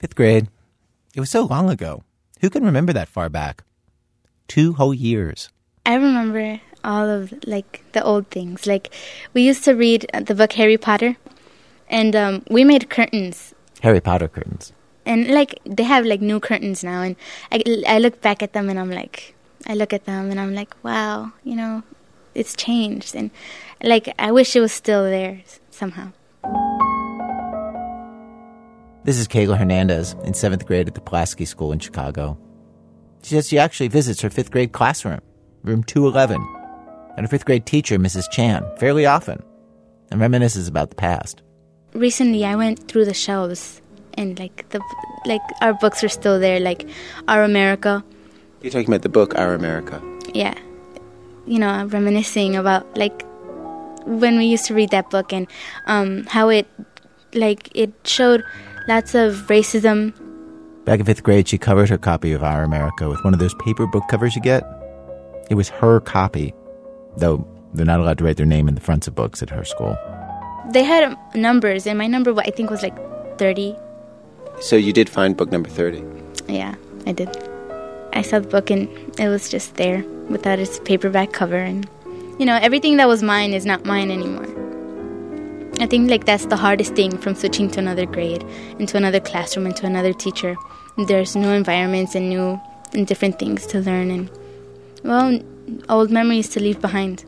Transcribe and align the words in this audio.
Fifth 0.00 0.14
grade. 0.14 0.48
It 1.14 1.20
was 1.20 1.30
so 1.30 1.42
long 1.42 1.68
ago. 1.68 2.04
Who 2.40 2.50
can 2.50 2.64
remember 2.64 2.92
that 2.92 3.08
far 3.08 3.28
back? 3.28 3.64
Two 4.46 4.74
whole 4.74 4.94
years. 4.94 5.50
I 5.84 5.94
remember 5.94 6.60
all 6.84 7.08
of 7.08 7.34
like 7.46 7.82
the 7.92 8.04
old 8.04 8.28
things. 8.28 8.66
Like 8.66 8.94
we 9.34 9.42
used 9.42 9.64
to 9.64 9.72
read 9.72 10.06
the 10.14 10.36
book 10.36 10.52
Harry 10.52 10.78
Potter, 10.78 11.16
and 11.88 12.14
um, 12.14 12.44
we 12.48 12.62
made 12.62 12.90
curtains. 12.90 13.54
Harry 13.82 14.00
Potter 14.00 14.28
curtains. 14.28 14.72
And 15.04 15.28
like 15.28 15.58
they 15.64 15.82
have 15.82 16.06
like 16.06 16.20
new 16.20 16.38
curtains 16.38 16.84
now, 16.84 17.02
and 17.02 17.16
I, 17.50 17.64
I 17.88 17.98
look 17.98 18.20
back 18.20 18.40
at 18.42 18.52
them 18.52 18.68
and 18.68 18.78
I'm 18.78 18.90
like, 18.90 19.34
I 19.66 19.74
look 19.74 19.92
at 19.92 20.04
them 20.04 20.30
and 20.30 20.38
I'm 20.38 20.54
like, 20.54 20.76
wow, 20.84 21.32
you 21.42 21.56
know, 21.56 21.82
it's 22.34 22.54
changed, 22.54 23.16
and 23.16 23.32
like 23.82 24.14
I 24.18 24.30
wish 24.30 24.54
it 24.54 24.60
was 24.60 24.72
still 24.72 25.02
there 25.02 25.42
somehow. 25.70 26.12
This 29.08 29.18
is 29.18 29.26
Kayla 29.26 29.56
Hernandez 29.56 30.14
in 30.24 30.34
seventh 30.34 30.66
grade 30.66 30.86
at 30.86 30.94
the 30.94 31.00
Pulaski 31.00 31.46
School 31.46 31.72
in 31.72 31.78
Chicago. 31.78 32.36
She 33.22 33.36
says 33.36 33.48
she 33.48 33.58
actually 33.58 33.88
visits 33.88 34.20
her 34.20 34.28
fifth 34.28 34.50
grade 34.50 34.72
classroom, 34.72 35.20
room 35.62 35.82
211, 35.82 36.36
and 37.16 37.24
her 37.24 37.26
fifth 37.26 37.46
grade 37.46 37.64
teacher, 37.64 37.98
Mrs. 37.98 38.30
Chan, 38.30 38.70
fairly 38.76 39.06
often, 39.06 39.42
and 40.10 40.20
reminisces 40.20 40.68
about 40.68 40.90
the 40.90 40.96
past. 40.96 41.40
Recently, 41.94 42.44
I 42.44 42.54
went 42.54 42.86
through 42.86 43.06
the 43.06 43.14
shelves, 43.14 43.80
and 44.18 44.38
like 44.38 44.68
the 44.68 44.80
like 45.24 45.40
our 45.62 45.72
books 45.72 46.04
are 46.04 46.10
still 46.10 46.38
there, 46.38 46.60
like 46.60 46.86
Our 47.28 47.44
America. 47.44 48.04
You're 48.60 48.72
talking 48.72 48.88
about 48.88 49.00
the 49.00 49.08
book 49.08 49.34
Our 49.38 49.54
America. 49.54 50.02
Yeah, 50.34 50.52
you 51.46 51.58
know, 51.58 51.86
reminiscing 51.86 52.56
about 52.56 52.84
like 52.94 53.24
when 54.04 54.36
we 54.36 54.44
used 54.44 54.66
to 54.66 54.74
read 54.74 54.90
that 54.90 55.08
book 55.08 55.32
and 55.32 55.46
um, 55.86 56.24
how 56.24 56.50
it 56.50 56.66
like 57.32 57.70
it 57.74 57.94
showed 58.04 58.44
lots 58.88 59.14
of 59.14 59.46
racism. 59.46 60.12
Back 60.84 61.00
in 61.00 61.06
fifth 61.06 61.22
grade, 61.22 61.46
she 61.46 61.58
covered 61.58 61.90
her 61.90 61.98
copy 61.98 62.32
of 62.32 62.42
Our 62.42 62.64
America 62.64 63.08
with 63.08 63.22
one 63.22 63.34
of 63.34 63.40
those 63.40 63.54
paper 63.56 63.86
book 63.86 64.04
covers 64.08 64.34
you 64.34 64.40
get. 64.40 64.64
It 65.50 65.54
was 65.54 65.68
her 65.68 66.00
copy, 66.00 66.54
though 67.18 67.46
they're 67.74 67.86
not 67.86 68.00
allowed 68.00 68.18
to 68.18 68.24
write 68.24 68.38
their 68.38 68.46
name 68.46 68.66
in 68.66 68.74
the 68.74 68.80
fronts 68.80 69.06
of 69.06 69.14
books 69.14 69.42
at 69.42 69.50
her 69.50 69.64
school. 69.64 69.96
They 70.72 70.82
had 70.82 71.16
numbers, 71.34 71.86
and 71.86 71.98
my 71.98 72.06
number 72.06 72.34
I 72.40 72.50
think 72.50 72.70
was 72.70 72.82
like 72.82 72.96
thirty. 73.38 73.76
So 74.60 74.76
you 74.76 74.92
did 74.92 75.08
find 75.08 75.36
book 75.36 75.52
number 75.52 75.68
thirty. 75.68 76.02
Yeah, 76.48 76.74
I 77.06 77.12
did. 77.12 77.28
I 78.14 78.22
saw 78.22 78.40
the 78.40 78.48
book 78.48 78.70
and 78.70 78.88
it 79.20 79.28
was 79.28 79.48
just 79.48 79.74
there 79.74 80.02
without 80.28 80.58
its 80.58 80.80
paperback 80.80 81.32
cover, 81.32 81.56
and 81.56 81.88
you 82.38 82.46
know 82.46 82.58
everything 82.60 82.96
that 82.96 83.08
was 83.08 83.22
mine 83.22 83.52
is 83.52 83.66
not 83.66 83.84
mine 83.84 84.10
anymore. 84.10 84.67
I 85.80 85.86
think 85.86 86.10
like 86.10 86.24
that's 86.24 86.46
the 86.46 86.56
hardest 86.56 86.94
thing 86.94 87.16
from 87.18 87.36
switching 87.36 87.70
to 87.70 87.78
another 87.78 88.04
grade, 88.04 88.44
into 88.78 88.96
another 88.96 89.20
classroom, 89.20 89.66
into 89.66 89.86
another 89.86 90.12
teacher. 90.12 90.56
There's 91.06 91.36
new 91.36 91.50
environments 91.50 92.16
and 92.16 92.28
new 92.28 92.60
and 92.92 93.06
different 93.06 93.38
things 93.38 93.66
to 93.68 93.78
learn, 93.78 94.10
and 94.10 94.30
well, 95.04 95.40
old 95.88 96.10
memories 96.10 96.48
to 96.50 96.60
leave 96.60 96.80
behind. 96.80 97.24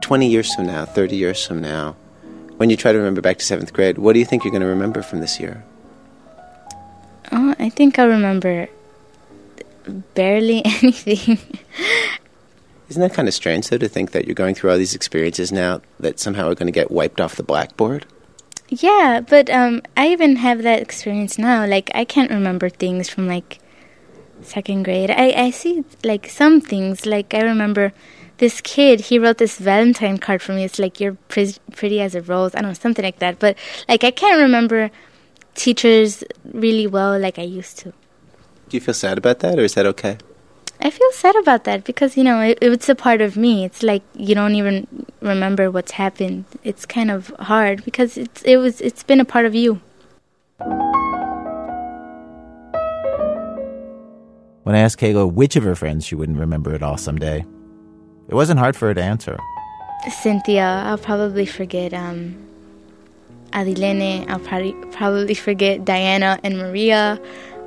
20 0.00 0.26
years 0.26 0.54
from 0.54 0.66
now, 0.66 0.86
30 0.86 1.16
years 1.16 1.46
from 1.46 1.60
now, 1.60 1.94
when 2.56 2.70
you 2.70 2.76
try 2.76 2.92
to 2.92 2.98
remember 2.98 3.20
back 3.20 3.38
to 3.38 3.44
seventh 3.44 3.72
grade, 3.72 3.98
what 3.98 4.14
do 4.14 4.18
you 4.18 4.24
think 4.24 4.42
you're 4.42 4.50
going 4.50 4.62
to 4.62 4.66
remember 4.66 5.02
from 5.02 5.20
this 5.20 5.38
year? 5.38 5.64
Oh, 7.30 7.54
I 7.58 7.68
think 7.68 7.98
I'll 7.98 8.08
remember 8.08 8.68
barely 10.14 10.64
anything. 10.82 11.38
Isn't 12.90 13.02
that 13.02 13.14
kind 13.14 13.28
of 13.28 13.34
strange, 13.34 13.68
though, 13.68 13.78
to 13.78 13.88
think 13.88 14.10
that 14.10 14.26
you're 14.26 14.34
going 14.34 14.56
through 14.56 14.72
all 14.72 14.76
these 14.76 14.96
experiences 14.96 15.52
now 15.52 15.80
that 16.00 16.18
somehow 16.18 16.48
are 16.48 16.56
going 16.56 16.66
to 16.66 16.72
get 16.72 16.90
wiped 16.90 17.20
off 17.20 17.36
the 17.36 17.44
blackboard? 17.44 18.04
Yeah, 18.68 19.20
but 19.20 19.48
um, 19.48 19.82
I 19.96 20.08
even 20.08 20.36
have 20.36 20.62
that 20.64 20.82
experience 20.82 21.38
now. 21.38 21.64
Like, 21.66 21.92
I 21.94 22.04
can't 22.04 22.32
remember 22.32 22.68
things 22.68 23.08
from 23.08 23.28
like 23.28 23.60
second 24.42 24.82
grade. 24.82 25.10
I, 25.10 25.30
I 25.30 25.50
see 25.50 25.84
like 26.02 26.28
some 26.28 26.60
things. 26.60 27.06
Like, 27.06 27.32
I 27.32 27.42
remember 27.42 27.92
this 28.38 28.60
kid, 28.60 29.02
he 29.02 29.20
wrote 29.20 29.38
this 29.38 29.58
Valentine 29.58 30.18
card 30.18 30.42
for 30.42 30.52
me. 30.52 30.64
It's 30.64 30.80
like, 30.80 30.98
you're 30.98 31.14
pre- 31.28 31.54
pretty 31.76 32.00
as 32.00 32.16
a 32.16 32.22
rose. 32.22 32.56
I 32.56 32.60
don't 32.60 32.70
know, 32.70 32.74
something 32.74 33.04
like 33.04 33.20
that. 33.20 33.38
But 33.38 33.56
like, 33.88 34.02
I 34.02 34.10
can't 34.10 34.40
remember 34.40 34.90
teachers 35.54 36.24
really 36.44 36.88
well 36.88 37.16
like 37.20 37.38
I 37.38 37.42
used 37.42 37.78
to. 37.78 37.92
Do 38.68 38.76
you 38.76 38.80
feel 38.80 38.94
sad 38.94 39.18
about 39.18 39.40
that, 39.40 39.58
or 39.58 39.62
is 39.62 39.74
that 39.74 39.86
okay? 39.86 40.18
I 40.82 40.88
feel 40.88 41.12
sad 41.12 41.36
about 41.36 41.64
that 41.64 41.84
because 41.84 42.16
you 42.16 42.24
know 42.24 42.40
it, 42.40 42.58
it's 42.62 42.88
a 42.88 42.94
part 42.94 43.20
of 43.20 43.36
me. 43.36 43.64
It's 43.64 43.82
like 43.82 44.02
you 44.14 44.34
don't 44.34 44.54
even 44.54 44.86
remember 45.20 45.70
what's 45.70 45.92
happened. 45.92 46.46
It's 46.64 46.86
kind 46.86 47.10
of 47.10 47.28
hard 47.38 47.84
because 47.84 48.16
it's 48.16 48.42
it 48.42 48.56
was 48.56 48.80
it's 48.80 49.02
been 49.02 49.20
a 49.20 49.26
part 49.26 49.44
of 49.44 49.54
you. 49.54 49.80
When 54.62 54.74
I 54.74 54.78
asked 54.78 54.98
Kayla 54.98 55.30
which 55.30 55.56
of 55.56 55.64
her 55.64 55.74
friends 55.74 56.06
she 56.06 56.14
wouldn't 56.14 56.38
remember 56.38 56.74
at 56.74 56.82
all 56.82 56.96
someday, 56.96 57.44
it 58.28 58.34
wasn't 58.34 58.58
hard 58.58 58.74
for 58.74 58.88
her 58.88 58.94
to 58.94 59.02
answer. 59.02 59.38
Cynthia, 60.22 60.82
I'll 60.86 60.96
probably 60.96 61.44
forget 61.44 61.92
um, 61.92 62.34
Adilene. 63.52 64.30
I'll 64.30 64.38
probably 64.38 64.72
probably 64.92 65.34
forget 65.34 65.84
Diana 65.84 66.40
and 66.42 66.56
Maria. 66.56 67.20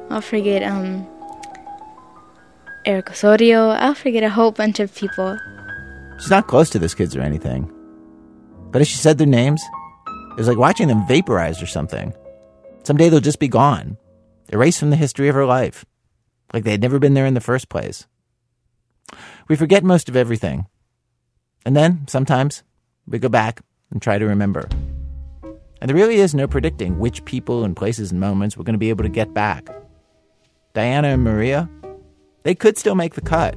I'll 0.09 0.21
forget 0.21 0.63
um, 0.63 1.07
Eric 2.85 3.11
Osorio. 3.11 3.69
I'll 3.69 3.93
forget 3.93 4.23
a 4.23 4.29
whole 4.29 4.51
bunch 4.51 4.79
of 4.79 4.93
people. 4.93 5.37
She's 6.19 6.29
not 6.29 6.47
close 6.47 6.69
to 6.71 6.79
those 6.79 6.95
kids 6.95 7.15
or 7.15 7.21
anything. 7.21 7.71
But 8.71 8.81
as 8.81 8.87
she 8.87 8.97
said 8.97 9.17
their 9.17 9.27
names, 9.27 9.61
it 10.31 10.37
was 10.37 10.47
like 10.47 10.57
watching 10.57 10.87
them 10.87 11.07
vaporize 11.07 11.61
or 11.61 11.67
something. 11.67 12.13
Someday 12.83 13.09
they'll 13.09 13.19
just 13.19 13.39
be 13.39 13.47
gone, 13.47 13.97
erased 14.49 14.79
from 14.79 14.89
the 14.89 14.95
history 14.95 15.29
of 15.29 15.35
her 15.35 15.45
life, 15.45 15.85
like 16.53 16.63
they 16.63 16.71
had 16.71 16.81
never 16.81 16.99
been 16.99 17.13
there 17.13 17.25
in 17.25 17.33
the 17.33 17.41
first 17.41 17.69
place. 17.69 18.07
We 19.47 19.55
forget 19.55 19.83
most 19.83 20.09
of 20.09 20.15
everything. 20.15 20.65
And 21.65 21.75
then, 21.75 22.05
sometimes, 22.07 22.63
we 23.07 23.19
go 23.19 23.29
back 23.29 23.61
and 23.91 24.01
try 24.01 24.17
to 24.17 24.25
remember. 24.25 24.67
And 25.79 25.89
there 25.89 25.95
really 25.95 26.15
is 26.15 26.33
no 26.33 26.47
predicting 26.47 26.99
which 26.99 27.25
people 27.25 27.63
and 27.63 27.75
places 27.75 28.11
and 28.11 28.19
moments 28.19 28.57
we're 28.57 28.63
going 28.63 28.73
to 28.73 28.79
be 28.79 28.89
able 28.89 29.03
to 29.03 29.09
get 29.09 29.33
back. 29.33 29.69
Diana 30.73 31.09
and 31.09 31.23
Maria, 31.23 31.69
they 32.43 32.55
could 32.55 32.77
still 32.77 32.95
make 32.95 33.15
the 33.15 33.21
cut. 33.21 33.55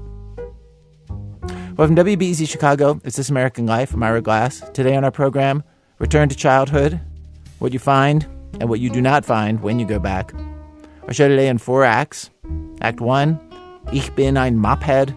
Well, 1.76 1.88
from 1.88 1.96
WBEZ 1.96 2.48
Chicago, 2.48 3.00
it's 3.04 3.16
This 3.16 3.28
American 3.28 3.66
Life. 3.66 3.92
I'm 3.92 4.02
Ira 4.02 4.22
Glass. 4.22 4.60
Today 4.72 4.96
on 4.96 5.04
our 5.04 5.10
program, 5.10 5.62
Return 5.98 6.28
to 6.30 6.36
Childhood, 6.36 6.98
what 7.58 7.72
you 7.72 7.78
find 7.78 8.24
and 8.60 8.68
what 8.70 8.80
you 8.80 8.88
do 8.88 9.02
not 9.02 9.24
find 9.24 9.60
when 9.62 9.78
you 9.78 9.86
go 9.86 9.98
back. 9.98 10.32
Our 11.06 11.12
show 11.12 11.28
today 11.28 11.48
in 11.48 11.58
four 11.58 11.84
acts. 11.84 12.30
Act 12.80 13.00
one, 13.00 13.38
Ich 13.92 14.14
bin 14.14 14.36
ein 14.36 14.56
Mophead. 14.56 15.14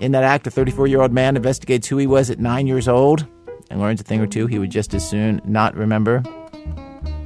In 0.00 0.12
that 0.12 0.24
act, 0.24 0.46
a 0.46 0.50
34 0.50 0.86
year 0.86 1.02
old 1.02 1.12
man 1.12 1.36
investigates 1.36 1.86
who 1.86 1.98
he 1.98 2.06
was 2.06 2.30
at 2.30 2.38
nine 2.38 2.66
years 2.66 2.88
old 2.88 3.26
and 3.70 3.80
learns 3.80 4.00
a 4.00 4.04
thing 4.04 4.20
or 4.20 4.26
two 4.26 4.46
he 4.46 4.58
would 4.58 4.70
just 4.70 4.94
as 4.94 5.06
soon 5.06 5.40
not 5.44 5.74
remember. 5.74 6.22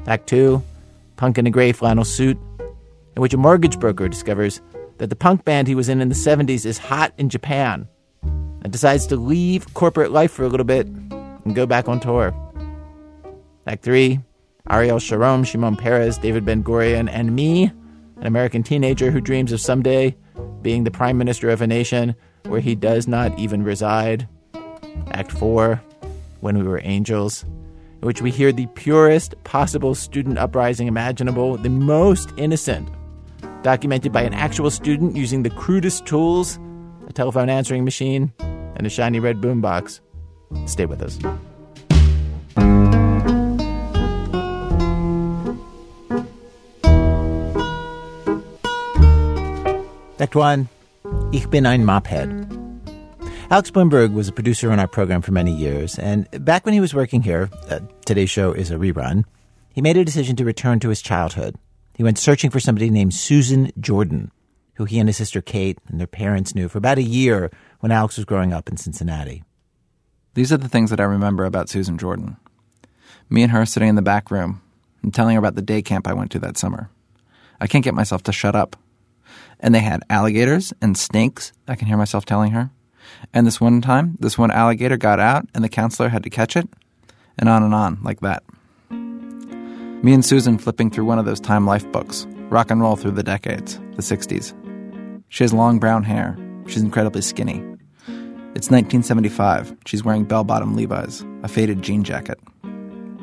Act 0.07 0.27
two, 0.27 0.63
Punk 1.17 1.39
in 1.39 1.47
a 1.47 1.51
gray 1.51 1.71
flannel 1.71 2.05
suit, 2.05 2.37
in 3.15 3.23
which 3.23 3.35
a 3.35 3.37
mortgage 3.37 3.79
broker 3.79 4.09
discovers 4.09 4.61
that 5.03 5.11
the 5.11 5.17
punk 5.17 5.45
band 5.45 5.67
he 5.67 5.75
was 5.75 5.89
in 5.89 6.01
in 6.01 6.09
the 6.09 6.15
70s 6.15 6.65
is 6.65 6.79
hot 6.79 7.13
in 7.19 7.29
Japan 7.29 7.89
and 8.23 8.73
decides 8.73 9.05
to 9.05 9.17
leave 9.17 9.75
corporate 9.75 10.13
life 10.13 10.31
for 10.31 10.45
a 10.45 10.49
little 10.49 10.63
bit 10.63 10.87
and 10.87 11.57
go 11.57 11.67
back 11.67 11.89
on 11.89 11.99
tour. 11.99 12.33
Act 13.67 13.83
3 13.83 14.21
Ariel 14.71 15.01
Sharon, 15.01 15.43
Shimon 15.43 15.75
Peres, 15.75 16.19
David 16.19 16.45
Ben 16.45 16.63
Gurion, 16.63 17.11
and 17.11 17.35
me, 17.35 17.65
an 17.65 18.27
American 18.29 18.63
teenager 18.63 19.11
who 19.11 19.21
dreams 19.21 19.51
of 19.51 19.61
someday 19.61 20.17
being 20.61 20.85
the 20.85 20.91
prime 20.93 21.19
minister 21.19 21.51
of 21.51 21.63
a 21.63 21.67
nation 21.67 22.15
where 22.45 22.61
he 22.61 22.77
does 22.77 23.09
not 23.09 23.37
even 23.37 23.65
reside. 23.65 24.29
Act 25.09 25.33
4 25.33 25.83
When 26.43 26.57
We 26.57 26.63
Were 26.63 26.81
Angels, 26.85 27.43
in 27.43 28.03
which 28.03 28.23
we 28.23 28.31
hear 28.31 28.53
the 28.53 28.67
purest 28.67 29.35
possible 29.43 29.97
student 29.97 30.39
uprising 30.39 30.87
imaginable, 30.87 31.57
the 31.57 31.71
most 31.71 32.31
innocent, 32.37 32.89
documented 33.63 34.13
by 34.13 34.23
an 34.23 34.35
actual 34.35 34.71
student 34.71 35.17
using 35.17 35.43
the 35.43 35.51
crudest 35.51 36.07
tools 36.07 36.59
a 37.09 37.13
telephone 37.13 37.51
answering 37.51 37.85
machine 37.85 38.33
and 38.77 38.87
a 38.87 38.91
shiny 38.91 39.21
red 39.21 39.41
boombox. 39.41 40.01
Stay 40.67 40.87
with 40.87 41.03
us. 41.03 41.19
Act 50.19 50.37
1 50.37 50.69
Ich 51.33 51.51
bin 51.51 51.67
ein 51.67 51.85
Mophead. 51.85 52.31
Alex 53.51 53.71
Blumberg 53.71 54.15
was 54.15 54.29
a 54.29 54.33
producer 54.33 54.71
on 54.71 54.79
our 54.79 54.87
program 54.87 55.21
for 55.21 55.33
many 55.33 55.53
years, 55.53 55.99
and 55.99 56.27
back 56.45 56.65
when 56.65 56.73
he 56.73 56.81
was 56.81 56.95
working 56.95 57.21
here, 57.21 57.51
uh, 57.69 57.81
today's 58.07 58.31
show 58.31 58.53
is 58.53 58.71
a 58.71 58.77
rerun, 58.77 59.25
he 59.75 59.83
made 59.83 59.97
a 59.97 60.05
decision 60.05 60.37
to 60.37 60.45
return 60.45 60.81
to 60.81 60.89
his 60.89 61.03
childhood. 61.03 61.57
He 61.95 62.03
went 62.03 62.19
searching 62.19 62.51
for 62.51 62.61
somebody 62.61 62.91
named 62.91 63.15
Susan 63.15 63.71
Jordan, 63.79 64.31
who 64.75 64.85
he 64.85 64.99
and 64.99 65.09
his 65.09 65.17
sister 65.17 65.43
Kate 65.43 65.79
and 65.89 66.01
their 66.01 66.07
parents 66.07 66.55
knew 66.55 66.69
for 66.69 66.79
about 66.79 66.99
a 66.99 67.03
year 67.03 67.51
when 67.81 67.93
Alex 67.93 68.17
was 68.17 68.25
growing 68.25 68.53
up 68.53 68.69
in 68.69 68.77
Cincinnati. 68.77 69.45
These 70.35 70.53
are 70.53 70.57
the 70.57 70.69
things 70.69 70.91
that 70.91 71.01
I 71.01 71.05
remember 71.05 71.45
about 71.45 71.69
Susan 71.69 71.99
Jordan. 71.99 72.37
Me 73.29 73.43
and 73.43 73.53
her 73.53 73.67
sitting 73.67 73.91
in 73.91 73.97
the 73.97 74.03
back 74.03 74.31
room 74.31 74.63
and 75.03 75.13
telling 75.13 75.35
her 75.35 75.39
about 75.39 75.55
the 75.55 75.63
day 75.63 75.83
camp 75.83 76.09
I 76.09 76.15
went 76.15 76.31
to 76.33 76.39
that 76.41 76.57
summer. 76.57 76.89
I 77.61 77.67
can't 77.67 77.85
get 77.85 77.95
myself 77.95 78.23
to 78.25 78.33
shut 78.33 78.57
up. 78.57 78.77
And 79.61 79.75
they 79.75 79.81
had 79.81 80.03
alligators 80.11 80.73
and 80.81 80.97
snakes, 80.97 81.53
I 81.69 81.77
can 81.77 81.87
hear 81.87 81.97
myself 81.97 82.25
telling 82.25 82.53
her. 82.53 82.71
And 83.33 83.47
this 83.47 83.61
one 83.61 83.81
time, 83.81 84.17
this 84.19 84.39
one 84.39 84.51
alligator 84.51 84.97
got 84.97 85.21
out 85.21 85.47
and 85.55 85.63
the 85.63 85.69
counselor 85.69 86.09
had 86.09 86.25
to 86.25 86.31
catch 86.31 86.57
it. 86.57 86.69
And 87.39 87.49
on 87.49 87.63
and 87.63 87.75
on, 87.75 87.99
like 88.03 88.21
that. 88.21 88.43
Me 90.05 90.13
and 90.13 90.25
Susan 90.25 90.59
flipping 90.59 90.91
through 90.91 91.05
one 91.05 91.21
of 91.21 91.27
those 91.27 91.39
Time 91.39 91.65
Life 91.65 91.91
books, 91.93 92.27
rock 92.51 92.73
and 92.73 92.81
roll 92.81 92.97
through 92.97 93.13
the 93.13 93.23
decades, 93.23 93.79
the 93.95 94.03
60s. 94.03 94.53
She 95.29 95.45
has 95.45 95.53
long 95.53 95.79
brown 95.79 96.03
hair. 96.03 96.37
She's 96.67 96.83
incredibly 96.83 97.23
skinny. 97.23 97.59
It's 98.57 98.69
1975. 98.69 99.77
She's 99.87 100.03
wearing 100.03 100.25
bell 100.25 100.43
bottom 100.43 100.75
Levi's, 100.75 101.25
a 101.45 101.49
faded 101.49 101.83
jean 101.83 102.03
jacket. 102.03 102.41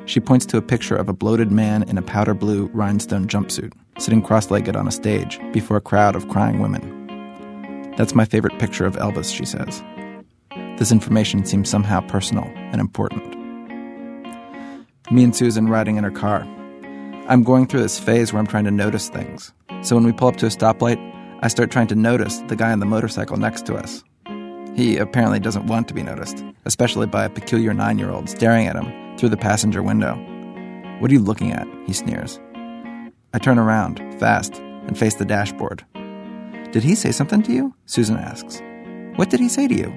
She 0.05 0.21
points 0.21 0.45
to 0.45 0.57
a 0.57 0.61
picture 0.61 0.95
of 0.95 1.09
a 1.09 1.13
bloated 1.13 1.51
man 1.51 1.83
in 1.83 1.97
a 1.97 2.01
powder 2.01 2.33
blue 2.33 2.67
rhinestone 2.67 3.27
jumpsuit, 3.27 3.73
sitting 3.97 4.21
cross 4.21 4.49
legged 4.49 4.77
on 4.77 4.87
a 4.87 4.91
stage 4.91 5.37
before 5.51 5.75
a 5.75 5.81
crowd 5.81 6.15
of 6.15 6.29
crying 6.29 6.61
women. 6.61 7.91
That's 7.97 8.15
my 8.15 8.23
favorite 8.23 8.57
picture 8.57 8.85
of 8.85 8.95
Elvis, 8.95 9.35
she 9.35 9.43
says. 9.43 9.83
This 10.79 10.93
information 10.93 11.43
seems 11.43 11.69
somehow 11.69 11.99
personal 12.07 12.45
and 12.55 12.79
important. 12.79 13.35
Me 15.11 15.25
and 15.25 15.35
Susan 15.35 15.67
riding 15.67 15.97
in 15.97 16.05
her 16.05 16.11
car. 16.11 16.47
I'm 17.29 17.43
going 17.43 17.67
through 17.67 17.83
this 17.83 17.99
phase 17.99 18.33
where 18.33 18.39
I'm 18.39 18.47
trying 18.47 18.63
to 18.63 18.71
notice 18.71 19.07
things. 19.07 19.53
So 19.83 19.95
when 19.95 20.03
we 20.03 20.11
pull 20.11 20.29
up 20.29 20.37
to 20.37 20.47
a 20.47 20.49
stoplight, 20.49 20.97
I 21.43 21.47
start 21.47 21.69
trying 21.69 21.85
to 21.89 21.95
notice 21.95 22.39
the 22.47 22.55
guy 22.55 22.71
on 22.71 22.79
the 22.79 22.87
motorcycle 22.87 23.37
next 23.37 23.67
to 23.67 23.75
us. 23.75 24.03
He 24.75 24.97
apparently 24.97 25.39
doesn't 25.39 25.67
want 25.67 25.87
to 25.89 25.93
be 25.93 26.01
noticed, 26.01 26.43
especially 26.65 27.05
by 27.05 27.25
a 27.25 27.29
peculiar 27.29 27.71
nine 27.71 27.99
year 27.99 28.09
old 28.09 28.31
staring 28.31 28.65
at 28.65 28.75
him 28.75 29.15
through 29.15 29.29
the 29.29 29.37
passenger 29.37 29.83
window. 29.83 30.15
What 30.97 31.11
are 31.11 31.13
you 31.13 31.19
looking 31.19 31.51
at? 31.51 31.67
He 31.85 31.93
sneers. 31.93 32.39
I 33.31 33.37
turn 33.37 33.59
around, 33.59 33.99
fast, 34.19 34.55
and 34.55 34.97
face 34.97 35.13
the 35.13 35.23
dashboard. 35.23 35.85
Did 36.71 36.81
he 36.81 36.95
say 36.95 37.11
something 37.11 37.43
to 37.43 37.51
you? 37.53 37.75
Susan 37.85 38.17
asks. 38.17 38.59
What 39.17 39.29
did 39.29 39.39
he 39.39 39.49
say 39.49 39.67
to 39.67 39.75
you? 39.75 39.93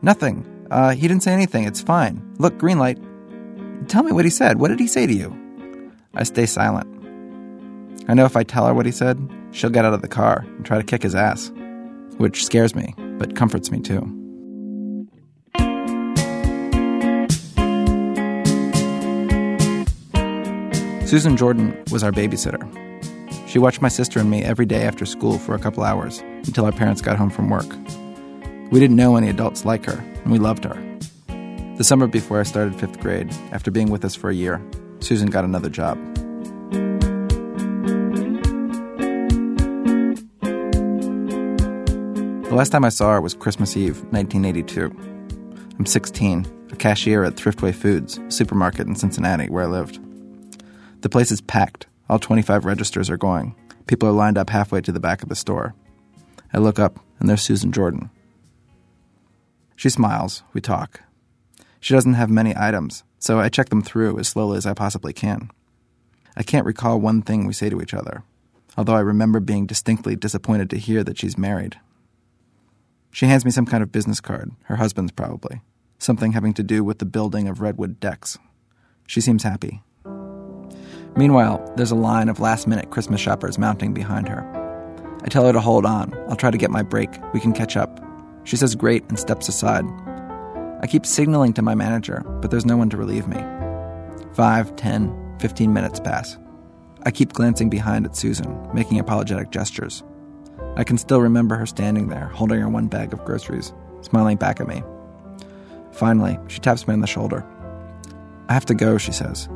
Nothing. 0.00 0.46
Uh, 0.70 0.92
he 0.92 1.02
didn't 1.08 1.24
say 1.24 1.34
anything. 1.34 1.64
It's 1.64 1.82
fine. 1.82 2.22
Look, 2.38 2.56
green 2.56 2.78
light. 2.78 2.98
Tell 3.88 4.02
me 4.02 4.12
what 4.12 4.24
he 4.24 4.30
said. 4.30 4.58
What 4.60 4.68
did 4.68 4.80
he 4.80 4.86
say 4.86 5.06
to 5.06 5.12
you? 5.12 5.41
I 6.14 6.24
stay 6.24 6.46
silent. 6.46 6.88
I 8.08 8.14
know 8.14 8.24
if 8.24 8.36
I 8.36 8.42
tell 8.42 8.66
her 8.66 8.74
what 8.74 8.86
he 8.86 8.92
said, 8.92 9.18
she'll 9.52 9.70
get 9.70 9.84
out 9.84 9.94
of 9.94 10.02
the 10.02 10.08
car 10.08 10.44
and 10.56 10.64
try 10.64 10.76
to 10.76 10.84
kick 10.84 11.02
his 11.02 11.14
ass, 11.14 11.50
which 12.18 12.44
scares 12.44 12.74
me, 12.74 12.94
but 13.18 13.36
comforts 13.36 13.70
me 13.70 13.80
too. 13.80 14.00
Susan 21.06 21.36
Jordan 21.36 21.82
was 21.90 22.02
our 22.02 22.10
babysitter. 22.10 22.66
She 23.46 23.58
watched 23.58 23.82
my 23.82 23.88
sister 23.88 24.18
and 24.18 24.30
me 24.30 24.42
every 24.42 24.64
day 24.64 24.84
after 24.84 25.04
school 25.04 25.38
for 25.38 25.54
a 25.54 25.58
couple 25.58 25.82
hours 25.82 26.20
until 26.46 26.64
our 26.64 26.72
parents 26.72 27.02
got 27.02 27.18
home 27.18 27.28
from 27.28 27.50
work. 27.50 27.68
We 28.70 28.80
didn't 28.80 28.96
know 28.96 29.16
any 29.16 29.28
adults 29.28 29.66
like 29.66 29.84
her, 29.84 29.98
and 30.22 30.32
we 30.32 30.38
loved 30.38 30.64
her. 30.64 30.74
The 31.76 31.84
summer 31.84 32.06
before 32.06 32.40
I 32.40 32.44
started 32.44 32.80
fifth 32.80 32.98
grade, 33.00 33.30
after 33.50 33.70
being 33.70 33.90
with 33.90 34.04
us 34.06 34.14
for 34.14 34.30
a 34.30 34.34
year, 34.34 34.62
Susan 35.02 35.28
got 35.28 35.44
another 35.44 35.68
job. 35.68 35.98
The 42.44 42.56
last 42.56 42.70
time 42.70 42.84
I 42.84 42.90
saw 42.90 43.12
her 43.12 43.20
was 43.20 43.34
Christmas 43.34 43.76
Eve, 43.76 43.96
1982. 44.12 44.94
I'm 45.78 45.86
16, 45.86 46.68
a 46.70 46.76
cashier 46.76 47.24
at 47.24 47.34
Thriftway 47.34 47.74
Foods, 47.74 48.20
supermarket 48.28 48.86
in 48.86 48.94
Cincinnati, 48.94 49.48
where 49.48 49.64
I 49.64 49.66
lived. 49.66 49.98
The 51.00 51.08
place 51.08 51.32
is 51.32 51.40
packed. 51.40 51.86
All 52.08 52.18
25 52.18 52.64
registers 52.64 53.08
are 53.10 53.16
going. 53.16 53.54
People 53.86 54.08
are 54.08 54.12
lined 54.12 54.38
up 54.38 54.50
halfway 54.50 54.82
to 54.82 54.92
the 54.92 55.00
back 55.00 55.22
of 55.22 55.28
the 55.28 55.34
store. 55.34 55.74
I 56.52 56.58
look 56.58 56.78
up, 56.78 57.00
and 57.18 57.28
there's 57.28 57.42
Susan 57.42 57.72
Jordan. 57.72 58.10
She 59.74 59.88
smiles. 59.88 60.42
We 60.52 60.60
talk. 60.60 61.00
She 61.82 61.94
doesn't 61.94 62.14
have 62.14 62.30
many 62.30 62.54
items, 62.56 63.02
so 63.18 63.40
I 63.40 63.48
check 63.48 63.68
them 63.68 63.82
through 63.82 64.16
as 64.20 64.28
slowly 64.28 64.56
as 64.56 64.66
I 64.66 64.72
possibly 64.72 65.12
can. 65.12 65.50
I 66.36 66.44
can't 66.44 66.64
recall 66.64 67.00
one 67.00 67.22
thing 67.22 67.44
we 67.44 67.52
say 67.52 67.70
to 67.70 67.82
each 67.82 67.92
other, 67.92 68.22
although 68.76 68.94
I 68.94 69.00
remember 69.00 69.40
being 69.40 69.66
distinctly 69.66 70.14
disappointed 70.14 70.70
to 70.70 70.78
hear 70.78 71.02
that 71.02 71.18
she's 71.18 71.36
married. 71.36 71.80
She 73.10 73.26
hands 73.26 73.44
me 73.44 73.50
some 73.50 73.66
kind 73.66 73.82
of 73.82 73.90
business 73.90 74.20
card, 74.20 74.52
her 74.66 74.76
husband's 74.76 75.10
probably, 75.10 75.60
something 75.98 76.30
having 76.30 76.54
to 76.54 76.62
do 76.62 76.84
with 76.84 77.00
the 77.00 77.04
building 77.04 77.48
of 77.48 77.60
redwood 77.60 77.98
decks. 77.98 78.38
She 79.08 79.20
seems 79.20 79.42
happy. 79.42 79.82
Meanwhile, 81.16 81.72
there's 81.76 81.90
a 81.90 81.96
line 81.96 82.28
of 82.28 82.38
last 82.38 82.68
minute 82.68 82.90
Christmas 82.90 83.20
shoppers 83.20 83.58
mounting 83.58 83.92
behind 83.92 84.28
her. 84.28 84.46
I 85.24 85.26
tell 85.26 85.44
her 85.46 85.52
to 85.52 85.60
hold 85.60 85.84
on. 85.84 86.14
I'll 86.28 86.36
try 86.36 86.52
to 86.52 86.58
get 86.58 86.70
my 86.70 86.84
break. 86.84 87.10
We 87.34 87.40
can 87.40 87.52
catch 87.52 87.76
up. 87.76 88.00
She 88.44 88.56
says 88.56 88.76
great 88.76 89.02
and 89.08 89.18
steps 89.18 89.48
aside. 89.48 89.84
I 90.82 90.88
keep 90.88 91.06
signaling 91.06 91.52
to 91.54 91.62
my 91.62 91.76
manager, 91.76 92.24
but 92.40 92.50
there's 92.50 92.66
no 92.66 92.76
one 92.76 92.90
to 92.90 92.96
relieve 92.96 93.28
me. 93.28 93.42
Five, 94.34 94.74
ten, 94.74 95.14
fifteen 95.38 95.72
minutes 95.72 96.00
pass. 96.00 96.36
I 97.04 97.10
keep 97.10 97.32
glancing 97.32 97.70
behind 97.70 98.04
at 98.04 98.16
Susan, 98.16 98.68
making 98.74 98.98
apologetic 98.98 99.50
gestures. 99.50 100.02
I 100.76 100.84
can 100.84 100.98
still 100.98 101.20
remember 101.20 101.56
her 101.56 101.66
standing 101.66 102.08
there, 102.08 102.26
holding 102.28 102.60
her 102.60 102.68
one 102.68 102.88
bag 102.88 103.12
of 103.12 103.24
groceries, 103.24 103.72
smiling 104.00 104.36
back 104.36 104.60
at 104.60 104.68
me. 104.68 104.82
Finally, 105.92 106.38
she 106.48 106.58
taps 106.58 106.88
me 106.88 106.94
on 106.94 107.00
the 107.00 107.06
shoulder. 107.06 107.46
I 108.48 108.54
have 108.54 108.66
to 108.66 108.74
go, 108.74 108.98
she 108.98 109.12
says. 109.12 109.48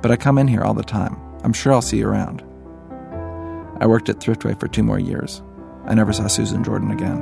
But 0.00 0.10
I 0.10 0.16
come 0.16 0.38
in 0.38 0.48
here 0.48 0.62
all 0.62 0.74
the 0.74 0.82
time. 0.82 1.16
I'm 1.44 1.52
sure 1.52 1.72
I'll 1.72 1.82
see 1.82 1.98
you 1.98 2.08
around. 2.08 2.42
I 3.80 3.86
worked 3.86 4.08
at 4.08 4.18
Thriftway 4.18 4.58
for 4.58 4.68
two 4.68 4.82
more 4.82 4.98
years. 4.98 5.42
I 5.86 5.94
never 5.94 6.12
saw 6.12 6.26
Susan 6.26 6.64
Jordan 6.64 6.90
again. 6.90 7.20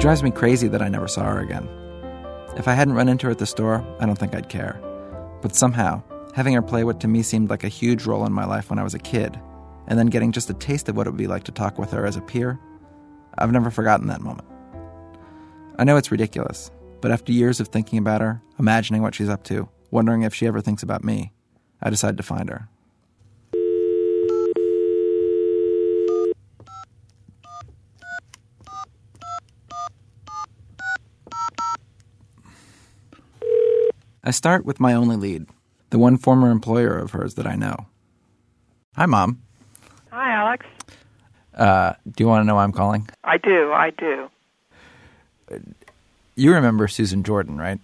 It 0.00 0.04
drives 0.04 0.22
me 0.22 0.30
crazy 0.30 0.66
that 0.66 0.80
I 0.80 0.88
never 0.88 1.06
saw 1.06 1.24
her 1.24 1.40
again. 1.40 1.68
If 2.56 2.66
I 2.68 2.72
hadn't 2.72 2.94
run 2.94 3.10
into 3.10 3.26
her 3.26 3.32
at 3.32 3.38
the 3.38 3.44
store, 3.44 3.84
I 4.00 4.06
don't 4.06 4.16
think 4.16 4.34
I'd 4.34 4.48
care. 4.48 4.80
But 5.42 5.54
somehow, 5.54 6.02
having 6.34 6.54
her 6.54 6.62
play 6.62 6.84
what 6.84 7.00
to 7.00 7.06
me 7.06 7.22
seemed 7.22 7.50
like 7.50 7.64
a 7.64 7.68
huge 7.68 8.06
role 8.06 8.24
in 8.24 8.32
my 8.32 8.46
life 8.46 8.70
when 8.70 8.78
I 8.78 8.82
was 8.82 8.94
a 8.94 8.98
kid, 8.98 9.38
and 9.88 9.98
then 9.98 10.06
getting 10.06 10.32
just 10.32 10.48
a 10.48 10.54
taste 10.54 10.88
of 10.88 10.96
what 10.96 11.06
it 11.06 11.10
would 11.10 11.18
be 11.18 11.26
like 11.26 11.44
to 11.44 11.52
talk 11.52 11.78
with 11.78 11.90
her 11.90 12.06
as 12.06 12.16
a 12.16 12.22
peer, 12.22 12.58
I've 13.36 13.52
never 13.52 13.70
forgotten 13.70 14.06
that 14.06 14.22
moment. 14.22 14.48
I 15.78 15.84
know 15.84 15.98
it's 15.98 16.10
ridiculous, 16.10 16.70
but 17.02 17.10
after 17.10 17.30
years 17.30 17.60
of 17.60 17.68
thinking 17.68 17.98
about 17.98 18.22
her, 18.22 18.40
imagining 18.58 19.02
what 19.02 19.14
she's 19.14 19.28
up 19.28 19.44
to, 19.44 19.68
wondering 19.90 20.22
if 20.22 20.34
she 20.34 20.46
ever 20.46 20.62
thinks 20.62 20.82
about 20.82 21.04
me, 21.04 21.34
I 21.82 21.90
decided 21.90 22.16
to 22.16 22.22
find 22.22 22.48
her. 22.48 22.70
I 34.22 34.30
start 34.30 34.64
with 34.64 34.80
my 34.80 34.92
only 34.92 35.16
lead, 35.16 35.46
the 35.90 35.98
one 35.98 36.18
former 36.18 36.50
employer 36.50 36.98
of 36.98 37.12
hers 37.12 37.34
that 37.34 37.46
I 37.46 37.56
know. 37.56 37.86
Hi, 38.96 39.06
Mom. 39.06 39.40
Hi, 40.10 40.32
Alex. 40.32 40.66
Uh, 41.54 41.94
do 42.06 42.24
you 42.24 42.28
want 42.28 42.42
to 42.42 42.46
know 42.46 42.56
why 42.56 42.64
I'm 42.64 42.72
calling? 42.72 43.08
I 43.24 43.38
do, 43.38 43.72
I 43.72 43.90
do. 43.90 44.30
You 46.36 46.52
remember 46.52 46.86
Susan 46.88 47.22
Jordan, 47.22 47.58
right? 47.58 47.80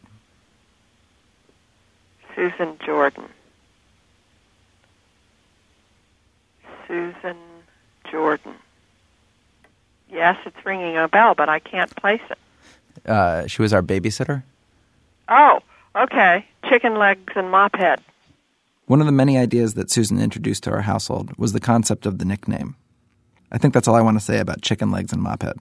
Susan 2.34 2.76
Jordan. 2.84 3.24
Susan 6.86 7.36
Jordan. 8.10 8.54
Yes, 10.10 10.36
it's 10.44 10.64
ringing 10.64 10.96
a 10.96 11.08
bell, 11.08 11.34
but 11.34 11.48
I 11.48 11.58
can't 11.58 11.94
place 11.96 12.20
it. 12.30 12.38
Uh, 13.08 13.46
she 13.46 13.62
was 13.62 13.72
our 13.72 13.82
babysitter. 13.82 14.42
Oh, 15.28 15.60
okay. 15.96 16.46
Chicken 16.68 16.98
legs 16.98 17.32
and 17.36 17.50
mop 17.50 17.76
head. 17.76 18.00
One 18.86 19.00
of 19.00 19.06
the 19.06 19.12
many 19.12 19.36
ideas 19.36 19.74
that 19.74 19.90
Susan 19.90 20.20
introduced 20.20 20.62
to 20.64 20.70
our 20.70 20.82
household 20.82 21.36
was 21.36 21.52
the 21.52 21.60
concept 21.60 22.06
of 22.06 22.18
the 22.18 22.24
nickname. 22.24 22.76
I 23.50 23.58
think 23.58 23.74
that's 23.74 23.88
all 23.88 23.94
I 23.94 24.00
want 24.00 24.18
to 24.18 24.24
say 24.24 24.38
about 24.38 24.62
chicken 24.62 24.90
legs 24.90 25.12
and 25.12 25.22
mop 25.22 25.42
head. 25.42 25.56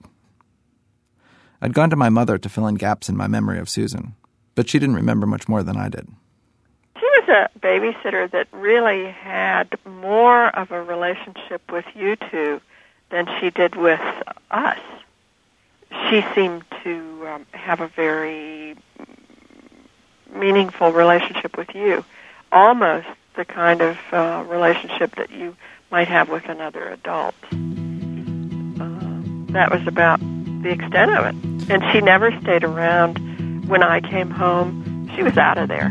I'd 1.60 1.74
gone 1.74 1.90
to 1.90 1.96
my 1.96 2.08
mother 2.08 2.38
to 2.38 2.48
fill 2.48 2.66
in 2.66 2.74
gaps 2.76 3.08
in 3.08 3.16
my 3.16 3.26
memory 3.26 3.58
of 3.58 3.68
Susan, 3.68 4.14
but 4.54 4.68
she 4.68 4.78
didn't 4.78 4.96
remember 4.96 5.26
much 5.26 5.48
more 5.48 5.62
than 5.62 5.76
I 5.76 5.88
did. 5.88 6.06
She 6.98 7.04
was 7.04 7.28
a 7.28 7.50
babysitter 7.58 8.30
that 8.30 8.48
really 8.52 9.10
had 9.10 9.76
more 9.84 10.48
of 10.48 10.70
a 10.70 10.82
relationship 10.82 11.70
with 11.72 11.86
you 11.94 12.16
two 12.30 12.60
than 13.10 13.26
she 13.40 13.50
did 13.50 13.74
with 13.74 14.00
us. 14.50 14.78
She 16.10 16.24
seemed 16.34 16.64
to 16.84 17.28
um, 17.28 17.46
have 17.52 17.80
a 17.80 17.88
very 17.88 18.76
meaningful 20.34 20.92
relationship 20.92 21.56
with 21.56 21.74
you, 21.74 22.04
almost 22.52 23.06
the 23.34 23.44
kind 23.44 23.80
of 23.80 23.98
uh, 24.12 24.44
relationship 24.48 25.14
that 25.16 25.30
you 25.30 25.56
might 25.90 26.08
have 26.08 26.28
with 26.28 26.48
another 26.48 26.88
adult. 26.88 27.34
Uh, 27.52 27.52
that 29.52 29.70
was 29.70 29.86
about 29.86 30.20
the 30.62 30.70
extent 30.70 31.10
of 31.16 31.26
it. 31.26 31.70
And 31.70 31.82
she 31.92 32.00
never 32.00 32.38
stayed 32.40 32.64
around 32.64 33.68
when 33.68 33.82
I 33.82 34.00
came 34.00 34.30
home. 34.30 35.10
She 35.14 35.22
was 35.22 35.36
out 35.36 35.58
of 35.58 35.68
there. 35.68 35.90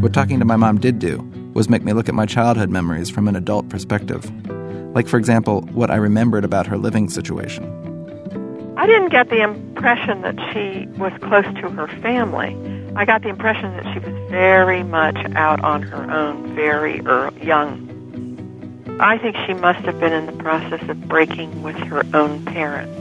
What 0.00 0.12
talking 0.12 0.38
to 0.40 0.44
my 0.44 0.56
mom 0.56 0.78
did 0.78 0.98
do 0.98 1.18
was 1.54 1.68
make 1.68 1.84
me 1.84 1.92
look 1.92 2.08
at 2.08 2.14
my 2.14 2.26
childhood 2.26 2.70
memories 2.70 3.08
from 3.08 3.28
an 3.28 3.36
adult 3.36 3.68
perspective. 3.68 4.30
Like, 4.94 5.08
for 5.08 5.16
example, 5.16 5.62
what 5.72 5.90
I 5.90 5.96
remembered 5.96 6.44
about 6.44 6.66
her 6.66 6.76
living 6.76 7.08
situation. 7.08 7.64
I 8.76 8.86
didn't 8.86 9.10
get 9.10 9.30
the 9.30 9.42
impression 9.42 10.22
that 10.22 10.36
she 10.52 10.86
was 10.98 11.12
close 11.20 11.44
to 11.44 11.70
her 11.70 11.88
family. 12.00 12.56
I 12.96 13.04
got 13.04 13.22
the 13.22 13.28
impression 13.28 13.74
that 13.76 13.92
she 13.92 14.00
was 14.00 14.30
very 14.30 14.82
much 14.82 15.16
out 15.34 15.62
on 15.62 15.82
her 15.82 16.10
own, 16.10 16.54
very 16.54 17.00
early, 17.06 17.44
young. 17.44 17.88
I 19.00 19.18
think 19.18 19.36
she 19.46 19.54
must 19.54 19.80
have 19.80 19.98
been 19.98 20.12
in 20.12 20.26
the 20.26 20.32
process 20.32 20.86
of 20.88 21.08
breaking 21.08 21.62
with 21.62 21.76
her 21.76 22.02
own 22.12 22.44
parents 22.44 23.00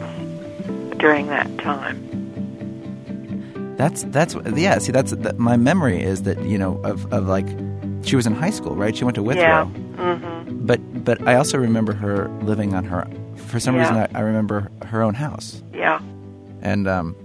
during 0.97 1.27
that 1.27 1.57
time. 1.57 2.07
That's 3.75 4.03
that's 4.03 4.35
yeah. 4.55 4.77
See, 4.77 4.91
that's 4.91 5.11
that, 5.11 5.39
my 5.39 5.57
memory 5.57 6.01
is 6.01 6.23
that 6.23 6.41
you 6.43 6.57
know 6.57 6.79
of 6.83 7.11
of 7.11 7.27
like 7.27 7.47
she 8.03 8.15
was 8.15 8.25
in 8.27 8.33
high 8.33 8.49
school, 8.49 8.75
right? 8.75 8.95
She 8.95 9.03
went 9.03 9.15
to 9.15 9.23
Withrow. 9.23 9.41
Yeah. 9.43 9.65
Mm-hmm. 9.95 10.65
But 10.65 11.03
but 11.05 11.27
I 11.27 11.35
also 11.35 11.57
remember 11.57 11.93
her 11.93 12.27
living 12.41 12.73
on 12.73 12.83
her. 12.85 13.07
For 13.47 13.59
some 13.59 13.75
Yeah. 13.75 13.81
reason, 13.81 13.97
I, 13.97 14.19
I 14.19 14.21
remember 14.21 14.69
her 14.85 15.01
own 15.01 15.13
house, 15.13 15.61
Yeah. 15.73 15.99
and 16.61 16.87
um, 16.87 17.15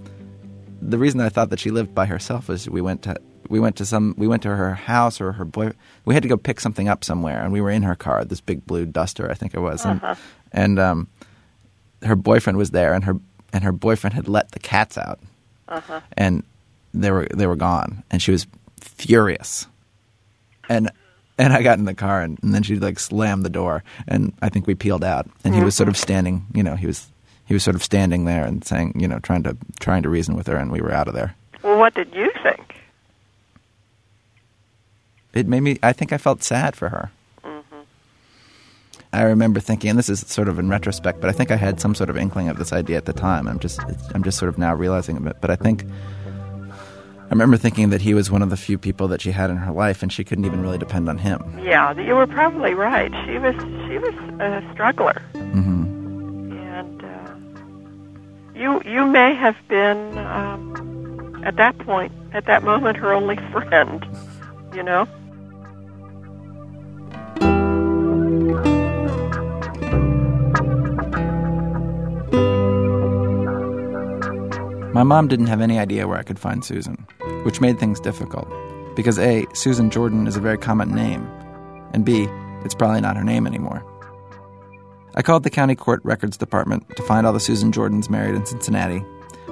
the 0.81 0.97
reason 0.97 1.21
I 1.21 1.29
thought 1.29 1.49
that 1.51 1.59
she 1.59 1.71
lived 1.71 1.93
by 1.95 2.05
herself 2.05 2.47
was 2.49 2.69
we 2.69 2.81
went 2.81 3.03
to 3.03 3.15
we 3.49 3.59
went 3.59 3.75
to 3.77 3.85
some 3.85 4.13
we 4.17 4.27
went 4.27 4.43
to 4.43 4.49
her 4.55 4.73
house 4.73 5.21
or 5.21 5.31
her 5.33 5.45
boy. 5.45 5.71
We 6.05 6.13
had 6.13 6.23
to 6.23 6.29
go 6.29 6.37
pick 6.37 6.59
something 6.59 6.87
up 6.89 7.03
somewhere, 7.03 7.41
and 7.41 7.53
we 7.53 7.61
were 7.61 7.71
in 7.71 7.83
her 7.83 7.95
car, 7.95 8.25
this 8.25 8.41
big 8.41 8.65
blue 8.65 8.85
Duster, 8.85 9.29
I 9.31 9.35
think 9.35 9.53
it 9.53 9.59
was, 9.59 9.85
and, 9.85 10.01
and 10.51 10.79
um, 10.79 11.07
her 12.03 12.15
boyfriend 12.15 12.57
was 12.57 12.71
there, 12.71 12.93
and 12.93 13.03
her 13.05 13.15
and 13.53 13.63
her 13.63 13.71
boyfriend 13.71 14.13
had 14.13 14.27
let 14.27 14.51
the 14.51 14.59
cats 14.59 14.97
out, 14.97 15.19
uh-huh. 15.69 16.01
and 16.17 16.43
they 16.93 17.11
were 17.11 17.27
they 17.33 17.47
were 17.47 17.55
gone, 17.55 18.03
and 18.11 18.21
she 18.21 18.31
was 18.31 18.47
furious, 18.81 19.67
and 20.69 20.91
and 21.37 21.53
I 21.53 21.61
got 21.61 21.77
in 21.77 21.85
the 21.85 21.93
car, 21.93 22.21
and, 22.21 22.39
and 22.41 22.53
then 22.53 22.63
she 22.63 22.77
like 22.77 22.99
slammed 22.99 23.45
the 23.45 23.49
door, 23.49 23.83
and 24.07 24.33
I 24.41 24.49
think 24.49 24.67
we 24.67 24.75
peeled 24.75 25.03
out, 25.03 25.29
and 25.43 25.53
he 25.53 25.63
was 25.63 25.75
sort 25.75 25.89
of 25.89 25.95
mm-hmm. 25.95 26.01
standing, 26.01 26.45
you 26.53 26.63
know, 26.63 26.75
he 26.75 26.87
was 26.87 27.07
he 27.45 27.53
was 27.53 27.63
sort 27.63 27.75
of 27.75 27.83
standing 27.83 28.25
there 28.25 28.43
and 28.43 28.65
saying, 28.65 28.99
you 28.99 29.07
know, 29.07 29.19
trying 29.19 29.43
to 29.43 29.55
trying 29.79 30.03
to 30.03 30.09
reason 30.09 30.35
with 30.35 30.47
her, 30.47 30.57
and 30.57 30.71
we 30.71 30.81
were 30.81 30.91
out 30.91 31.07
of 31.07 31.13
there. 31.13 31.35
Well, 31.63 31.77
what 31.77 31.93
did 31.93 32.13
you 32.13 32.31
think? 32.43 32.75
It 35.33 35.47
made 35.47 35.61
me. 35.61 35.79
I 35.83 35.93
think 35.93 36.11
I 36.11 36.17
felt 36.17 36.43
sad 36.43 36.75
for 36.75 36.89
her. 36.89 37.11
Mm-hmm. 37.43 37.81
I 39.13 39.21
remember 39.23 39.59
thinking, 39.59 39.91
and 39.91 39.99
this 39.99 40.09
is 40.09 40.21
sort 40.21 40.47
of 40.47 40.57
in 40.57 40.69
retrospect, 40.69 41.21
but 41.21 41.29
I 41.29 41.33
think 41.33 41.51
I 41.51 41.55
had 41.55 41.79
some 41.79 41.93
sort 41.93 42.09
of 42.09 42.17
inkling 42.17 42.49
of 42.49 42.57
this 42.57 42.73
idea 42.73 42.97
at 42.97 43.05
the 43.05 43.13
time. 43.13 43.47
I'm 43.47 43.59
just, 43.59 43.79
I'm 44.13 44.23
just 44.23 44.37
sort 44.37 44.49
of 44.49 44.57
now 44.57 44.73
realizing 44.73 45.25
it. 45.25 45.37
But 45.39 45.51
I 45.51 45.55
think 45.55 45.85
I 47.27 47.29
remember 47.31 47.57
thinking 47.57 47.89
that 47.89 48.01
he 48.01 48.13
was 48.13 48.31
one 48.31 48.41
of 48.41 48.49
the 48.49 48.55
few 48.57 48.77
people 48.77 49.09
that 49.09 49.19
she 49.21 49.31
had 49.31 49.49
in 49.49 49.57
her 49.57 49.71
life, 49.73 50.01
and 50.01 50.11
she 50.13 50.23
couldn't 50.23 50.45
even 50.45 50.61
really 50.61 50.77
depend 50.77 51.09
on 51.09 51.17
him. 51.17 51.41
Yeah, 51.61 51.91
you 51.99 52.15
were 52.15 52.25
probably 52.27 52.73
right. 52.73 53.11
She 53.25 53.37
was 53.37 53.53
she 53.87 53.97
was 53.97 54.13
a 54.39 54.63
struggler, 54.73 55.21
hmm 55.33 55.83
and 56.53 57.03
uh, 57.03 57.33
you 58.55 58.81
you 58.85 59.05
may 59.05 59.33
have 59.35 59.57
been 59.67 60.17
um, 60.19 61.41
at 61.45 61.57
that 61.57 61.77
point, 61.79 62.13
at 62.33 62.45
that 62.45 62.63
moment, 62.63 62.95
her 62.97 63.13
only 63.13 63.35
friend. 63.51 64.05
You 64.73 64.83
know. 64.83 65.05
My 74.97 75.03
mom 75.03 75.27
didn't 75.27 75.45
have 75.45 75.61
any 75.61 75.77
idea 75.77 76.07
where 76.07 76.17
I 76.17 76.23
could 76.23 76.39
find 76.39 76.65
Susan, 76.65 76.95
which 77.43 77.61
made 77.61 77.77
things 77.77 77.99
difficult. 77.99 78.47
Because 78.95 79.19
A, 79.19 79.45
Susan 79.53 79.91
Jordan 79.91 80.25
is 80.25 80.35
a 80.35 80.41
very 80.41 80.57
common 80.57 80.89
name, 80.89 81.29
and 81.93 82.03
B, 82.03 82.27
it's 82.63 82.73
probably 82.73 82.99
not 82.99 83.15
her 83.15 83.23
name 83.23 83.45
anymore. 83.45 83.85
I 85.13 85.21
called 85.21 85.43
the 85.43 85.51
county 85.51 85.75
court 85.75 86.01
records 86.03 86.35
department 86.35 86.83
to 86.95 87.03
find 87.03 87.27
all 87.27 87.33
the 87.33 87.39
Susan 87.39 87.71
Jordans 87.71 88.09
married 88.09 88.33
in 88.33 88.47
Cincinnati. 88.47 89.05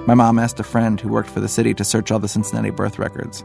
My 0.08 0.14
mom 0.14 0.40
asked 0.40 0.58
a 0.58 0.64
friend 0.64 1.00
who 1.00 1.10
worked 1.10 1.30
for 1.30 1.38
the 1.38 1.46
city 1.46 1.74
to 1.74 1.84
search 1.84 2.10
all 2.10 2.18
the 2.18 2.26
Cincinnati 2.26 2.70
birth 2.70 2.98
records. 2.98 3.44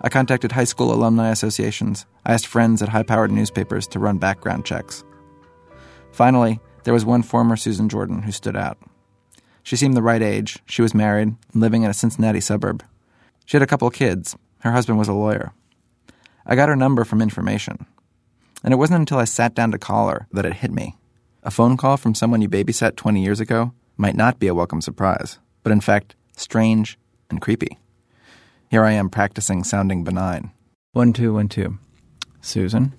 I 0.00 0.08
contacted 0.08 0.50
high 0.50 0.64
school 0.64 0.92
alumni 0.92 1.30
associations. 1.30 2.04
I 2.26 2.32
asked 2.32 2.48
friends 2.48 2.82
at 2.82 2.88
high 2.88 3.04
powered 3.04 3.30
newspapers 3.30 3.86
to 3.88 4.00
run 4.00 4.18
background 4.18 4.64
checks. 4.64 5.04
Finally, 6.10 6.58
there 6.82 6.94
was 6.94 7.04
one 7.04 7.22
former 7.22 7.54
Susan 7.54 7.88
Jordan 7.88 8.22
who 8.22 8.32
stood 8.32 8.56
out. 8.56 8.76
She 9.68 9.76
seemed 9.76 9.98
the 9.98 10.02
right 10.02 10.22
age. 10.22 10.60
She 10.64 10.80
was 10.80 10.94
married 10.94 11.34
living 11.52 11.82
in 11.82 11.90
a 11.90 11.92
Cincinnati 11.92 12.40
suburb. 12.40 12.82
She 13.44 13.54
had 13.54 13.62
a 13.62 13.66
couple 13.66 13.86
of 13.86 13.92
kids. 13.92 14.34
Her 14.60 14.72
husband 14.72 14.98
was 14.98 15.08
a 15.08 15.12
lawyer. 15.12 15.52
I 16.46 16.54
got 16.54 16.70
her 16.70 16.74
number 16.74 17.04
from 17.04 17.20
information. 17.20 17.84
And 18.64 18.72
it 18.72 18.78
wasn't 18.78 19.00
until 19.00 19.18
I 19.18 19.24
sat 19.24 19.54
down 19.54 19.70
to 19.72 19.78
call 19.78 20.08
her 20.08 20.26
that 20.32 20.46
it 20.46 20.54
hit 20.54 20.72
me. 20.72 20.96
A 21.42 21.50
phone 21.50 21.76
call 21.76 21.98
from 21.98 22.14
someone 22.14 22.40
you 22.40 22.48
babysat 22.48 22.96
20 22.96 23.22
years 23.22 23.40
ago 23.40 23.74
might 23.98 24.16
not 24.16 24.38
be 24.38 24.46
a 24.46 24.54
welcome 24.54 24.80
surprise, 24.80 25.38
but 25.62 25.70
in 25.70 25.82
fact, 25.82 26.14
strange 26.34 26.98
and 27.28 27.42
creepy. 27.42 27.78
Here 28.70 28.84
I 28.84 28.92
am 28.92 29.10
practicing 29.10 29.64
sounding 29.64 30.02
benign. 30.02 30.50
One, 30.92 31.12
two, 31.12 31.34
one, 31.34 31.50
two. 31.50 31.76
Susan? 32.40 32.94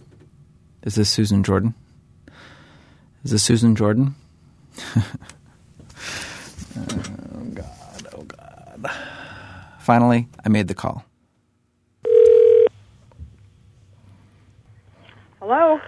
Is 0.83 0.93
this 0.93 1.09
Susan 1.09 1.41
Jordan? 1.43 1.73
Is 3.23 3.31
this 3.31 3.41
Susan 3.41 3.75
Jordan? 3.75 4.13
oh, 6.79 7.43
God. 7.53 8.07
Oh, 8.13 8.23
God. 8.23 8.91
Finally, 9.79 10.27
I 10.45 10.49
made 10.49 10.67
the 10.67 10.73
call. 10.75 11.05
Hello. 15.39 15.79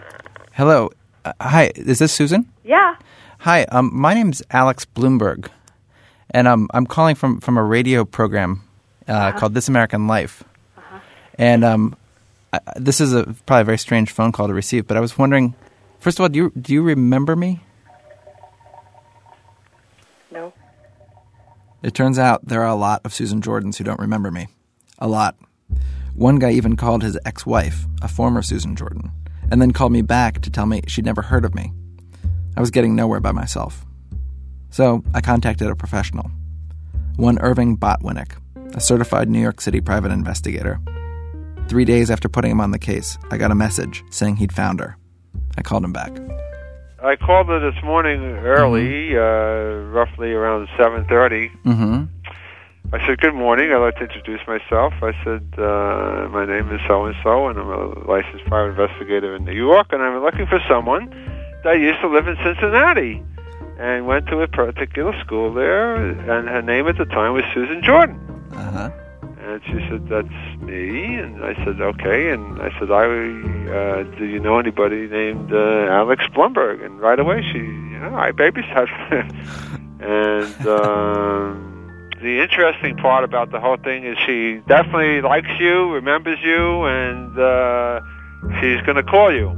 Hello. 0.54 0.90
Uh, 1.24 1.34
hi, 1.40 1.72
is 1.76 2.00
this 2.00 2.12
Susan? 2.12 2.52
Yeah. 2.64 2.96
Hi, 3.40 3.64
um, 3.66 3.90
my 3.94 4.14
name's 4.14 4.42
Alex 4.52 4.86
Blumberg, 4.86 5.50
and 6.30 6.48
um, 6.48 6.68
I'm 6.74 6.86
calling 6.86 7.16
from, 7.16 7.40
from 7.42 7.58
a 7.58 7.64
radio 7.64 8.06
program 8.06 8.62
uh, 9.08 9.32
called 9.34 9.54
This 9.54 9.68
American 9.68 10.08
Life. 10.08 10.44
And 11.38 11.64
um, 11.64 11.96
I, 12.54 12.60
this 12.76 13.02
is 13.02 13.14
a 13.14 13.36
probably 13.46 13.62
a 13.62 13.66
very 13.66 13.78
strange 13.78 14.12
phone 14.12 14.32
call 14.32 14.48
to 14.48 14.54
receive, 14.54 14.88
but 14.88 14.98
I 14.98 15.00
was 15.00 15.18
wondering, 15.18 15.56
first 16.00 16.20
of 16.20 16.24
all, 16.24 16.30
do 16.30 16.38
you 16.38 16.52
do 16.60 16.74
you 16.74 16.84
remember 16.84 17.36
me? 17.36 17.62
No. 20.32 20.54
It 21.84 21.96
turns 21.96 22.20
out 22.20 22.46
there 22.46 22.62
are 22.62 22.68
a 22.68 22.76
lot 22.76 23.02
of 23.04 23.14
Susan 23.14 23.42
Jordans 23.42 23.78
who 23.78 23.84
don't 23.84 24.00
remember 24.00 24.30
me. 24.30 24.48
A 25.00 25.08
lot. 25.08 25.36
One 26.14 26.38
guy 26.38 26.52
even 26.52 26.76
called 26.76 27.02
his 27.02 27.18
ex 27.26 27.44
wife, 27.44 27.88
a 28.04 28.08
former 28.08 28.44
Susan 28.44 28.76
Jordan, 28.76 29.12
and 29.50 29.60
then 29.60 29.72
called 29.72 29.92
me 29.92 30.04
back 30.04 30.42
to 30.42 30.52
tell 30.52 30.68
me 30.68 30.82
she'd 30.88 31.06
never 31.06 31.24
heard 31.24 31.44
of 31.44 31.56
me. 31.56 31.74
I 32.56 32.60
was 32.60 32.70
getting 32.70 32.96
nowhere 32.96 33.20
by 33.20 33.32
myself. 33.32 33.84
So 34.70 35.04
I 35.16 35.22
contacted 35.22 35.70
a 35.70 35.76
professional, 35.76 36.30
one 37.16 37.40
Irving 37.40 37.78
Botwinick, 37.78 38.34
a 38.76 38.80
certified 38.80 39.28
New 39.28 39.42
York 39.42 39.60
City 39.60 39.82
private 39.82 40.12
investigator. 40.12 40.80
Three 41.68 41.86
days 41.86 42.12
after 42.12 42.30
putting 42.30 42.52
him 42.52 42.62
on 42.62 42.72
the 42.72 42.80
case, 42.80 43.18
I 43.32 43.38
got 43.38 43.52
a 43.52 43.56
message 43.56 44.04
saying 44.12 44.36
he'd 44.36 44.54
found 44.54 44.80
her. 44.82 44.98
I 45.58 45.64
called 45.64 45.84
him 45.84 45.94
back. 45.94 46.12
I 47.04 47.16
called 47.16 47.48
her 47.48 47.60
this 47.60 47.82
morning 47.84 48.22
early, 48.46 49.18
uh, 49.18 49.90
roughly 49.90 50.34
around 50.34 50.68
7:30. 50.78 51.50
Mm-hmm. 51.66 52.04
I 52.94 53.08
said, 53.08 53.20
"Good 53.20 53.34
morning. 53.34 53.72
I'd 53.72 53.78
like 53.78 53.96
to 53.96 54.04
introduce 54.04 54.42
myself." 54.46 54.94
I 55.02 55.14
said, 55.24 55.42
uh, 55.58 56.28
"My 56.30 56.46
name 56.46 56.72
is 56.72 56.80
so 56.88 57.06
and 57.06 57.16
so, 57.24 57.48
and 57.48 57.58
I'm 57.58 57.70
a 57.70 58.06
licensed 58.06 58.46
private 58.46 58.80
investigator 58.80 59.36
in 59.36 59.46
New 59.46 59.54
York, 59.54 59.88
and 59.92 60.02
I'm 60.04 60.22
looking 60.22 60.46
for 60.46 60.60
someone 60.70 61.10
that 61.64 61.80
used 61.80 62.02
to 62.02 62.08
live 62.08 62.28
in 62.28 62.38
Cincinnati 62.44 63.24
and 63.80 64.06
went 64.06 64.28
to 64.28 64.42
a 64.42 64.48
particular 64.48 65.18
school 65.26 65.52
there, 65.54 65.96
and 65.96 66.48
her 66.50 66.62
name 66.62 66.88
at 66.88 67.00
the 67.00 67.06
time 67.06 67.34
was 67.34 67.44
Susan 67.54 67.82
Jordan." 67.82 68.20
Uh-huh. 68.54 68.92
And 69.52 69.62
she 69.66 69.86
said, 69.90 70.08
"That's 70.08 70.62
me." 70.62 71.16
And 71.16 71.44
I 71.44 71.54
said, 71.66 71.82
"Okay." 71.82 72.30
And 72.30 72.62
I 72.62 72.70
said, 72.80 72.90
"I 72.90 73.04
uh, 73.04 74.04
do 74.18 74.26
you 74.26 74.40
know 74.40 74.58
anybody 74.58 75.08
named 75.08 75.52
uh, 75.52 75.92
Alex 75.92 76.24
Blumberg?" 76.34 76.82
And 76.82 77.02
right 77.02 77.20
away, 77.20 77.42
she, 77.52 77.58
you 77.58 78.00
know, 78.00 78.16
I 78.16 78.32
babysat. 78.32 78.88
and 80.00 80.68
um, 80.68 82.10
the 82.22 82.40
interesting 82.42 82.96
part 82.96 83.26
about 83.26 83.52
the 83.52 83.60
whole 83.60 83.76
thing 83.76 84.06
is 84.06 84.18
she 84.26 84.62
definitely 84.70 85.20
likes 85.20 85.52
you, 85.60 85.92
remembers 85.92 86.40
you, 86.42 86.86
and 86.86 87.38
uh, 87.38 88.00
she's 88.62 88.80
going 88.84 88.96
to 88.96 89.04
call 89.04 89.34
you. 89.34 89.50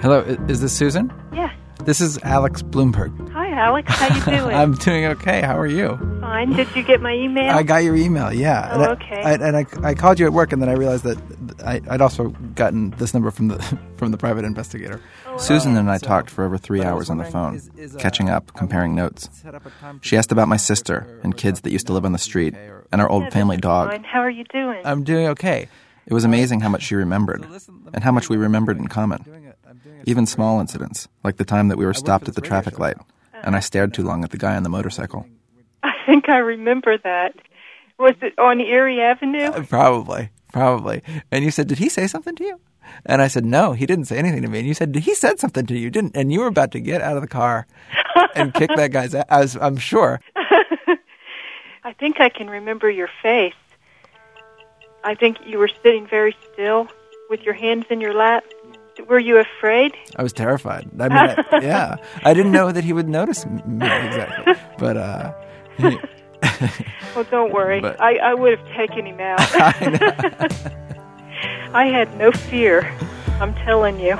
Hello, 0.00 0.20
is 0.48 0.62
this 0.62 0.74
Susan? 0.74 1.12
Yeah. 1.88 1.92
This 1.92 2.00
is 2.02 2.18
Alex 2.22 2.60
Blumberg. 2.60 3.30
Hi, 3.30 3.48
Alex. 3.50 3.90
How 3.90 4.14
you 4.14 4.38
doing? 4.38 4.54
I'm 4.54 4.74
doing 4.74 5.06
okay. 5.06 5.40
How 5.40 5.58
are 5.58 5.66
you? 5.66 5.96
Fine. 6.20 6.52
Did 6.52 6.68
you 6.76 6.82
get 6.82 7.00
my 7.00 7.14
email? 7.14 7.50
I 7.50 7.62
got 7.62 7.78
your 7.78 7.96
email, 7.96 8.30
yeah. 8.30 8.68
Oh, 8.70 8.74
and 8.74 8.82
I, 8.82 8.90
okay. 8.90 9.22
I, 9.22 9.32
and 9.32 9.56
I, 9.56 9.88
I 9.88 9.94
called 9.94 10.20
you 10.20 10.26
at 10.26 10.34
work, 10.34 10.52
and 10.52 10.60
then 10.60 10.68
I 10.68 10.74
realized 10.74 11.04
that 11.04 11.16
I, 11.64 11.80
I'd 11.88 12.02
also 12.02 12.28
gotten 12.54 12.90
this 12.98 13.14
number 13.14 13.30
from 13.30 13.48
the 13.48 13.58
from 13.96 14.10
the 14.10 14.18
private 14.18 14.44
investigator. 14.44 15.00
Oh, 15.26 15.38
Susan 15.38 15.78
and 15.78 15.90
I 15.90 15.96
talked 15.96 16.28
for 16.28 16.44
over 16.44 16.58
three 16.58 16.82
hours 16.82 17.08
on 17.08 17.16
the 17.16 17.24
phone, 17.24 17.56
uh, 17.56 17.98
catching 17.98 18.28
up, 18.28 18.52
comparing 18.54 18.90
um, 18.90 18.96
notes. 18.96 19.30
She 20.02 20.18
asked 20.18 20.30
about 20.30 20.46
my 20.48 20.58
sister 20.58 21.18
and 21.22 21.34
kids 21.38 21.62
that 21.62 21.70
used 21.70 21.86
to 21.86 21.94
live 21.94 22.04
on 22.04 22.12
the 22.12 22.18
street, 22.18 22.54
and 22.92 23.00
our 23.00 23.08
old 23.08 23.32
family 23.32 23.56
dog. 23.56 23.92
Fine. 23.92 24.04
How 24.04 24.20
are 24.20 24.30
you 24.30 24.44
doing? 24.52 24.82
I'm 24.84 25.04
doing 25.04 25.28
okay. 25.28 25.68
It 26.04 26.12
was 26.12 26.24
amazing 26.24 26.60
how 26.60 26.68
much 26.68 26.82
she 26.82 26.96
remembered, 26.96 27.46
and 27.94 28.04
how 28.04 28.12
much 28.12 28.28
we 28.28 28.36
remembered 28.36 28.76
in 28.76 28.88
common. 28.88 29.47
Even 30.04 30.26
small 30.26 30.60
incidents, 30.60 31.08
like 31.24 31.36
the 31.36 31.44
time 31.44 31.68
that 31.68 31.78
we 31.78 31.86
were 31.86 31.94
stopped 31.94 32.28
at 32.28 32.34
the 32.34 32.40
traffic 32.40 32.78
light, 32.78 32.96
and 33.42 33.56
I 33.56 33.60
stared 33.60 33.94
too 33.94 34.02
long 34.02 34.24
at 34.24 34.30
the 34.30 34.38
guy 34.38 34.56
on 34.56 34.62
the 34.62 34.68
motorcycle. 34.68 35.26
I 35.82 35.92
think 36.06 36.28
I 36.28 36.38
remember 36.38 36.98
that. 36.98 37.34
Was 37.98 38.14
it 38.22 38.38
on 38.38 38.60
Erie 38.60 39.00
Avenue? 39.00 39.46
Uh, 39.46 39.64
probably, 39.64 40.30
probably. 40.52 41.02
And 41.32 41.44
you 41.44 41.50
said, 41.50 41.66
"Did 41.66 41.78
he 41.78 41.88
say 41.88 42.06
something 42.06 42.36
to 42.36 42.44
you?" 42.44 42.60
And 43.04 43.20
I 43.20 43.28
said, 43.28 43.44
"No, 43.44 43.72
he 43.72 43.86
didn't 43.86 44.06
say 44.06 44.18
anything 44.18 44.42
to 44.42 44.48
me." 44.48 44.60
And 44.60 44.68
you 44.68 44.74
said, 44.74 44.94
"He 44.94 45.14
said 45.14 45.40
something 45.40 45.66
to 45.66 45.76
you, 45.76 45.90
didn't?" 45.90 46.16
And 46.16 46.32
you 46.32 46.40
were 46.40 46.46
about 46.46 46.72
to 46.72 46.80
get 46.80 47.02
out 47.02 47.16
of 47.16 47.22
the 47.22 47.28
car 47.28 47.66
and 48.34 48.54
kick 48.54 48.70
that 48.76 48.92
guy's 48.92 49.14
ass. 49.14 49.24
I 49.28 49.40
was, 49.40 49.56
I'm 49.56 49.76
sure. 49.76 50.20
I 51.84 51.92
think 51.98 52.20
I 52.20 52.28
can 52.28 52.48
remember 52.48 52.90
your 52.90 53.08
face. 53.22 53.54
I 55.04 55.14
think 55.14 55.38
you 55.46 55.58
were 55.58 55.70
sitting 55.82 56.06
very 56.06 56.36
still 56.52 56.88
with 57.30 57.42
your 57.42 57.54
hands 57.54 57.86
in 57.90 58.00
your 58.00 58.14
lap. 58.14 58.44
Were 59.06 59.18
you 59.18 59.38
afraid? 59.38 59.92
I 60.16 60.22
was 60.22 60.32
terrified. 60.32 60.88
I 60.98 61.08
mean, 61.08 61.18
I, 61.18 61.44
yeah, 61.62 61.96
I 62.24 62.34
didn't 62.34 62.52
know 62.52 62.72
that 62.72 62.84
he 62.84 62.92
would 62.92 63.08
notice 63.08 63.46
me 63.46 63.62
exactly, 63.76 64.54
but 64.78 64.96
uh, 64.96 65.32
he- 65.76 65.98
Well, 67.14 67.24
don't 67.30 67.52
worry. 67.52 67.80
But- 67.80 68.00
I, 68.00 68.16
I 68.16 68.34
would 68.34 68.58
have 68.58 68.68
taken 68.76 69.06
him 69.06 69.20
out. 69.20 69.40
I. 69.40 70.74
I 71.74 71.84
had 71.86 72.16
no 72.18 72.32
fear. 72.32 72.90
I'm 73.40 73.54
telling 73.54 74.00
you. 74.00 74.16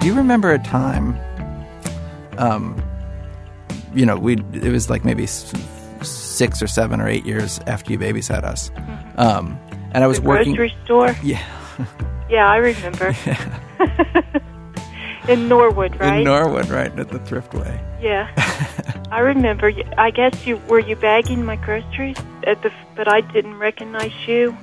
Do 0.00 0.06
you 0.06 0.14
remember 0.14 0.50
a 0.50 0.58
time? 0.58 1.18
Um, 2.38 2.82
you 3.94 4.06
know, 4.06 4.16
we 4.16 4.36
it 4.54 4.72
was 4.72 4.88
like 4.88 5.04
maybe 5.04 5.26
six 6.02 6.62
or 6.62 6.66
seven 6.66 7.00
or 7.00 7.08
eight 7.08 7.24
years 7.26 7.58
after 7.66 7.92
you 7.92 7.98
babysat 7.98 8.44
us, 8.44 8.70
um, 9.16 9.58
and 9.92 10.02
I 10.04 10.06
was 10.06 10.20
the 10.20 10.26
working. 10.28 10.54
grocery 10.54 10.76
store. 10.84 11.14
Yeah, 11.22 11.42
Yeah, 12.28 12.48
I 12.48 12.56
remember. 12.56 13.14
in 15.28 15.48
Norwood, 15.48 15.98
right? 16.00 16.18
in 16.18 16.24
Norwood, 16.24 16.68
right 16.68 16.96
at 16.98 17.08
the 17.08 17.18
Thriftway. 17.20 17.78
yeah, 18.02 18.28
I 19.10 19.20
remember. 19.20 19.72
I 19.98 20.10
guess 20.10 20.46
you 20.46 20.56
were 20.68 20.78
you 20.80 20.96
bagging 20.96 21.44
my 21.44 21.56
groceries 21.56 22.16
at 22.46 22.62
the, 22.62 22.72
but 22.96 23.08
I 23.08 23.20
didn't 23.20 23.58
recognize 23.58 24.12
you. 24.26 24.56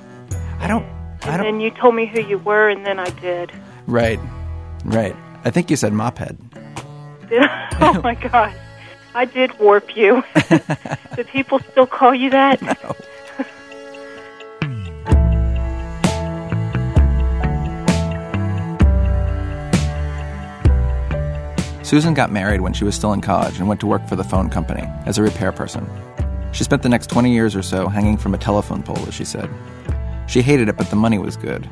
I 0.58 0.66
don't. 0.66 0.84
I 1.22 1.32
And 1.32 1.42
don't. 1.42 1.42
then 1.42 1.60
you 1.60 1.70
told 1.70 1.94
me 1.94 2.06
who 2.06 2.20
you 2.20 2.38
were, 2.38 2.68
and 2.68 2.84
then 2.86 2.98
I 2.98 3.10
did. 3.20 3.52
Right, 3.86 4.18
right. 4.84 5.14
I 5.44 5.50
think 5.50 5.70
you 5.70 5.76
said 5.76 5.92
mophead. 5.92 6.36
I? 7.30 7.68
oh 7.80 8.00
my 8.02 8.14
gosh, 8.14 8.54
I 9.14 9.24
did 9.24 9.58
warp 9.58 9.96
you. 9.96 10.22
Do 11.16 11.24
people 11.24 11.58
still 11.60 11.86
call 11.86 12.14
you 12.14 12.30
that? 12.30 12.60
No. 12.82 12.96
Susan 21.88 22.12
got 22.12 22.30
married 22.30 22.60
when 22.60 22.74
she 22.74 22.84
was 22.84 22.94
still 22.94 23.14
in 23.14 23.20
college 23.22 23.58
and 23.58 23.66
went 23.66 23.80
to 23.80 23.86
work 23.86 24.06
for 24.06 24.14
the 24.14 24.22
phone 24.22 24.50
company 24.50 24.82
as 25.06 25.16
a 25.16 25.22
repair 25.22 25.50
person. 25.52 25.88
She 26.52 26.62
spent 26.62 26.82
the 26.82 26.88
next 26.90 27.08
20 27.08 27.32
years 27.32 27.56
or 27.56 27.62
so 27.62 27.88
hanging 27.88 28.18
from 28.18 28.34
a 28.34 28.38
telephone 28.38 28.82
pole, 28.82 29.02
as 29.08 29.14
she 29.14 29.24
said. 29.24 29.48
She 30.26 30.42
hated 30.42 30.68
it, 30.68 30.76
but 30.76 30.90
the 30.90 30.96
money 30.96 31.16
was 31.16 31.38
good. 31.38 31.66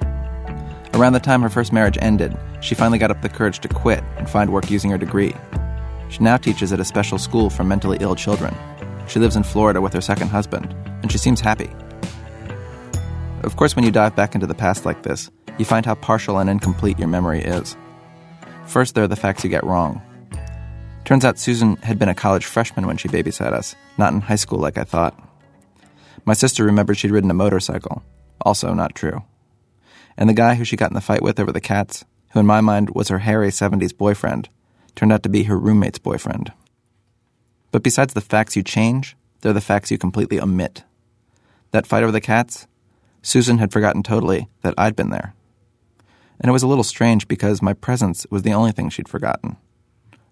Around 0.94 1.12
the 1.12 1.20
time 1.20 1.42
her 1.42 1.50
first 1.50 1.70
marriage 1.70 1.98
ended, 2.00 2.34
she 2.62 2.74
finally 2.74 2.98
got 2.98 3.10
up 3.10 3.20
the 3.20 3.28
courage 3.28 3.58
to 3.58 3.68
quit 3.68 4.02
and 4.16 4.30
find 4.30 4.50
work 4.50 4.70
using 4.70 4.90
her 4.90 4.96
degree. 4.96 5.34
She 6.08 6.22
now 6.22 6.36
teaches 6.36 6.72
at 6.72 6.80
a 6.80 6.84
special 6.84 7.18
school 7.18 7.50
for 7.50 7.64
mentally 7.64 7.98
ill 8.00 8.14
children. 8.14 8.54
She 9.08 9.18
lives 9.18 9.36
in 9.36 9.42
Florida 9.42 9.80
with 9.80 9.92
her 9.92 10.00
second 10.00 10.28
husband, 10.28 10.74
and 11.02 11.10
she 11.10 11.18
seems 11.18 11.40
happy. 11.40 11.70
Of 13.42 13.56
course, 13.56 13.76
when 13.76 13.84
you 13.84 13.90
dive 13.90 14.16
back 14.16 14.34
into 14.34 14.46
the 14.46 14.54
past 14.54 14.84
like 14.84 15.02
this, 15.02 15.30
you 15.58 15.64
find 15.64 15.86
how 15.86 15.94
partial 15.94 16.38
and 16.38 16.50
incomplete 16.50 16.98
your 16.98 17.08
memory 17.08 17.42
is. 17.42 17.76
First, 18.66 18.94
there 18.94 19.04
are 19.04 19.08
the 19.08 19.16
facts 19.16 19.44
you 19.44 19.50
get 19.50 19.64
wrong. 19.64 20.02
Turns 21.04 21.24
out 21.24 21.38
Susan 21.38 21.76
had 21.76 21.98
been 21.98 22.08
a 22.08 22.14
college 22.14 22.46
freshman 22.46 22.86
when 22.86 22.96
she 22.96 23.08
babysat 23.08 23.52
us, 23.52 23.76
not 23.96 24.12
in 24.12 24.20
high 24.20 24.34
school 24.34 24.58
like 24.58 24.76
I 24.76 24.84
thought. 24.84 25.16
My 26.24 26.34
sister 26.34 26.64
remembered 26.64 26.98
she'd 26.98 27.12
ridden 27.12 27.30
a 27.30 27.34
motorcycle. 27.34 28.02
Also 28.40 28.74
not 28.74 28.96
true. 28.96 29.22
And 30.16 30.28
the 30.28 30.34
guy 30.34 30.56
who 30.56 30.64
she 30.64 30.76
got 30.76 30.90
in 30.90 30.94
the 30.94 31.00
fight 31.00 31.22
with 31.22 31.38
over 31.38 31.52
the 31.52 31.60
cats, 31.60 32.04
who 32.32 32.40
in 32.40 32.46
my 32.46 32.60
mind 32.60 32.90
was 32.90 33.08
her 33.08 33.20
hairy 33.20 33.50
70s 33.50 33.96
boyfriend, 33.96 34.48
turned 34.96 35.12
out 35.12 35.22
to 35.22 35.28
be 35.28 35.44
her 35.44 35.56
roommate's 35.56 35.98
boyfriend. 35.98 36.52
But 37.70 37.82
besides 37.84 38.14
the 38.14 38.20
facts 38.20 38.56
you 38.56 38.62
change, 38.62 39.16
they're 39.40 39.52
the 39.52 39.60
facts 39.60 39.90
you 39.90 39.98
completely 39.98 40.40
omit. 40.40 40.82
That 41.70 41.86
fight 41.86 42.02
over 42.02 42.10
the 42.10 42.20
cats, 42.20 42.66
Susan 43.22 43.58
had 43.58 43.72
forgotten 43.72 44.02
totally 44.02 44.48
that 44.62 44.74
I'd 44.78 44.96
been 44.96 45.10
there. 45.10 45.34
And 46.40 46.48
it 46.48 46.52
was 46.52 46.62
a 46.62 46.66
little 46.66 46.84
strange 46.84 47.28
because 47.28 47.62
my 47.62 47.72
presence 47.72 48.26
was 48.30 48.42
the 48.42 48.52
only 48.52 48.72
thing 48.72 48.88
she'd 48.88 49.08
forgotten. 49.08 49.56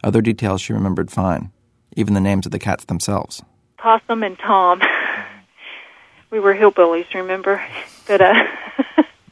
Other 0.03 0.21
details 0.21 0.61
she 0.61 0.73
remembered 0.73 1.11
fine, 1.11 1.51
even 1.97 2.15
the 2.15 2.21
names 2.21 2.47
of 2.47 2.53
the 2.53 2.59
cats 2.59 2.85
themselves. 2.85 3.43
Possum 3.79 4.23
and 4.23 4.39
Tom. 4.39 4.81
We 6.31 6.41
were 6.41 6.55
hillbillies, 6.55 7.15
remember? 7.15 7.63
But 8.07 8.21
uh, 8.21 8.45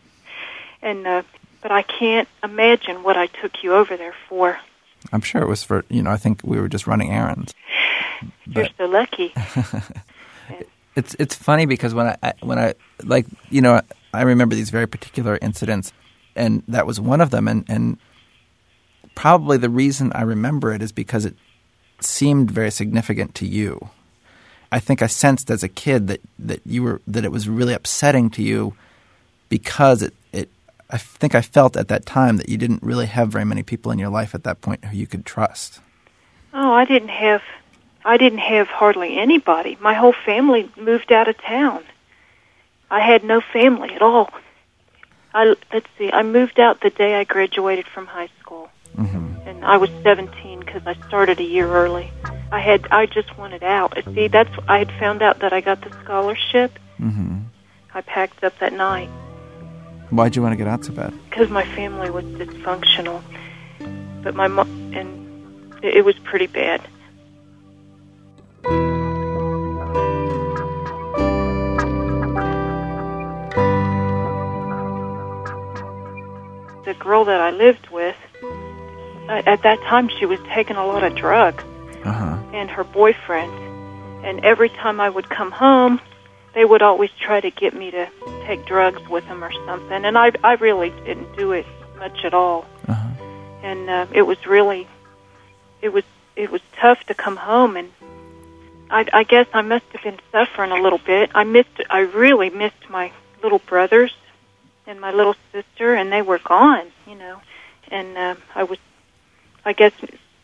and 0.83 1.07
uh, 1.07 1.23
but 1.61 1.71
I 1.71 1.83
can't 1.83 2.29
imagine 2.43 3.03
what 3.03 3.19
I 3.19 3.27
took 3.27 3.63
you 3.63 3.75
over 3.75 3.99
there 3.99 4.15
for. 4.29 4.59
I'm 5.13 5.21
sure 5.21 5.43
it 5.43 5.49
was 5.49 5.63
for, 5.63 5.85
you 5.89 6.03
know, 6.03 6.11
I 6.11 6.17
think 6.17 6.41
we 6.45 6.61
were 6.61 6.69
just 6.69 6.87
running 6.87 7.11
errands. 7.11 7.55
You're 8.47 8.69
so 8.79 8.87
lucky. 8.87 9.33
it's 10.97 11.15
it's 11.19 11.35
funny 11.35 11.67
because 11.67 11.95
when 11.95 12.17
I, 12.23 12.35
when 12.41 12.59
I 12.59 12.75
like 13.03 13.27
you 13.51 13.61
know 13.61 13.81
I 14.13 14.23
remember 14.23 14.55
these 14.55 14.71
very 14.71 14.87
particular 14.87 15.39
incidents, 15.41 15.93
and 16.37 16.63
that 16.69 16.87
was 16.87 17.01
one 17.01 17.21
of 17.21 17.31
them, 17.31 17.49
and 17.49 17.65
and 17.69 17.99
probably 19.15 19.57
the 19.57 19.71
reason 19.71 20.13
I 20.15 20.23
remember 20.23 20.73
it 20.73 20.83
is 20.83 20.93
because 20.93 21.25
it 21.25 21.37
seemed 22.01 22.51
very 22.51 22.71
significant 22.71 23.35
to 23.37 23.47
you. 23.47 23.91
I 24.71 24.81
think 24.81 25.03
I 25.03 25.07
sensed 25.07 25.51
as 25.51 25.63
a 25.63 25.69
kid 25.69 26.09
that 26.09 26.21
that 26.39 26.61
you 26.65 26.83
were 26.83 27.01
that 27.07 27.25
it 27.25 27.33
was 27.33 27.49
really 27.49 27.75
upsetting 27.75 28.31
to 28.31 28.43
you 28.43 28.75
because 29.49 30.03
it 30.03 30.15
I 30.93 30.99
think 30.99 31.35
I 31.35 31.41
felt 31.41 31.77
at 31.77 31.89
that 31.89 32.05
time 32.05 32.37
that 32.37 32.49
you 32.51 32.59
didn't 32.59 32.83
really 32.83 33.07
have 33.07 33.31
very 33.31 33.47
many 33.47 33.63
people 33.63 33.91
in 33.93 33.99
your 33.99 34.11
life 34.11 34.35
at 34.35 34.45
that 34.45 34.61
point 34.61 34.85
who 34.85 34.97
you 34.97 35.07
could 35.07 35.25
trust. 35.25 35.81
Oh, 36.53 36.73
I 36.73 36.85
didn't 36.85 37.09
have 37.09 37.43
I 38.05 38.17
didn't 38.19 38.41
have 38.41 38.67
hardly 38.69 39.17
anybody. 39.17 39.79
My 39.81 39.95
whole 39.95 40.13
family 40.13 40.71
moved 40.77 41.11
out 41.11 41.29
of 41.29 41.39
town. 41.41 41.83
I 42.91 43.01
had 43.01 43.25
no 43.25 43.41
family 43.41 43.95
at 43.95 44.03
all. 44.03 44.29
I 45.33 45.55
let's 45.73 45.87
see. 45.97 46.13
I 46.13 46.23
moved 46.23 46.61
out 46.61 46.83
the 46.83 46.91
day 46.91 47.15
I 47.15 47.25
graduated 47.25 47.87
from 47.87 48.07
high 48.07 48.29
school, 48.41 48.69
Mm-hmm. 48.99 49.49
and 49.49 49.65
I 49.65 49.79
was 49.79 49.89
17 50.03 50.61
because 50.61 50.87
I 50.87 50.95
started 51.09 51.41
a 51.41 51.45
year 51.45 51.67
early. 51.67 52.11
I 52.51 52.61
had 52.61 52.87
I 52.91 53.07
just 53.07 53.39
wanted 53.39 53.63
out. 53.63 53.97
See, 54.15 54.29
that's 54.29 54.53
I 54.69 54.79
had 54.81 54.93
found 55.01 55.23
out 55.23 55.39
that 55.39 55.55
I 55.55 55.63
got 55.63 55.81
the 55.81 55.91
scholarship. 56.05 56.79
Mm-hmm. 57.01 57.39
I 57.95 58.03
packed 58.03 58.45
up 58.45 58.59
that 58.59 58.75
night 58.75 59.09
Why'd 60.13 60.37
you 60.37 60.43
want 60.43 60.53
to 60.53 60.57
get 60.57 60.69
out 60.69 60.85
so 60.85 60.93
bad? 60.93 61.13
because 61.31 61.49
my 61.49 61.65
family 61.75 62.11
was 62.11 62.25
dysfunctional. 62.25 63.23
But 64.23 64.35
my 64.35 64.47
mom 64.47 64.69
and 64.95 65.75
it, 65.83 66.05
was 66.05 66.17
pretty 66.21 66.47
bad. 66.47 66.81
The 76.85 76.95
girl 76.99 77.25
that 77.27 77.41
I 77.41 77.51
lived 77.51 77.89
with, 77.91 78.17
at 79.29 79.63
that 79.63 79.79
time, 79.83 80.09
she 80.19 80.27
was 80.27 80.41
taking 80.53 80.75
a 80.77 80.85
lot 80.85 81.05
of 81.05 81.15
drugs, 81.15 81.63
Uh 82.05 82.13
huh. 82.13 82.37
and 82.53 82.69
her 82.69 82.83
boyfriend. 82.83 83.53
And 84.25 84.45
every 84.45 84.69
time 84.69 85.01
I 85.01 85.09
would 85.09 85.29
come 85.31 85.53
home, 85.53 86.01
they 86.55 86.65
would 86.65 86.83
always 86.83 87.11
try 87.19 87.41
to 87.41 87.51
get 87.51 87.75
me 87.75 87.91
to 87.91 88.09
take 88.45 88.67
drugs 88.67 89.09
with 89.09 89.27
them 89.27 89.43
or 89.43 89.53
something. 89.67 90.05
And 90.05 90.19
I, 90.19 90.33
I 90.45 90.55
really 90.55 90.91
didn't 91.05 91.37
do 91.37 91.53
it 91.53 91.67
much 91.99 92.25
at 92.25 92.35
all. 92.35 92.67
Uh 92.89 92.95
huh. 92.95 93.09
And 93.63 93.89
uh, 93.89 94.07
it 94.13 94.23
was 94.23 94.45
really, 94.47 94.87
it 95.81 95.93
was, 95.93 96.05
it 96.37 96.51
was 96.51 96.61
tough 96.81 97.03
to 97.05 97.15
come 97.15 97.37
home. 97.37 97.77
And 97.77 97.91
I, 98.91 99.07
I 99.13 99.25
guess 99.25 99.47
I 99.55 99.63
must 99.63 99.85
have 99.93 100.03
been 100.03 100.19
suffering 100.31 100.73
a 100.73 100.83
little 100.83 100.99
bit. 100.99 101.31
I 101.35 101.45
missed, 101.45 101.81
I 101.89 102.01
really 102.01 102.51
missed 102.51 102.91
my 102.91 103.13
little 103.43 103.61
brothers 103.61 104.15
and 104.87 105.01
my 105.01 105.13
little 105.13 105.37
sister, 105.53 105.95
and 105.95 106.13
they 106.13 106.23
were 106.23 106.39
gone. 106.39 106.87
You 107.07 107.15
know, 107.15 107.41
and 107.89 108.19
uh, 108.19 108.35
I 108.55 108.65
was, 108.65 108.79
I 109.65 109.73
guess, 109.73 109.93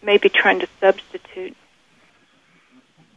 maybe 0.02 0.28
trying 0.28 0.60
to 0.60 0.68
substitute. 0.80 1.56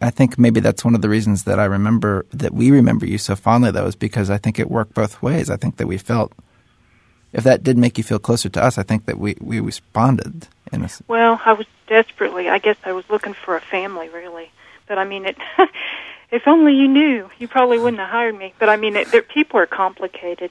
I 0.02 0.10
think 0.10 0.40
maybe 0.40 0.60
that's 0.60 0.84
one 0.84 0.96
of 0.96 1.02
the 1.02 1.10
reasons 1.10 1.44
that 1.44 1.60
I 1.60 1.66
remember 1.66 2.26
that 2.32 2.54
we 2.54 2.72
remember 2.72 3.06
you 3.06 3.18
so 3.18 3.36
fondly, 3.36 3.72
though, 3.72 3.86
is 3.86 3.96
because 3.96 4.30
I 4.30 4.38
think 4.38 4.58
it 4.58 4.70
worked 4.70 4.96
both 4.96 5.22
ways. 5.22 5.50
I 5.50 5.58
think 5.58 5.78
that 5.78 5.88
we 5.88 5.98
felt, 5.98 6.34
if 7.34 7.44
that 7.44 7.64
did 7.64 7.78
make 7.78 7.98
you 7.98 8.04
feel 8.04 8.20
closer 8.20 8.50
to 8.50 8.64
us, 8.64 8.78
I 8.78 8.84
think 8.84 9.06
that 9.06 9.20
we, 9.20 9.38
we 9.40 9.60
responded 9.60 10.48
in 10.72 10.84
a. 10.84 10.90
Well, 11.08 11.40
I 11.46 11.54
was 11.54 11.68
desperately. 11.88 12.50
I 12.50 12.58
guess 12.58 12.78
I 12.84 12.94
was 12.94 13.06
looking 13.10 13.34
for 13.34 13.56
a 13.56 13.62
family, 13.62 14.10
really. 14.10 14.52
But 14.88 14.98
I 14.98 15.06
mean, 15.06 15.26
it. 15.26 15.38
if 16.32 16.48
only 16.48 16.74
you 16.74 16.88
knew, 16.88 17.30
you 17.38 17.48
probably 17.48 17.78
wouldn't 17.78 18.00
have 18.00 18.10
hired 18.10 18.38
me. 18.38 18.54
But 18.58 18.70
I 18.70 18.78
mean, 18.78 18.96
it, 18.96 19.12
there, 19.12 19.22
people 19.22 19.60
are 19.60 19.68
complicated. 19.68 20.50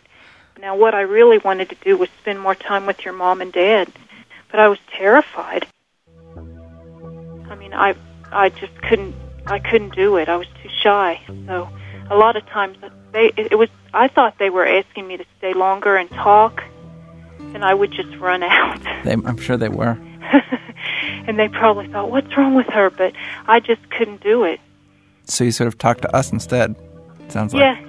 Now, 0.60 0.76
what 0.76 0.94
I 0.94 1.00
really 1.00 1.38
wanted 1.38 1.70
to 1.70 1.76
do 1.76 1.96
was 1.96 2.10
spend 2.20 2.38
more 2.38 2.54
time 2.54 2.84
with 2.84 3.04
your 3.04 3.14
mom 3.14 3.40
and 3.40 3.50
dad, 3.52 3.90
but 4.50 4.60
I 4.60 4.68
was 4.68 4.78
terrified. 4.92 5.66
I 6.36 7.54
mean, 7.56 7.72
I, 7.72 7.94
I 8.30 8.50
just 8.50 8.76
couldn't. 8.82 9.14
I 9.50 9.58
couldn't 9.58 9.94
do 9.94 10.16
it. 10.16 10.28
I 10.28 10.36
was 10.36 10.46
too 10.62 10.68
shy. 10.82 11.20
So, 11.46 11.68
a 12.10 12.16
lot 12.16 12.36
of 12.36 12.46
times 12.46 12.78
they. 13.12 13.32
It, 13.36 13.52
it 13.52 13.56
was. 13.56 13.68
I 13.92 14.08
thought 14.08 14.38
they 14.38 14.50
were 14.50 14.64
asking 14.66 15.08
me 15.08 15.16
to 15.16 15.24
stay 15.38 15.52
longer 15.54 15.96
and 15.96 16.08
talk, 16.10 16.62
and 17.38 17.64
I 17.64 17.74
would 17.74 17.90
just 17.92 18.14
run 18.18 18.42
out. 18.58 18.80
They, 19.04 19.12
I'm 19.12 19.38
sure 19.38 19.56
they 19.56 19.68
were. 19.68 19.98
and 21.26 21.38
they 21.38 21.48
probably 21.48 21.88
thought, 21.88 22.10
"What's 22.10 22.36
wrong 22.36 22.54
with 22.54 22.68
her?" 22.68 22.90
But 22.90 23.14
I 23.46 23.60
just 23.60 23.88
couldn't 23.90 24.22
do 24.22 24.44
it. 24.44 24.60
So 25.24 25.44
you 25.44 25.52
sort 25.52 25.68
of 25.68 25.78
talked 25.78 26.02
to 26.02 26.14
us 26.14 26.32
instead. 26.32 26.76
It 27.20 27.32
sounds 27.32 27.52
like. 27.52 27.60
Yeah, 27.60 27.80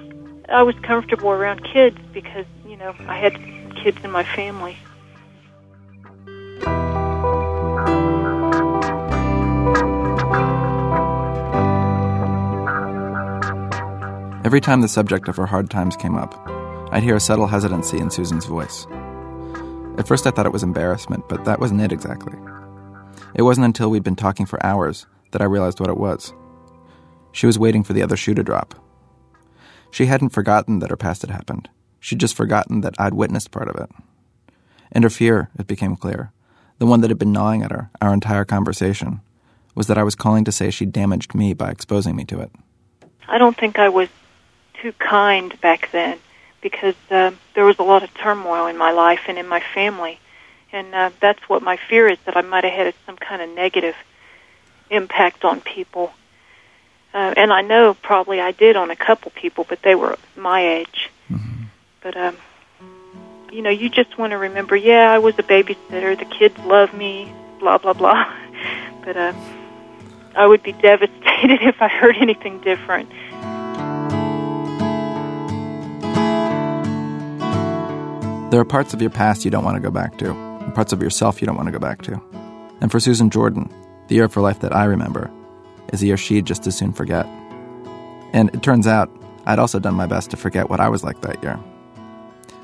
I 0.48 0.62
was 0.62 0.74
comfortable 0.82 1.30
around 1.30 1.64
kids 1.64 1.98
because 2.12 2.46
you 2.66 2.76
know 2.76 2.94
I 3.06 3.18
had 3.18 3.34
kids 3.76 3.98
in 4.04 4.10
my 4.10 4.24
family. 4.24 4.76
Every 14.44 14.60
time 14.60 14.80
the 14.80 14.88
subject 14.88 15.28
of 15.28 15.36
her 15.36 15.46
hard 15.46 15.70
times 15.70 15.96
came 15.96 16.16
up, 16.16 16.34
I'd 16.90 17.04
hear 17.04 17.14
a 17.14 17.20
subtle 17.20 17.46
hesitancy 17.46 17.98
in 17.98 18.10
Susan's 18.10 18.44
voice. 18.44 18.88
At 19.98 20.08
first, 20.08 20.26
I 20.26 20.30
thought 20.30 20.46
it 20.46 20.52
was 20.52 20.64
embarrassment, 20.64 21.28
but 21.28 21.44
that 21.44 21.60
wasn't 21.60 21.80
it 21.80 21.92
exactly. 21.92 22.36
It 23.36 23.42
wasn't 23.42 23.66
until 23.66 23.88
we'd 23.88 24.02
been 24.02 24.16
talking 24.16 24.44
for 24.44 24.64
hours 24.66 25.06
that 25.30 25.42
I 25.42 25.44
realized 25.44 25.78
what 25.78 25.90
it 25.90 25.96
was. 25.96 26.34
She 27.30 27.46
was 27.46 27.56
waiting 27.56 27.84
for 27.84 27.92
the 27.92 28.02
other 28.02 28.16
shoe 28.16 28.34
to 28.34 28.42
drop. 28.42 28.74
She 29.92 30.06
hadn't 30.06 30.30
forgotten 30.30 30.80
that 30.80 30.90
her 30.90 30.96
past 30.96 31.22
had 31.22 31.30
happened. 31.30 31.68
She'd 32.00 32.18
just 32.18 32.34
forgotten 32.34 32.80
that 32.80 32.96
I'd 32.98 33.14
witnessed 33.14 33.52
part 33.52 33.68
of 33.68 33.76
it. 33.76 33.90
And 34.90 35.04
her 35.04 35.10
fear, 35.10 35.50
it 35.56 35.68
became 35.68 35.94
clear, 35.94 36.32
the 36.78 36.86
one 36.86 37.00
that 37.02 37.10
had 37.10 37.18
been 37.18 37.32
gnawing 37.32 37.62
at 37.62 37.70
her 37.70 37.90
our 38.00 38.12
entire 38.12 38.44
conversation, 38.44 39.20
was 39.76 39.86
that 39.86 39.98
I 39.98 40.02
was 40.02 40.16
calling 40.16 40.44
to 40.46 40.52
say 40.52 40.70
she'd 40.70 40.92
damaged 40.92 41.32
me 41.32 41.54
by 41.54 41.70
exposing 41.70 42.16
me 42.16 42.24
to 42.24 42.40
it. 42.40 42.50
I 43.28 43.38
don't 43.38 43.56
think 43.56 43.78
I 43.78 43.88
was 43.88 44.08
too 44.82 44.92
kind 44.98 45.58
back 45.60 45.90
then 45.92 46.18
because 46.60 46.94
uh, 47.10 47.30
there 47.54 47.64
was 47.64 47.78
a 47.78 47.82
lot 47.82 48.02
of 48.02 48.12
turmoil 48.14 48.66
in 48.66 48.76
my 48.76 48.90
life 48.92 49.20
and 49.28 49.38
in 49.38 49.46
my 49.46 49.62
family, 49.74 50.18
and 50.72 50.94
uh, 50.94 51.10
that's 51.20 51.40
what 51.48 51.62
my 51.62 51.76
fear 51.88 52.08
is 52.08 52.18
that 52.26 52.36
I 52.36 52.42
might 52.42 52.64
have 52.64 52.72
had 52.72 52.94
some 53.06 53.16
kind 53.16 53.42
of 53.42 53.50
negative 53.50 53.96
impact 54.90 55.44
on 55.44 55.60
people. 55.60 56.12
Uh, 57.14 57.34
and 57.36 57.52
I 57.52 57.62
know 57.62 57.94
probably 57.94 58.40
I 58.40 58.52
did 58.52 58.76
on 58.76 58.90
a 58.90 58.96
couple 58.96 59.32
people, 59.32 59.66
but 59.68 59.82
they 59.82 59.94
were 59.94 60.16
my 60.36 60.78
age. 60.78 61.10
But 62.02 62.16
um, 62.16 62.36
you 63.52 63.62
know, 63.62 63.70
you 63.70 63.88
just 63.88 64.16
want 64.18 64.30
to 64.30 64.38
remember, 64.38 64.74
yeah, 64.76 65.12
I 65.12 65.18
was 65.18 65.38
a 65.38 65.42
babysitter. 65.42 66.18
The 66.18 66.24
kids 66.24 66.58
love 66.60 66.94
me, 66.94 67.32
blah 67.60 67.78
blah 67.78 67.92
blah. 67.94 68.32
But 69.04 69.16
uh, 69.16 69.32
I 70.36 70.46
would 70.46 70.62
be 70.62 70.70
devastated 70.90 71.60
if 71.62 71.82
I 71.82 71.88
heard 71.88 72.16
anything 72.18 72.60
different. 72.60 73.10
There 78.52 78.60
are 78.60 78.66
parts 78.66 78.92
of 78.92 79.00
your 79.00 79.08
past 79.08 79.46
you 79.46 79.50
don't 79.50 79.64
want 79.64 79.76
to 79.76 79.80
go 79.80 79.90
back 79.90 80.18
to, 80.18 80.30
and 80.30 80.74
parts 80.74 80.92
of 80.92 81.00
yourself 81.00 81.40
you 81.40 81.46
don't 81.46 81.56
want 81.56 81.68
to 81.68 81.72
go 81.72 81.78
back 81.78 82.02
to. 82.02 82.20
And 82.82 82.92
for 82.92 83.00
Susan 83.00 83.30
Jordan, 83.30 83.72
the 84.08 84.14
year 84.14 84.24
of 84.24 84.34
her 84.34 84.42
life 84.42 84.60
that 84.60 84.76
I 84.76 84.84
remember 84.84 85.30
is 85.90 86.00
the 86.00 86.08
year 86.08 86.18
she'd 86.18 86.44
just 86.44 86.66
as 86.66 86.76
soon 86.76 86.92
forget. 86.92 87.24
And 88.34 88.54
it 88.54 88.62
turns 88.62 88.86
out 88.86 89.10
I'd 89.46 89.58
also 89.58 89.78
done 89.78 89.94
my 89.94 90.04
best 90.04 90.30
to 90.32 90.36
forget 90.36 90.68
what 90.68 90.80
I 90.80 90.90
was 90.90 91.02
like 91.02 91.22
that 91.22 91.42
year. 91.42 91.58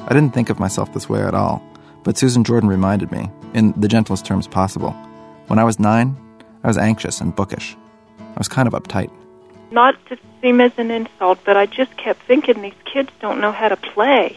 I 0.00 0.12
didn't 0.12 0.34
think 0.34 0.50
of 0.50 0.60
myself 0.60 0.92
this 0.92 1.08
way 1.08 1.22
at 1.22 1.32
all, 1.32 1.62
but 2.04 2.18
Susan 2.18 2.44
Jordan 2.44 2.68
reminded 2.68 3.10
me, 3.10 3.30
in 3.54 3.72
the 3.80 3.88
gentlest 3.88 4.26
terms 4.26 4.46
possible. 4.46 4.90
When 5.46 5.58
I 5.58 5.64
was 5.64 5.80
nine, 5.80 6.18
I 6.64 6.66
was 6.66 6.76
anxious 6.76 7.22
and 7.22 7.34
bookish. 7.34 7.78
I 8.18 8.36
was 8.36 8.46
kind 8.46 8.68
of 8.68 8.74
uptight. 8.74 9.10
Not 9.70 9.94
to 10.10 10.18
seem 10.42 10.60
as 10.60 10.72
an 10.76 10.90
insult, 10.90 11.38
but 11.46 11.56
I 11.56 11.64
just 11.64 11.96
kept 11.96 12.20
thinking 12.24 12.60
these 12.60 12.74
kids 12.84 13.08
don't 13.22 13.40
know 13.40 13.52
how 13.52 13.70
to 13.70 13.76
play. 13.78 14.36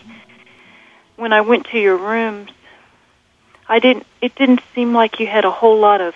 When 1.21 1.34
I 1.34 1.41
went 1.41 1.67
to 1.67 1.77
your 1.77 1.97
rooms, 1.97 2.49
I 3.69 3.77
didn't. 3.77 4.07
It 4.21 4.34
didn't 4.34 4.62
seem 4.73 4.91
like 4.91 5.19
you 5.19 5.27
had 5.27 5.45
a 5.45 5.51
whole 5.51 5.77
lot 5.77 6.01
of 6.01 6.15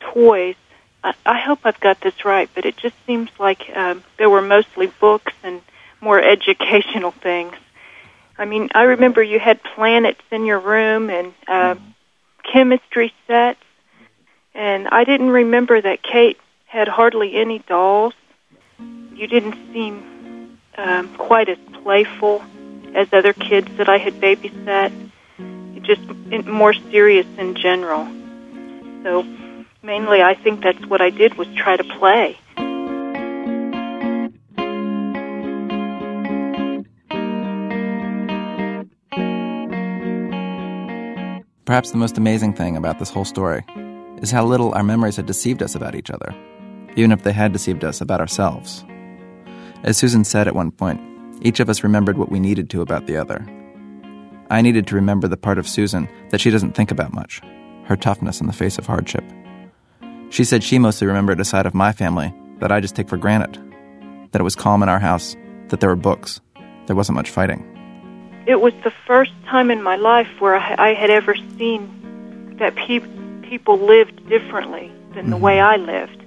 toys. 0.00 0.56
I, 1.04 1.14
I 1.24 1.38
hope 1.38 1.60
I've 1.62 1.78
got 1.78 2.00
this 2.00 2.24
right, 2.24 2.50
but 2.52 2.66
it 2.66 2.76
just 2.76 2.96
seems 3.06 3.30
like 3.38 3.70
um, 3.72 4.02
there 4.18 4.28
were 4.28 4.42
mostly 4.42 4.88
books 4.88 5.32
and 5.44 5.60
more 6.00 6.20
educational 6.34 7.12
things. 7.12 7.54
I 8.36 8.46
mean, 8.46 8.70
I 8.74 8.82
remember 8.82 9.22
you 9.22 9.38
had 9.38 9.62
planets 9.62 10.22
in 10.32 10.44
your 10.44 10.58
room 10.58 11.08
and 11.08 11.32
uh, 11.46 11.76
chemistry 12.52 13.14
sets, 13.28 13.62
and 14.56 14.88
I 14.88 15.04
didn't 15.04 15.30
remember 15.30 15.80
that 15.80 16.02
Kate 16.02 16.40
had 16.66 16.88
hardly 16.88 17.36
any 17.36 17.60
dolls. 17.60 18.14
You 19.14 19.28
didn't 19.28 19.72
seem 19.72 20.58
um, 20.76 21.14
quite 21.14 21.48
as 21.48 21.58
playful 21.84 22.42
as 22.94 23.08
other 23.12 23.32
kids 23.32 23.68
that 23.76 23.88
I 23.88 23.98
had 23.98 24.14
babysat. 24.14 24.92
Just 25.82 26.02
more 26.46 26.72
serious 26.72 27.26
in 27.38 27.54
general. 27.56 28.04
So 29.02 29.22
mainly, 29.82 30.22
I 30.22 30.34
think 30.34 30.62
that's 30.62 30.84
what 30.86 31.00
I 31.00 31.10
did 31.10 31.34
was 31.34 31.48
try 31.56 31.76
to 31.76 31.84
play. 31.84 32.36
Perhaps 41.64 41.92
the 41.92 41.98
most 41.98 42.18
amazing 42.18 42.52
thing 42.52 42.76
about 42.76 42.98
this 42.98 43.10
whole 43.10 43.24
story 43.24 43.64
is 44.18 44.30
how 44.30 44.44
little 44.44 44.74
our 44.74 44.82
memories 44.82 45.16
had 45.16 45.26
deceived 45.26 45.62
us 45.62 45.74
about 45.74 45.94
each 45.94 46.10
other, 46.10 46.34
even 46.96 47.12
if 47.12 47.22
they 47.22 47.32
had 47.32 47.52
deceived 47.52 47.84
us 47.84 48.00
about 48.00 48.20
ourselves. 48.20 48.84
As 49.82 49.96
Susan 49.96 50.24
said 50.24 50.46
at 50.46 50.54
one 50.54 50.72
point, 50.72 51.00
each 51.40 51.60
of 51.60 51.68
us 51.68 51.82
remembered 51.82 52.18
what 52.18 52.30
we 52.30 52.40
needed 52.40 52.70
to 52.70 52.82
about 52.82 53.06
the 53.06 53.16
other. 53.16 53.46
I 54.50 54.62
needed 54.62 54.86
to 54.88 54.94
remember 54.96 55.28
the 55.28 55.36
part 55.36 55.58
of 55.58 55.68
Susan 55.68 56.08
that 56.30 56.40
she 56.40 56.50
doesn't 56.50 56.72
think 56.72 56.90
about 56.90 57.14
much 57.14 57.40
her 57.84 57.96
toughness 57.96 58.40
in 58.40 58.46
the 58.46 58.52
face 58.52 58.78
of 58.78 58.86
hardship. 58.86 59.24
She 60.30 60.44
said 60.44 60.62
she 60.62 60.78
mostly 60.78 61.08
remembered 61.08 61.40
a 61.40 61.44
side 61.44 61.66
of 61.66 61.74
my 61.74 61.90
family 61.90 62.32
that 62.60 62.70
I 62.70 62.78
just 62.78 62.94
take 62.94 63.08
for 63.08 63.16
granted 63.16 63.58
that 64.30 64.40
it 64.40 64.44
was 64.44 64.54
calm 64.54 64.82
in 64.84 64.88
our 64.88 65.00
house, 65.00 65.36
that 65.68 65.80
there 65.80 65.88
were 65.88 65.96
books, 65.96 66.40
there 66.86 66.94
wasn't 66.94 67.16
much 67.16 67.30
fighting. 67.30 67.66
It 68.46 68.60
was 68.60 68.72
the 68.84 68.92
first 69.06 69.32
time 69.46 69.70
in 69.70 69.82
my 69.82 69.96
life 69.96 70.28
where 70.40 70.54
I, 70.54 70.94
had 70.94 71.10
ever 71.10 71.34
seen 71.58 72.56
that 72.58 72.76
pe- 72.76 73.00
people 73.42 73.78
lived 73.78 74.28
differently 74.28 74.92
than 75.14 75.30
the 75.30 75.36
mm-hmm. 75.36 75.44
way 75.44 75.60
I 75.60 75.76
lived. 75.76 76.22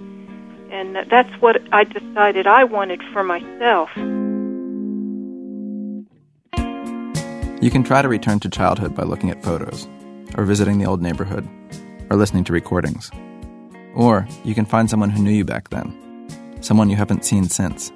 And 0.70 0.98
that's 1.10 1.34
what 1.42 1.62
I 1.72 1.86
decided 1.86 2.46
I 2.46 2.66
wanted 2.66 3.02
for 3.14 3.24
myself. 3.24 3.90
You 7.64 7.72
can 7.72 7.86
try 7.86 8.02
to 8.02 8.10
return 8.10 8.42
to 8.42 8.50
childhood 8.50 8.94
by 8.94 9.04
looking 9.04 9.30
at 9.30 9.42
photos, 9.42 9.88
or 10.36 10.44
visiting 10.44 10.80
the 10.80 10.86
old 10.86 11.02
neighborhood, 11.02 11.48
or 12.10 12.18
listening 12.18 12.44
to 12.44 12.52
recordings. 12.52 13.10
Or 13.96 14.28
you 14.44 14.54
can 14.54 14.66
find 14.66 14.90
someone 14.90 15.10
who 15.10 15.24
knew 15.24 15.32
you 15.32 15.46
back 15.46 15.70
then, 15.70 16.28
someone 16.60 16.90
you 16.90 16.98
haven't 16.98 17.24
seen 17.24 17.48
since. 17.48 17.90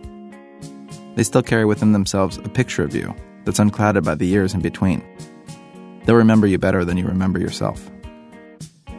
They 1.16 1.24
still 1.24 1.44
carry 1.44 1.66
within 1.66 1.92
themselves 1.92 2.38
a 2.38 2.48
picture 2.48 2.82
of 2.86 2.96
you 2.96 3.14
that's 3.44 3.60
unclouded 3.60 4.06
by 4.06 4.16
the 4.16 4.26
years 4.26 4.54
in 4.54 4.62
between. 4.62 5.04
They'll 6.06 6.16
remember 6.16 6.48
you 6.48 6.58
better 6.58 6.86
than 6.86 6.96
you 6.96 7.06
remember 7.06 7.38
yourself. 7.38 7.92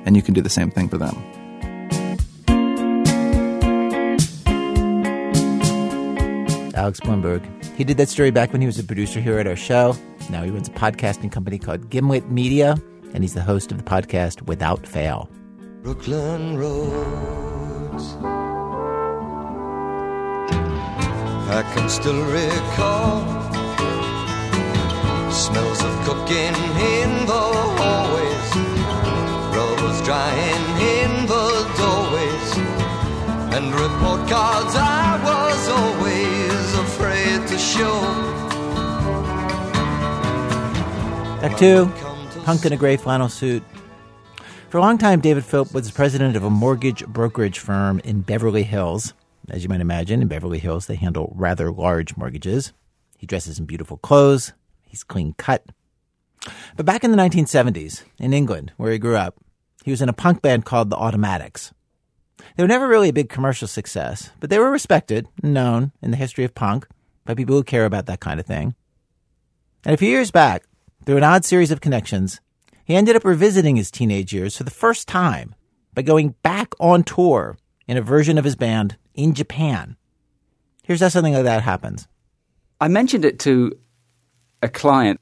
And 0.05 0.17
you 0.17 0.23
can 0.23 0.35
do 0.35 0.43
the 0.43 0.51
same 0.51 0.71
thing 0.71 0.91
for 0.91 0.99
them. 0.99 1.17
Alex 6.75 7.01
Blumberg. 7.01 7.43
He 7.75 7.85
did 7.85 7.97
that 7.97 8.11
story 8.11 8.31
back 8.31 8.53
when 8.53 8.61
he 8.61 8.67
was 8.67 8.79
a 8.79 8.85
producer 8.85 9.19
here 9.19 9.39
at 9.39 9.47
our 9.47 9.57
show. 9.57 9.97
Now 10.31 10.43
he 10.43 10.51
runs 10.51 10.69
a 10.69 10.73
podcasting 10.73 11.33
company 11.33 11.59
called 11.59 11.91
Gimlet 11.91 12.31
Media, 12.31 12.77
and 13.15 13.25
he's 13.25 13.35
the 13.35 13.43
host 13.43 13.73
of 13.73 13.79
the 13.79 13.85
podcast 13.85 14.43
Without 14.43 14.87
Fail. 14.87 15.29
Brooklyn 15.83 16.57
roads. 16.59 18.17
I 21.51 21.63
can 21.75 21.89
still 21.89 22.23
recall 22.25 23.23
smells 25.33 25.83
of 25.83 26.05
cooking 26.05 26.55
in 26.81 27.27
the 27.27 27.33
hallways 27.33 28.79
drying 30.09 30.65
in 30.97 31.27
the 31.27 31.49
doorways. 31.77 32.51
And 33.55 33.75
report 33.75 34.27
cards 34.27 34.75
I 34.75 35.21
was 35.23 35.69
always 35.69 36.67
afraid 36.87 37.47
to 37.49 37.59
show. 37.59 38.48
Two, 41.57 41.87
punked 42.45 42.67
in 42.67 42.73
a 42.73 42.77
gray 42.77 42.97
flannel 42.97 43.29
suit. 43.29 43.63
For 44.71 44.79
a 44.79 44.81
long 44.81 44.99
time, 44.99 45.21
David 45.21 45.45
Philp 45.45 45.73
was 45.73 45.91
president 45.91 46.37
of 46.37 46.45
a 46.45 46.51
mortgage 46.51 47.05
brokerage 47.07 47.59
firm 47.59 48.01
in 48.01 48.21
Beverly 48.21 48.63
Hills. 48.63 49.15
As 49.49 49.63
you 49.63 49.69
might 49.69 49.81
imagine, 49.81 50.23
in 50.23 50.29
Beverly 50.29 50.59
Hills, 50.59 50.87
they 50.87 50.97
handle 50.97 51.33
rather 51.37 51.73
large 51.73 52.17
mortgages. 52.17 52.73
He 53.17 53.27
dresses 53.27 53.59
in 53.59 53.67
beautiful 53.67 53.97
clothes. 53.97 54.53
He's 54.85 55.03
clean 55.03 55.35
cut. 55.39 55.65
But 56.77 56.87
back 56.87 57.03
in 57.03 57.11
the 57.11 57.17
1970s, 57.17 58.05
in 58.19 58.33
England, 58.33 58.73
where 58.77 58.93
he 58.93 58.99
grew 58.99 59.17
up, 59.17 59.37
he 59.85 59.91
was 59.91 60.03
in 60.03 60.09
a 60.09 60.13
punk 60.13 60.43
band 60.43 60.65
called 60.65 60.91
the 60.91 60.97
Automatics. 60.97 61.73
They 62.57 62.63
were 62.63 62.69
never 62.69 62.87
really 62.87 63.09
a 63.09 63.13
big 63.13 63.29
commercial 63.29 63.69
success, 63.69 64.31
but 64.39 64.51
they 64.51 64.59
were 64.59 64.71
respected 64.71 65.27
and 65.43 65.55
known 65.55 65.93
in 66.03 66.11
the 66.11 66.17
history 66.17 66.45
of 66.45 66.55
punk 66.55 66.87
by 67.25 67.35
people 67.35 67.57
who 67.57 67.65
care 67.65 67.85
about 67.85 68.07
that 68.07 68.21
kind 68.21 68.39
of 68.39 68.47
thing. 68.47 68.75
And 69.85 69.95
a 69.95 69.99
few 69.99 70.09
years 70.09 70.31
back, 70.31 70.65
through 71.09 71.17
an 71.17 71.25
odd 71.25 71.43
series 71.43 71.71
of 71.71 71.81
connections, 71.81 72.39
he 72.85 72.95
ended 72.95 73.17
up 73.17 73.25
revisiting 73.25 73.77
his 73.77 73.91
teenage 73.91 74.31
years 74.35 74.59
for 74.59 74.65
the 74.65 74.71
first 74.71 75.09
time 75.09 75.55
by 75.95 76.03
going 76.03 76.35
back 76.43 76.75
on 76.79 77.03
tour 77.03 77.57
in 77.87 77.97
a 77.97 78.03
version 78.03 78.37
of 78.37 78.45
his 78.45 78.57
band 78.57 78.99
in 79.15 79.33
Japan. 79.33 79.97
Here's 80.85 81.01
how 81.01 81.09
something 81.09 81.33
like 81.33 81.45
that 81.45 81.63
happens. 81.63 82.07
I 82.79 82.89
mentioned 82.89 83.25
it 83.25 83.39
to 83.39 83.73
a 84.61 84.69
client, 84.69 85.19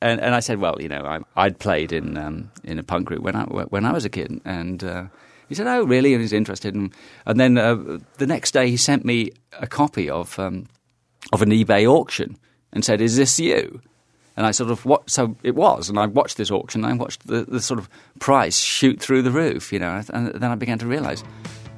and, 0.00 0.18
and 0.18 0.34
I 0.34 0.40
said, 0.40 0.60
"Well, 0.60 0.80
you 0.80 0.88
know, 0.88 1.04
I, 1.04 1.18
I'd 1.36 1.58
played 1.58 1.92
in 1.92 2.16
um, 2.16 2.50
in 2.64 2.78
a 2.78 2.82
punk 2.82 3.04
group 3.06 3.20
when 3.20 3.36
I 3.36 3.42
when 3.44 3.84
I 3.84 3.92
was 3.92 4.06
a 4.06 4.08
kid," 4.08 4.40
and 4.46 4.82
uh, 4.82 5.08
he 5.46 5.54
said, 5.54 5.66
"Oh, 5.66 5.84
really?" 5.84 6.14
And 6.14 6.22
he's 6.22 6.32
interested, 6.32 6.74
and 6.74 6.90
and 7.26 7.38
then 7.38 7.58
uh, 7.58 7.98
the 8.16 8.26
next 8.26 8.52
day 8.52 8.70
he 8.70 8.78
sent 8.78 9.04
me 9.04 9.32
a 9.60 9.66
copy 9.66 10.08
of 10.08 10.38
um, 10.38 10.68
of 11.34 11.42
an 11.42 11.50
eBay 11.50 11.86
auction 11.86 12.38
and 12.72 12.82
said, 12.82 13.02
"Is 13.02 13.18
this 13.18 13.38
you?" 13.38 13.82
And 14.38 14.46
I 14.46 14.52
sort 14.52 14.70
of 14.70 14.84
what 14.84 15.10
so 15.10 15.34
it 15.42 15.56
was, 15.56 15.88
and 15.88 15.98
I 15.98 16.06
watched 16.06 16.36
this 16.36 16.52
auction. 16.52 16.84
and 16.84 16.92
I 16.92 16.96
watched 16.96 17.26
the, 17.26 17.42
the 17.42 17.60
sort 17.60 17.80
of 17.80 17.90
price 18.20 18.56
shoot 18.56 19.00
through 19.00 19.22
the 19.22 19.32
roof, 19.32 19.72
you 19.72 19.80
know, 19.80 20.00
and 20.10 20.28
then 20.28 20.52
I 20.52 20.54
began 20.54 20.78
to 20.78 20.86
realise, 20.86 21.24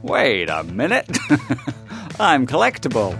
wait 0.02 0.50
a 0.50 0.62
minute, 0.64 1.08
I'm 2.20 2.46
collectible. 2.46 3.16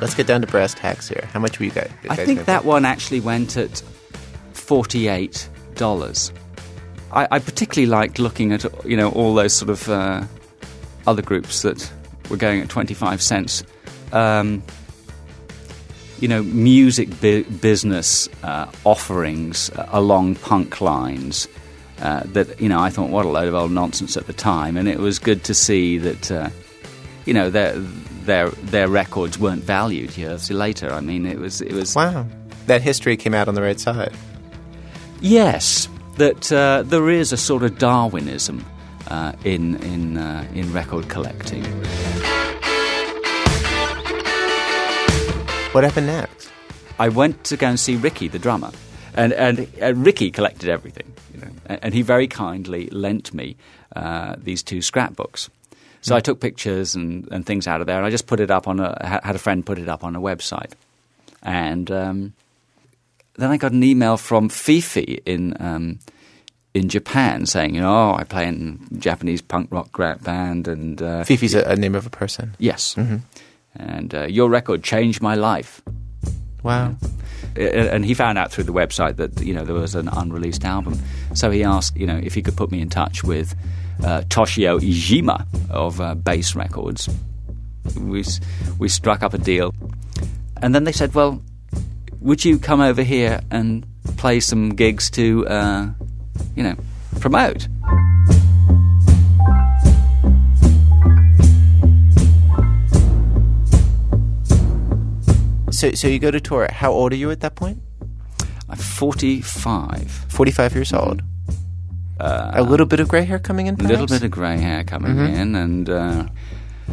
Let's 0.00 0.14
get 0.14 0.28
down 0.28 0.42
to 0.42 0.46
brass 0.46 0.74
tacks 0.74 1.08
here. 1.08 1.28
How 1.32 1.40
much 1.40 1.58
were 1.58 1.64
you 1.64 1.72
guys? 1.72 1.90
I 2.08 2.14
think 2.14 2.44
that 2.44 2.62
pay? 2.62 2.68
one 2.68 2.84
actually 2.84 3.18
went 3.18 3.56
at 3.56 3.82
forty-eight 4.52 5.48
dollars. 5.74 6.32
I, 7.10 7.26
I 7.32 7.38
particularly 7.40 7.90
liked 7.90 8.20
looking 8.20 8.52
at 8.52 8.64
you 8.86 8.96
know 8.96 9.10
all 9.10 9.34
those 9.34 9.54
sort 9.54 9.70
of 9.70 9.88
uh, 9.88 10.22
other 11.08 11.22
groups 11.22 11.62
that 11.62 11.90
were 12.30 12.36
going 12.36 12.60
at 12.60 12.68
twenty-five 12.68 13.20
cents. 13.20 13.64
Um, 14.12 14.62
you 16.20 16.28
know, 16.28 16.42
music 16.42 17.08
bu- 17.20 17.44
business 17.44 18.28
uh, 18.42 18.70
offerings 18.84 19.70
uh, 19.70 19.88
along 19.92 20.36
punk 20.36 20.80
lines. 20.80 21.48
Uh, 22.00 22.22
that 22.32 22.60
you 22.60 22.68
know, 22.68 22.80
I 22.80 22.90
thought, 22.90 23.08
what 23.10 23.24
a 23.24 23.28
load 23.28 23.46
of 23.48 23.54
old 23.54 23.70
nonsense 23.70 24.16
at 24.16 24.26
the 24.26 24.32
time, 24.32 24.76
and 24.76 24.88
it 24.88 24.98
was 24.98 25.18
good 25.18 25.44
to 25.44 25.54
see 25.54 25.96
that 25.98 26.30
uh, 26.30 26.50
you 27.24 27.32
know 27.32 27.50
their 27.50 27.72
their 28.26 28.48
their 28.50 28.88
records 28.88 29.38
weren't 29.38 29.62
valued 29.62 30.16
years 30.16 30.50
later. 30.50 30.92
I 30.92 31.00
mean, 31.00 31.24
it 31.24 31.38
was 31.38 31.60
it 31.60 31.72
was 31.72 31.94
Wow, 31.94 32.26
that 32.66 32.82
history 32.82 33.16
came 33.16 33.32
out 33.32 33.46
on 33.48 33.54
the 33.54 33.62
right 33.62 33.78
side. 33.78 34.12
yes 35.20 35.88
that 36.16 36.52
uh, 36.52 36.82
there 36.84 37.08
is 37.10 37.32
a 37.32 37.36
sort 37.36 37.62
of 37.62 37.78
Darwinism 37.78 38.64
uh, 39.08 39.32
in 39.44 39.76
in 39.82 40.16
uh, 40.16 40.44
in 40.54 40.72
record 40.72 41.08
collecting. 41.08 41.62
What 45.74 45.82
happened 45.82 46.06
next? 46.06 46.52
I 47.00 47.08
went 47.08 47.42
to 47.46 47.56
go 47.56 47.66
and 47.66 47.80
see 47.80 47.96
Ricky, 47.96 48.28
the 48.28 48.38
drummer, 48.38 48.70
and 49.16 49.32
and 49.32 50.06
Ricky 50.06 50.30
collected 50.30 50.68
everything, 50.68 51.12
you 51.34 51.40
know, 51.40 51.48
and, 51.66 51.80
and 51.82 51.94
he 51.94 52.02
very 52.02 52.28
kindly 52.28 52.86
lent 52.90 53.34
me 53.34 53.56
uh, 53.96 54.36
these 54.38 54.62
two 54.62 54.82
scrapbooks. 54.82 55.50
So 56.00 56.14
I 56.14 56.20
took 56.20 56.38
pictures 56.38 56.94
and, 56.94 57.26
and 57.32 57.44
things 57.44 57.66
out 57.66 57.80
of 57.80 57.88
there, 57.88 57.96
and 57.96 58.06
I 58.06 58.10
just 58.10 58.28
put 58.28 58.38
it 58.38 58.52
up 58.52 58.68
on 58.68 58.78
a 58.78 59.20
had 59.24 59.34
a 59.34 59.38
friend 59.40 59.66
put 59.66 59.80
it 59.80 59.88
up 59.88 60.04
on 60.04 60.14
a 60.14 60.20
website, 60.20 60.74
and 61.42 61.90
um, 61.90 62.34
then 63.34 63.50
I 63.50 63.56
got 63.56 63.72
an 63.72 63.82
email 63.82 64.16
from 64.16 64.48
Fifi 64.50 65.22
in 65.26 65.56
um, 65.58 65.98
in 66.72 66.88
Japan 66.88 67.46
saying, 67.46 67.74
you 67.74 67.80
know, 67.80 68.12
oh, 68.12 68.14
I 68.16 68.22
play 68.22 68.46
in 68.46 68.78
Japanese 69.00 69.42
punk 69.42 69.72
rock 69.72 69.98
band, 70.22 70.68
and 70.68 71.02
uh, 71.02 71.24
Fifi's 71.24 71.56
a, 71.56 71.64
a 71.64 71.74
name 71.74 71.96
of 71.96 72.06
a 72.06 72.10
person. 72.10 72.54
yes, 72.60 72.94
and 73.76 74.14
uh, 74.14 74.26
your 74.26 74.48
record 74.48 74.82
changed 74.82 75.22
my 75.22 75.34
life. 75.34 75.82
Wow. 76.62 76.96
And 77.56 78.04
he 78.04 78.14
found 78.14 78.38
out 78.38 78.50
through 78.50 78.64
the 78.64 78.72
website 78.72 79.16
that 79.16 79.40
you 79.40 79.54
know 79.54 79.64
there 79.64 79.74
was 79.74 79.94
an 79.94 80.08
unreleased 80.08 80.64
album. 80.64 80.98
So 81.34 81.50
he 81.50 81.62
asked, 81.62 81.96
you 81.96 82.06
know, 82.06 82.20
if 82.22 82.34
he 82.34 82.42
could 82.42 82.56
put 82.56 82.70
me 82.72 82.80
in 82.80 82.88
touch 82.88 83.22
with 83.22 83.54
uh, 84.02 84.22
Toshio 84.22 84.80
Ijima 84.80 85.46
of 85.70 86.00
uh, 86.00 86.14
Bass 86.14 86.54
Records. 86.54 87.08
We 88.00 88.24
we 88.78 88.88
struck 88.88 89.22
up 89.22 89.34
a 89.34 89.38
deal, 89.38 89.74
and 90.62 90.74
then 90.74 90.84
they 90.84 90.92
said, 90.92 91.14
"Well, 91.14 91.42
would 92.20 92.44
you 92.44 92.58
come 92.58 92.80
over 92.80 93.02
here 93.02 93.40
and 93.50 93.86
play 94.16 94.40
some 94.40 94.70
gigs 94.70 95.10
to, 95.10 95.46
uh, 95.46 95.88
you 96.56 96.62
know, 96.62 96.76
promote?" 97.20 97.68
So, 105.74 105.90
so 105.92 106.06
you 106.06 106.20
go 106.20 106.30
to 106.30 106.40
tour. 106.40 106.68
How 106.70 106.92
old 106.92 107.12
are 107.12 107.16
you 107.16 107.32
at 107.32 107.40
that 107.40 107.56
point? 107.56 107.82
I'm 108.68 108.76
45. 108.78 110.08
Forty-five 110.28 110.72
years 110.72 110.92
old. 110.92 111.22
a 112.20 112.62
little 112.62 112.86
bit 112.86 113.00
of 113.00 113.08
gray 113.08 113.24
hair 113.24 113.40
coming 113.40 113.66
in. 113.66 113.74
a 113.80 113.82
little 113.82 114.06
bit 114.06 114.22
of 114.22 114.30
grey 114.30 114.56
hair 114.58 114.84
coming 114.84 115.18
in, 115.18 115.56
and 115.56 115.90
uh, 115.90 116.26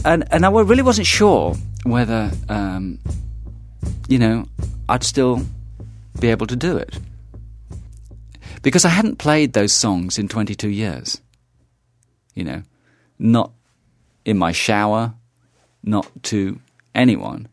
and 0.04 0.24
and 0.32 0.46
I 0.46 0.50
really 0.50 0.82
wasn't 0.82 1.06
sure 1.06 1.56
whether 1.84 2.32
um, 2.50 2.98
you 4.10 4.18
know 4.18 4.46
I'd 4.90 5.04
still 5.04 5.42
be 6.20 6.30
able 6.30 6.48
to 6.48 6.56
do 6.56 6.76
it 6.76 6.98
because 8.64 8.84
I 8.84 8.90
hadn't 8.90 9.18
played 9.18 9.54
those 9.54 9.74
songs 9.74 10.18
in 10.18 10.28
22 10.28 10.70
years. 10.70 11.22
You 12.34 12.46
know, 12.46 12.64
not 13.20 13.52
in 14.26 14.40
my 14.40 14.52
shower, 14.52 15.14
not 15.84 16.10
to 16.24 16.60
anyone. 16.96 17.48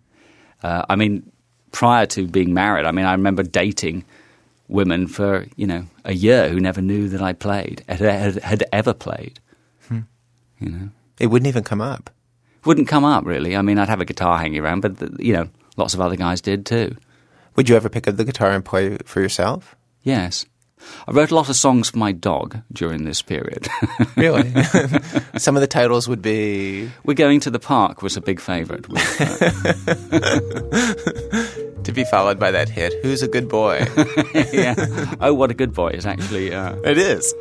Uh, 0.62 0.84
I 0.88 0.96
mean, 0.96 1.30
prior 1.72 2.06
to 2.06 2.26
being 2.26 2.52
married, 2.54 2.86
I 2.86 2.92
mean, 2.92 3.04
I 3.06 3.12
remember 3.12 3.42
dating 3.42 4.04
women 4.68 5.06
for 5.06 5.46
you 5.56 5.66
know 5.66 5.84
a 6.04 6.12
year 6.12 6.48
who 6.48 6.60
never 6.60 6.80
knew 6.82 7.08
that 7.08 7.22
I 7.22 7.32
played 7.32 7.82
had, 7.88 8.00
had, 8.00 8.34
had 8.42 8.64
ever 8.72 8.92
played. 8.92 9.40
You 10.60 10.70
know, 10.70 10.88
It 11.20 11.28
wouldn't 11.28 11.46
even 11.46 11.62
come 11.62 11.80
up. 11.80 12.10
wouldn't 12.64 12.88
come 12.88 13.04
up 13.04 13.24
really. 13.24 13.56
I 13.56 13.62
mean, 13.62 13.78
I'd 13.78 13.88
have 13.88 14.00
a 14.00 14.04
guitar 14.04 14.38
hanging 14.38 14.60
around, 14.60 14.80
but 14.80 14.96
the, 14.98 15.16
you 15.24 15.32
know, 15.32 15.48
lots 15.76 15.94
of 15.94 16.00
other 16.00 16.16
guys 16.16 16.40
did 16.40 16.66
too. 16.66 16.96
Would 17.54 17.68
you 17.68 17.76
ever 17.76 17.88
pick 17.88 18.08
up 18.08 18.16
the 18.16 18.24
guitar 18.24 18.50
and 18.50 18.64
play 18.64 18.98
for 19.04 19.20
yourself? 19.20 19.76
Yes, 20.02 20.46
I 21.06 21.12
wrote 21.12 21.30
a 21.30 21.34
lot 21.34 21.48
of 21.48 21.56
songs 21.56 21.90
for 21.90 21.98
my 21.98 22.12
dog 22.12 22.58
during 22.72 23.04
this 23.04 23.22
period. 23.22 23.68
Really? 24.16 24.50
Some 25.36 25.54
of 25.56 25.60
the 25.60 25.66
titles 25.68 26.08
would 26.08 26.22
be 26.22 26.90
We're 27.04 27.14
going 27.14 27.38
to 27.40 27.50
the 27.50 27.58
park 27.60 28.02
was 28.02 28.16
a 28.16 28.20
big 28.20 28.40
favourite. 28.40 28.88
with, 28.88 29.20
uh, 29.20 29.36
to 31.84 31.92
be 31.92 32.04
followed 32.04 32.38
by 32.40 32.50
that 32.50 32.68
hit. 32.68 32.94
Who's 33.02 33.22
a 33.22 33.28
good 33.28 33.48
boy? 33.48 33.86
yeah. 34.52 34.74
Oh, 35.20 35.34
what 35.34 35.50
a 35.50 35.54
good 35.54 35.72
boy 35.72 35.90
is 35.90 36.04
actually. 36.06 36.52
Uh, 36.52 36.74
it 36.84 36.98
is. 36.98 37.32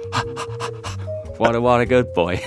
what 1.37 1.55
a 1.55 1.61
what 1.61 1.81
a 1.81 1.85
good 1.85 2.13
boy. 2.13 2.39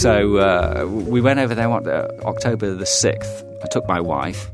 So 0.00 0.38
uh, 0.38 0.86
we 0.86 1.20
went 1.20 1.40
over 1.40 1.54
there 1.54 1.68
what, 1.68 1.86
uh, 1.86 2.08
October 2.22 2.74
the 2.74 2.86
sixth. 2.86 3.44
I 3.62 3.66
took 3.66 3.86
my 3.86 4.00
wife, 4.00 4.50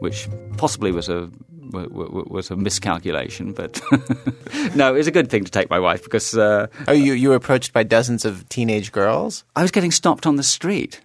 which 0.00 0.26
possibly 0.56 0.90
was 0.90 1.08
a 1.08 1.30
was 1.72 2.50
a 2.50 2.56
miscalculation, 2.56 3.52
but 3.52 3.82
no, 4.74 4.94
it 4.94 4.98
was 4.98 5.06
a 5.06 5.10
good 5.10 5.28
thing 5.28 5.44
to 5.44 5.50
take 5.50 5.68
my 5.68 5.78
wife 5.78 6.04
because 6.04 6.36
uh, 6.36 6.68
Oh, 6.86 6.92
you 6.92 7.12
you 7.12 7.30
were 7.30 7.34
approached 7.34 7.72
by 7.72 7.82
dozens 7.82 8.24
of 8.24 8.48
teenage 8.48 8.90
girls. 8.90 9.44
I 9.54 9.62
was 9.62 9.70
getting 9.70 9.90
stopped 9.90 10.24
on 10.26 10.36
the 10.36 10.42
street. 10.42 11.00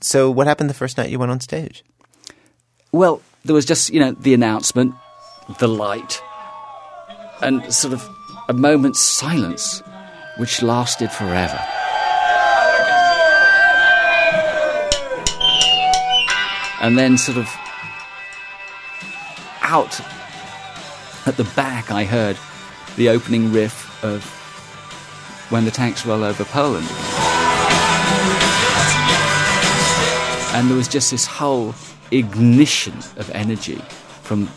So 0.00 0.30
what 0.30 0.46
happened 0.46 0.70
the 0.70 0.74
first 0.74 0.96
night 0.96 1.10
you 1.10 1.18
went 1.18 1.32
on 1.32 1.40
stage? 1.40 1.84
Well, 2.92 3.20
there 3.44 3.54
was 3.54 3.64
just, 3.66 3.90
you 3.90 3.98
know, 3.98 4.12
the 4.12 4.32
announcement, 4.32 4.94
the 5.58 5.66
light, 5.68 6.22
and 7.42 7.72
sort 7.74 7.92
of 7.92 8.08
a 8.48 8.52
moment's 8.52 9.00
silence, 9.00 9.82
which 10.38 10.62
lasted 10.62 11.10
forever. 11.10 11.60
And 16.82 16.98
then 16.98 17.16
sort 17.16 17.38
of 17.38 17.48
out 19.62 19.98
at 21.26 21.36
the 21.36 21.44
back, 21.54 21.90
I 21.92 22.04
heard 22.04 22.36
the 22.96 23.08
opening 23.08 23.52
riff 23.52 24.04
of 24.04 24.24
When 25.50 25.64
the 25.64 25.70
Tanks 25.70 26.04
Roll 26.04 26.24
Over 26.24 26.44
Poland. 26.44 26.86
And 30.54 30.68
there 30.68 30.76
was 30.76 30.88
just 30.88 31.12
this 31.12 31.24
whole 31.24 31.74
ignition 32.10 32.94
of 33.16 33.30
energy 33.32 33.80
from 34.22 34.50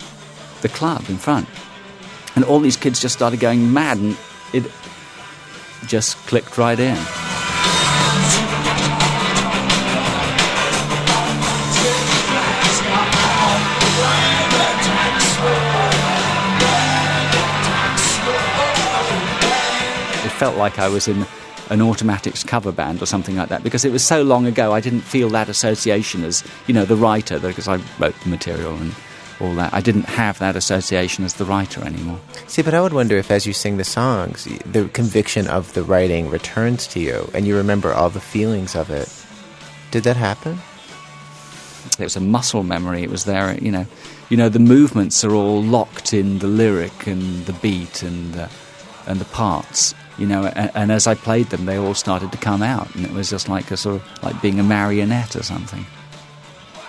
the 0.61 0.69
club 0.69 1.05
in 1.07 1.17
front. 1.17 1.47
And 2.35 2.43
all 2.43 2.59
these 2.59 2.75
kids 2.75 2.99
just 2.99 3.15
started 3.15 3.39
going 3.39 3.71
mad, 3.71 3.97
and 3.97 4.17
it 4.51 4.63
just 5.85 6.17
clicked 6.27 6.57
right 6.57 6.79
in. 6.79 6.97
Felt 20.35 20.57
like 20.57 20.79
I 20.79 20.89
was 20.89 21.07
in 21.07 21.25
an 21.69 21.81
automatics 21.81 22.43
cover 22.43 22.71
band 22.71 23.01
or 23.01 23.05
something 23.05 23.35
like 23.35 23.49
that 23.49 23.63
because 23.63 23.85
it 23.85 23.91
was 23.91 24.03
so 24.03 24.21
long 24.21 24.45
ago 24.45 24.71
I 24.73 24.81
didn't 24.81 25.01
feel 25.01 25.29
that 25.29 25.49
association 25.49 26.23
as 26.23 26.43
you 26.67 26.73
know 26.73 26.85
the 26.85 26.95
writer 26.95 27.39
because 27.39 27.67
I 27.67 27.77
wrote 27.99 28.19
the 28.21 28.29
material 28.29 28.75
and 28.75 28.93
all 29.41 29.53
that. 29.55 29.73
I 29.73 29.81
didn't 29.81 30.05
have 30.05 30.39
that 30.39 30.55
association 30.55 31.25
as 31.25 31.33
the 31.33 31.45
writer 31.45 31.83
anymore. 31.83 32.19
See, 32.47 32.61
but 32.61 32.73
I 32.73 32.81
would 32.81 32.93
wonder 32.93 33.17
if 33.17 33.31
as 33.31 33.45
you 33.45 33.53
sing 33.53 33.77
the 33.77 33.83
songs, 33.83 34.45
the 34.65 34.87
conviction 34.89 35.47
of 35.47 35.73
the 35.73 35.83
writing 35.83 36.29
returns 36.29 36.87
to 36.87 36.99
you 36.99 37.29
and 37.33 37.45
you 37.45 37.57
remember 37.57 37.93
all 37.93 38.09
the 38.09 38.21
feelings 38.21 38.75
of 38.75 38.89
it. 38.89 39.09
Did 39.91 40.03
that 40.03 40.17
happen? 40.17 40.59
it 41.99 42.03
was 42.03 42.15
a 42.15 42.21
muscle 42.21 42.63
memory. 42.63 43.03
It 43.03 43.09
was 43.09 43.25
there 43.25 43.57
you 43.59 43.71
know. 43.71 43.85
You 44.29 44.37
know 44.37 44.49
the 44.49 44.59
movements 44.59 45.23
are 45.23 45.33
all 45.33 45.61
locked 45.61 46.13
in 46.13 46.39
the 46.39 46.47
lyric 46.47 47.07
and 47.07 47.45
the 47.45 47.53
beat 47.53 48.03
and 48.03 48.33
the, 48.33 48.49
and 49.07 49.19
the 49.19 49.25
parts 49.25 49.93
you 50.17 50.25
know 50.25 50.45
and, 50.45 50.71
and 50.75 50.91
as 50.91 51.07
I 51.07 51.15
played 51.15 51.47
them 51.47 51.65
they 51.65 51.77
all 51.77 51.93
started 51.93 52.31
to 52.31 52.37
come 52.37 52.61
out 52.61 52.93
and 52.95 53.05
it 53.05 53.11
was 53.11 53.29
just 53.29 53.49
like 53.49 53.71
a 53.71 53.77
sort 53.77 54.01
of 54.01 54.23
like 54.23 54.41
being 54.41 54.59
a 54.59 54.63
marionette 54.63 55.35
or 55.35 55.43
something 55.43 55.85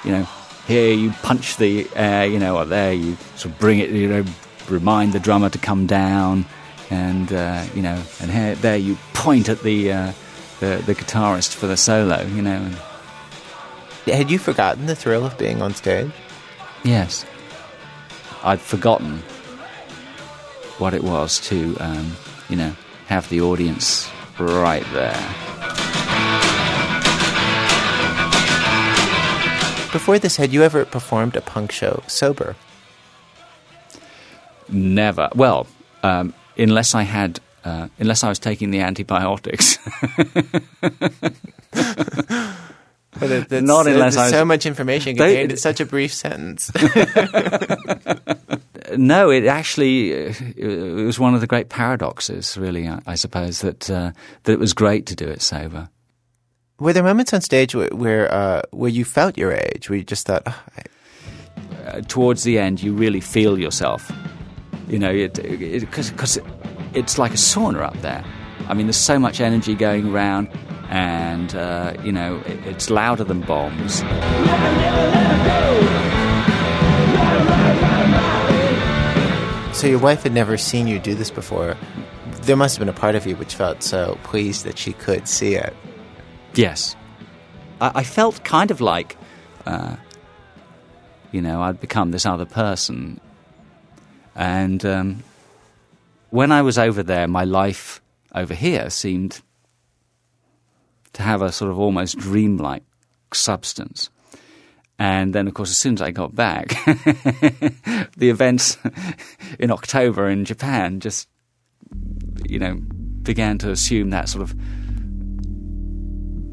you 0.04 0.12
know 0.12 0.26
here 0.66 0.92
you 0.92 1.10
punch 1.22 1.56
the 1.56 1.88
air 1.94 2.26
you 2.26 2.38
know 2.38 2.56
or 2.56 2.64
there 2.64 2.92
you 2.92 3.16
sort 3.36 3.54
of 3.54 3.58
bring 3.58 3.78
it 3.78 3.90
you 3.90 4.08
know 4.08 4.24
remind 4.68 5.12
the 5.12 5.20
drummer 5.20 5.48
to 5.48 5.58
come 5.58 5.86
down 5.86 6.44
and 6.90 7.32
uh, 7.32 7.64
you 7.74 7.82
know 7.82 8.00
and 8.20 8.30
here 8.30 8.54
there 8.56 8.76
you 8.76 8.96
point 9.14 9.48
at 9.48 9.60
the 9.62 9.92
uh, 9.92 10.12
the, 10.60 10.82
the 10.86 10.94
guitarist 10.94 11.54
for 11.54 11.66
the 11.66 11.76
solo 11.76 12.22
you 12.22 12.42
know 12.42 12.56
and 12.62 12.76
Had 14.06 14.30
you 14.30 14.38
forgotten 14.38 14.86
the 14.86 14.94
thrill 14.94 15.26
of 15.26 15.36
being 15.36 15.60
on 15.60 15.74
stage? 15.74 16.12
Yes. 16.84 17.26
I'd 18.44 18.60
forgotten 18.60 19.18
what 20.78 20.94
it 20.94 21.02
was 21.02 21.40
to, 21.48 21.76
um, 21.80 22.12
you 22.48 22.54
know, 22.54 22.72
have 23.06 23.28
the 23.28 23.40
audience 23.40 24.10
right 24.38 24.84
there. 24.92 25.16
Before 29.92 30.18
this, 30.18 30.36
had 30.36 30.52
you 30.52 30.62
ever 30.62 30.84
performed 30.84 31.36
a 31.36 31.40
punk 31.40 31.72
show 31.72 32.02
sober? 32.06 32.54
Never. 34.68 35.30
Well, 35.34 35.66
um, 36.02 36.34
unless 36.58 36.94
I 36.94 37.02
had, 37.02 37.40
uh, 37.64 37.88
unless 37.98 38.22
I 38.22 38.28
was 38.28 38.38
taking 38.38 38.70
the 38.72 38.80
antibiotics. 38.80 39.78
But 43.18 43.30
it, 43.30 43.44
it's- 43.50 43.62
Not 43.62 43.86
unless 43.86 44.14
there's 44.14 44.16
I 44.18 44.22
was- 44.24 44.30
so 44.32 44.44
much 44.44 44.66
information 44.66 45.16
contained 45.16 45.52
in 45.52 45.56
such 45.56 45.80
a 45.80 45.86
brief 45.86 46.12
sentence. 46.12 46.70
no, 48.96 49.30
it 49.30 49.46
actually 49.46 50.28
uh, 50.28 50.32
it 50.56 51.04
was 51.04 51.18
one 51.18 51.34
of 51.34 51.40
the 51.40 51.46
great 51.46 51.68
paradoxes, 51.68 52.56
really. 52.56 52.88
I, 52.88 53.00
I 53.06 53.14
suppose 53.14 53.60
that 53.60 53.90
uh, 53.90 54.12
that 54.44 54.52
it 54.52 54.58
was 54.58 54.72
great 54.72 55.06
to 55.06 55.16
do 55.16 55.26
it 55.26 55.42
sober. 55.42 55.88
Were 56.78 56.92
there 56.92 57.02
moments 57.02 57.32
on 57.32 57.40
stage 57.40 57.74
where 57.74 57.88
where, 57.88 58.32
uh, 58.32 58.62
where 58.70 58.90
you 58.90 59.04
felt 59.04 59.38
your 59.38 59.52
age, 59.52 59.88
where 59.88 59.98
you 59.98 60.04
just 60.04 60.26
thought, 60.26 60.42
oh, 60.46 60.62
I, 60.76 60.82
uh, 61.88 62.00
towards 62.02 62.42
the 62.42 62.58
end, 62.58 62.82
you 62.82 62.92
really 62.92 63.20
feel 63.20 63.58
yourself. 63.58 64.10
You 64.88 64.98
know, 64.98 65.12
because 65.12 66.10
it, 66.10 66.36
it, 66.36 66.44
it's 66.94 67.18
like 67.18 67.32
a 67.32 67.36
sauna 67.36 67.80
up 67.80 68.00
there. 68.02 68.24
I 68.68 68.74
mean, 68.74 68.86
there's 68.86 68.96
so 68.96 69.18
much 69.18 69.40
energy 69.40 69.74
going 69.74 70.12
around, 70.12 70.48
and 70.90 71.54
uh, 71.54 71.94
you 72.02 72.12
know, 72.12 72.42
it, 72.46 72.66
it's 72.66 72.90
louder 72.90 73.24
than 73.24 73.40
bombs. 73.40 74.02
So 79.76 79.86
your 79.86 79.98
wife 79.98 80.22
had 80.22 80.32
never 80.32 80.56
seen 80.56 80.86
you 80.86 80.98
do 80.98 81.14
this 81.14 81.30
before. 81.30 81.76
There 82.44 82.56
must 82.56 82.76
have 82.76 82.78
been 82.80 82.88
a 82.88 82.98
part 82.98 83.14
of 83.14 83.26
you 83.26 83.36
which 83.36 83.54
felt 83.54 83.82
so 83.82 84.18
pleased 84.22 84.64
that 84.64 84.78
she 84.78 84.94
could 84.94 85.28
see 85.28 85.54
it. 85.54 85.76
Yes, 86.54 86.96
I, 87.82 87.92
I 87.96 88.02
felt 88.02 88.42
kind 88.42 88.70
of 88.70 88.80
like, 88.80 89.18
uh, 89.66 89.96
you 91.30 91.42
know, 91.42 91.60
I'd 91.60 91.78
become 91.78 92.10
this 92.10 92.24
other 92.24 92.46
person, 92.46 93.20
and 94.34 94.82
um, 94.86 95.22
when 96.30 96.52
I 96.52 96.62
was 96.62 96.78
over 96.78 97.02
there, 97.02 97.28
my 97.28 97.44
life 97.44 98.00
over 98.34 98.54
here 98.54 98.88
seemed 98.88 99.42
to 101.12 101.22
have 101.22 101.42
a 101.42 101.52
sort 101.52 101.70
of 101.70 101.78
almost 101.78 102.16
dreamlike 102.16 102.82
substance. 103.34 104.08
And 104.98 105.34
then, 105.34 105.46
of 105.46 105.54
course, 105.54 105.70
as 105.70 105.76
soon 105.76 105.94
as 105.94 106.02
I 106.02 106.10
got 106.10 106.34
back, 106.34 106.68
the 108.16 108.30
events 108.30 108.78
in 109.58 109.70
October 109.70 110.28
in 110.28 110.44
Japan 110.44 111.00
just, 111.00 111.28
you 112.46 112.58
know, 112.58 112.76
began 113.22 113.58
to 113.58 113.70
assume 113.70 114.10
that 114.10 114.28
sort 114.28 114.42
of 114.42 114.54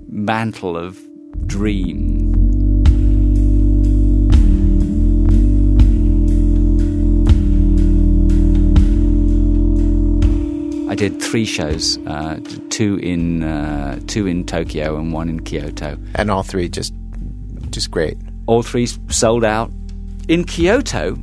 mantle 0.09 0.75
of 0.75 0.99
dream. 1.47 2.33
I 10.89 10.95
did 10.95 11.19
three 11.21 11.45
shows, 11.45 11.97
uh, 12.05 12.39
two 12.69 12.97
in 12.97 13.41
uh, 13.41 13.99
two 14.05 14.27
in 14.27 14.45
Tokyo 14.45 14.97
and 14.97 15.11
one 15.11 15.27
in 15.27 15.39
Kyoto. 15.39 15.97
And 16.13 16.29
all 16.29 16.43
three 16.43 16.69
just 16.69 16.93
just 17.71 17.89
great. 17.89 18.17
All 18.45 18.63
three 18.63 18.87
sold 19.09 19.43
out. 19.43 19.71
In 20.27 20.43
Kyoto, 20.43 21.17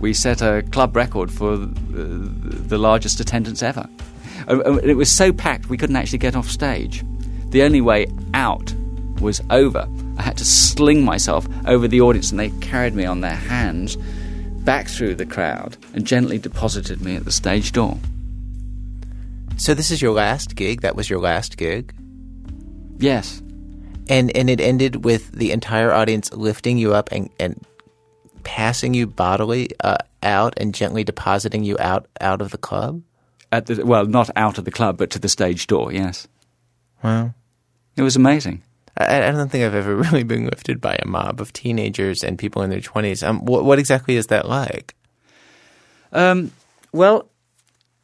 we 0.00 0.12
set 0.14 0.42
a 0.42 0.62
club 0.70 0.94
record 0.96 1.30
for 1.30 1.56
the, 1.56 2.78
largest 2.78 3.20
attendance 3.20 3.62
ever. 3.62 3.88
Uh, 4.48 4.58
uh, 4.64 4.76
It 4.82 4.94
was 4.94 5.10
so 5.10 5.32
packed 5.32 5.68
we 5.68 5.76
couldn't 5.76 5.96
actually 5.96 6.18
get 6.18 6.36
off 6.36 6.48
stage. 6.48 7.04
The 7.50 7.62
only 7.62 7.80
way 7.80 8.06
out 8.34 8.72
was 9.20 9.40
over. 9.50 9.88
I 10.18 10.22
had 10.22 10.36
to 10.38 10.44
sling 10.44 11.04
myself 11.04 11.46
over 11.66 11.88
the 11.88 12.00
audience, 12.00 12.30
and 12.30 12.38
they 12.38 12.50
carried 12.60 12.94
me 12.94 13.04
on 13.04 13.20
their 13.20 13.36
hands 13.36 13.96
back 14.64 14.88
through 14.88 15.14
the 15.14 15.26
crowd 15.26 15.76
and 15.94 16.04
gently 16.04 16.38
deposited 16.38 17.00
me 17.00 17.16
at 17.16 17.24
the 17.24 17.32
stage 17.32 17.72
door. 17.72 17.98
So 19.56 19.74
this 19.74 19.90
is 19.90 20.02
your 20.02 20.12
last 20.12 20.54
gig. 20.56 20.82
That 20.82 20.96
was 20.96 21.08
your 21.08 21.20
last 21.20 21.56
gig, 21.56 21.94
Yes. 22.98 23.42
And 24.08 24.34
and 24.36 24.48
it 24.50 24.60
ended 24.60 25.04
with 25.04 25.32
the 25.32 25.52
entire 25.52 25.92
audience 25.92 26.32
lifting 26.32 26.78
you 26.78 26.94
up 26.94 27.10
and 27.12 27.30
and 27.38 27.64
passing 28.44 28.94
you 28.94 29.06
bodily 29.06 29.68
uh, 29.80 29.98
out 30.22 30.54
and 30.56 30.74
gently 30.74 31.02
depositing 31.02 31.64
you 31.64 31.76
out 31.80 32.06
out 32.20 32.40
of 32.40 32.50
the 32.50 32.58
club. 32.58 33.02
At 33.52 33.66
the, 33.66 33.84
well, 33.84 34.06
not 34.06 34.30
out 34.36 34.58
of 34.58 34.64
the 34.64 34.70
club, 34.70 34.98
but 34.98 35.10
to 35.10 35.18
the 35.18 35.28
stage 35.28 35.66
door, 35.66 35.92
yes. 35.92 36.26
Wow. 37.02 37.34
It 37.96 38.02
was 38.02 38.16
amazing. 38.16 38.62
I, 38.96 39.28
I 39.28 39.30
don't 39.30 39.48
think 39.50 39.64
I've 39.64 39.74
ever 39.74 39.96
really 40.06 40.22
been 40.22 40.44
lifted 40.44 40.80
by 40.80 40.96
a 40.96 41.06
mob 41.06 41.40
of 41.40 41.52
teenagers 41.52 42.22
and 42.24 42.38
people 42.38 42.62
in 42.62 42.70
their 42.70 42.80
twenties. 42.80 43.22
Um, 43.22 43.44
what, 43.44 43.64
what 43.64 43.78
exactly 43.78 44.16
is 44.16 44.28
that 44.28 44.48
like? 44.48 44.94
Um, 46.12 46.52
well, 46.92 47.28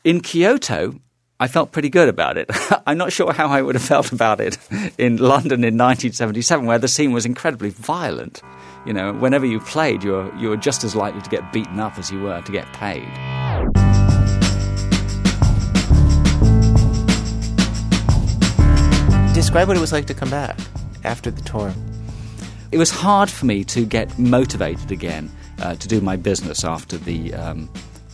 in 0.05 0.21
Kyoto, 0.21 1.01
I 1.43 1.49
felt 1.49 1.73
pretty 1.73 1.89
good 1.89 2.09
about 2.09 2.39
it. 2.39 2.49
I'm 2.87 2.97
not 2.97 3.13
sure 3.13 3.33
how 3.33 3.49
I 3.49 3.63
would 3.63 3.75
have 3.75 3.83
felt 3.83 4.13
about 4.13 4.41
it 4.41 4.59
in 4.97 5.17
London 5.17 5.65
in 5.65 5.77
1977, 5.77 6.67
where 6.67 6.79
the 6.79 6.87
scene 6.87 7.11
was 7.11 7.27
incredibly 7.27 7.71
violent. 7.71 8.43
You 8.87 8.93
know, 8.93 9.13
whenever 9.13 9.45
you 9.45 9.59
played, 9.59 10.05
you 10.05 10.13
were, 10.13 10.33
you 10.37 10.51
were 10.51 10.57
just 10.57 10.85
as 10.85 10.95
likely 10.95 11.21
to 11.21 11.29
get 11.29 11.53
beaten 11.53 11.81
up 11.81 11.99
as 11.99 12.13
you 12.13 12.21
were 12.21 12.41
to 12.43 12.53
get 12.53 12.73
paid. 12.75 13.03
Describe 19.35 19.67
what 19.67 19.77
it 19.77 19.81
was 19.81 19.93
like 19.93 20.07
to 20.07 20.15
come 20.15 20.31
back 20.31 20.57
after 21.03 21.33
the 21.33 21.43
tour. 21.43 21.75
It 22.71 22.79
was 22.79 22.93
hard 22.93 23.29
for 23.29 23.47
me 23.47 23.65
to 23.65 23.85
get 23.85 24.17
motivated 24.17 24.93
again 24.93 25.29
uh, 25.59 25.75
to 25.75 25.89
do 25.89 26.01
my 26.01 26.15
business 26.15 26.63
after 26.63 26.97
the 26.99 27.35
um, 27.35 27.69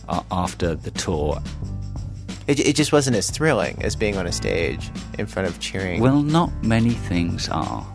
uh, 0.07 0.23
after 0.31 0.73
the 0.73 0.89
tour. 0.89 1.39
It, 2.49 2.59
it 2.59 2.75
just 2.75 2.91
wasn't 2.91 3.15
as 3.15 3.29
thrilling 3.29 3.79
as 3.83 3.95
being 3.95 4.17
on 4.17 4.25
a 4.25 4.31
stage 4.31 4.89
in 5.19 5.27
front 5.27 5.47
of 5.47 5.59
cheering. 5.59 6.01
Well, 6.01 6.23
not 6.23 6.51
many 6.63 6.89
things 6.89 7.47
are. 7.49 7.85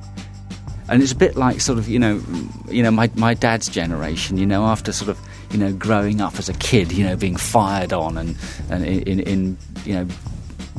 and 0.88 1.02
it's 1.02 1.10
a 1.10 1.16
bit 1.16 1.34
like 1.34 1.60
sort 1.60 1.76
of 1.76 1.88
you 1.88 1.98
know, 1.98 2.22
you 2.68 2.80
know 2.80 2.92
my 2.92 3.10
my 3.16 3.34
dad's 3.34 3.68
generation. 3.68 4.36
You 4.36 4.46
know, 4.46 4.64
after 4.66 4.92
sort 4.92 5.08
of 5.08 5.18
you 5.50 5.58
know 5.58 5.72
growing 5.72 6.20
up 6.20 6.38
as 6.38 6.48
a 6.48 6.54
kid, 6.54 6.92
you 6.92 7.04
know, 7.04 7.16
being 7.16 7.34
fired 7.34 7.92
on 7.92 8.16
and 8.16 8.36
and 8.70 8.84
in, 8.84 9.18
in 9.18 9.58
you 9.84 9.94
know 9.94 10.06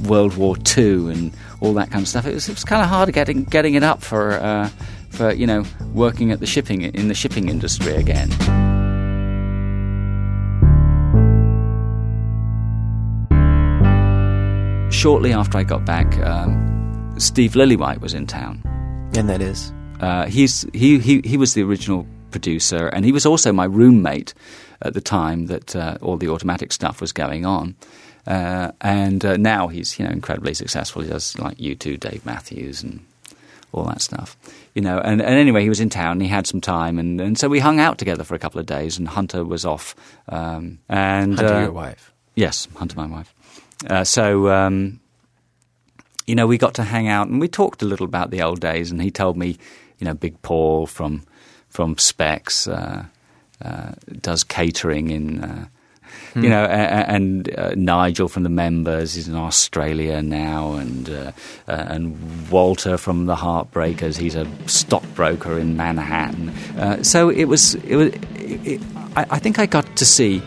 World 0.03 0.37
War 0.37 0.55
Two 0.55 1.09
and 1.09 1.33
all 1.59 1.73
that 1.73 1.91
kind 1.91 2.01
of 2.01 2.07
stuff. 2.07 2.25
It 2.25 2.33
was, 2.33 2.47
it 2.47 2.53
was 2.53 2.63
kind 2.63 2.81
of 2.81 2.87
hard 2.87 3.11
getting 3.11 3.43
getting 3.43 3.73
it 3.73 3.83
up 3.83 4.01
for 4.01 4.31
uh, 4.35 4.69
for 5.09 5.33
you 5.33 5.47
know 5.47 5.65
working 5.93 6.31
at 6.31 6.39
the 6.39 6.45
shipping 6.47 6.83
in 6.83 7.09
the 7.09 7.13
shipping 7.13 7.49
industry 7.49 7.95
again. 7.95 8.29
Shortly 14.95 15.33
after 15.33 15.57
I 15.57 15.63
got 15.63 15.85
back, 15.85 16.17
um, 16.19 17.13
Steve 17.17 17.51
Lillywhite 17.51 17.99
was 17.99 18.13
in 18.13 18.25
town. 18.25 18.61
And 19.13 19.29
that 19.29 19.41
is. 19.41 19.73
Uh, 19.99 20.25
he's 20.25 20.65
he, 20.73 20.99
he 20.99 21.19
he 21.25 21.35
was 21.35 21.53
the 21.53 21.63
original 21.63 22.07
producer, 22.31 22.87
and 22.87 23.03
he 23.03 23.11
was 23.11 23.25
also 23.25 23.51
my 23.51 23.65
roommate 23.65 24.33
at 24.81 24.93
the 24.93 25.01
time 25.01 25.47
that 25.47 25.75
uh, 25.75 25.97
all 26.01 26.15
the 26.15 26.29
automatic 26.29 26.71
stuff 26.71 27.01
was 27.01 27.11
going 27.11 27.45
on. 27.45 27.75
Uh, 28.25 28.71
and 28.79 29.25
uh, 29.25 29.35
now 29.35 29.67
he's 29.67 29.99
you 29.99 30.05
know 30.05 30.11
incredibly 30.11 30.53
successful. 30.53 31.01
He 31.01 31.09
does 31.09 31.37
like 31.37 31.57
U2, 31.57 31.99
Dave 31.99 32.25
Matthews, 32.25 32.81
and 32.81 33.05
all 33.73 33.83
that 33.83 34.01
stuff. 34.01 34.37
You 34.75 34.81
know, 34.81 34.99
and, 34.99 35.21
and 35.21 35.35
anyway, 35.35 35.61
he 35.61 35.69
was 35.69 35.81
in 35.81 35.89
town. 35.89 36.13
And 36.13 36.21
he 36.21 36.29
had 36.29 36.47
some 36.47 36.61
time, 36.61 36.97
and, 36.97 37.19
and 37.19 37.37
so 37.37 37.49
we 37.49 37.59
hung 37.59 37.81
out 37.81 37.97
together 37.97 38.23
for 38.23 38.33
a 38.33 38.39
couple 38.39 38.61
of 38.61 38.65
days. 38.65 38.97
And 38.97 39.09
Hunter 39.09 39.43
was 39.43 39.65
off. 39.65 39.93
Um, 40.29 40.79
and 40.87 41.35
Hunter, 41.35 41.53
uh, 41.53 41.61
your 41.63 41.71
wife. 41.73 42.13
Yes, 42.33 42.69
Hunter, 42.75 42.95
my 42.95 43.07
wife. 43.07 43.34
Uh, 43.89 44.03
so, 44.03 44.49
um, 44.49 44.99
you 46.25 46.35
know, 46.35 46.47
we 46.47 46.57
got 46.57 46.73
to 46.75 46.83
hang 46.83 47.07
out 47.07 47.27
and 47.27 47.39
we 47.39 47.47
talked 47.47 47.81
a 47.81 47.85
little 47.85 48.05
about 48.05 48.31
the 48.31 48.41
old 48.41 48.59
days. 48.59 48.91
And 48.91 49.01
he 49.01 49.11
told 49.11 49.37
me, 49.37 49.57
you 49.99 50.05
know, 50.05 50.13
Big 50.13 50.41
Paul 50.41 50.87
from 50.87 51.23
from 51.69 51.97
Specs 51.97 52.67
uh, 52.67 53.05
uh, 53.61 53.91
does 54.21 54.43
catering 54.45 55.09
in, 55.09 55.43
uh, 55.43 55.65
you 56.35 56.49
know, 56.49 56.65
and 56.65 57.53
uh, 57.57 57.73
Nigel 57.75 58.27
from 58.27 58.43
the 58.43 58.49
Members 58.49 59.17
is 59.17 59.27
in 59.27 59.35
Australia 59.35 60.21
now, 60.21 60.73
and 60.73 61.09
uh, 61.09 61.31
uh, 61.67 61.85
and 61.87 62.49
Walter 62.49 62.97
from 62.97 63.25
the 63.25 63.35
Heartbreakers, 63.35 64.17
he's 64.17 64.35
a 64.35 64.47
stockbroker 64.65 65.57
in 65.57 65.77
Manhattan. 65.77 66.49
Uh, 66.77 67.03
so 67.03 67.29
it 67.29 67.45
was, 67.45 67.75
it 67.75 67.95
was. 67.95 68.07
It, 68.35 68.67
it, 68.67 68.81
I, 69.15 69.25
I 69.31 69.39
think 69.39 69.59
I 69.59 69.65
got 69.65 69.95
to 69.97 70.05
see. 70.05 70.41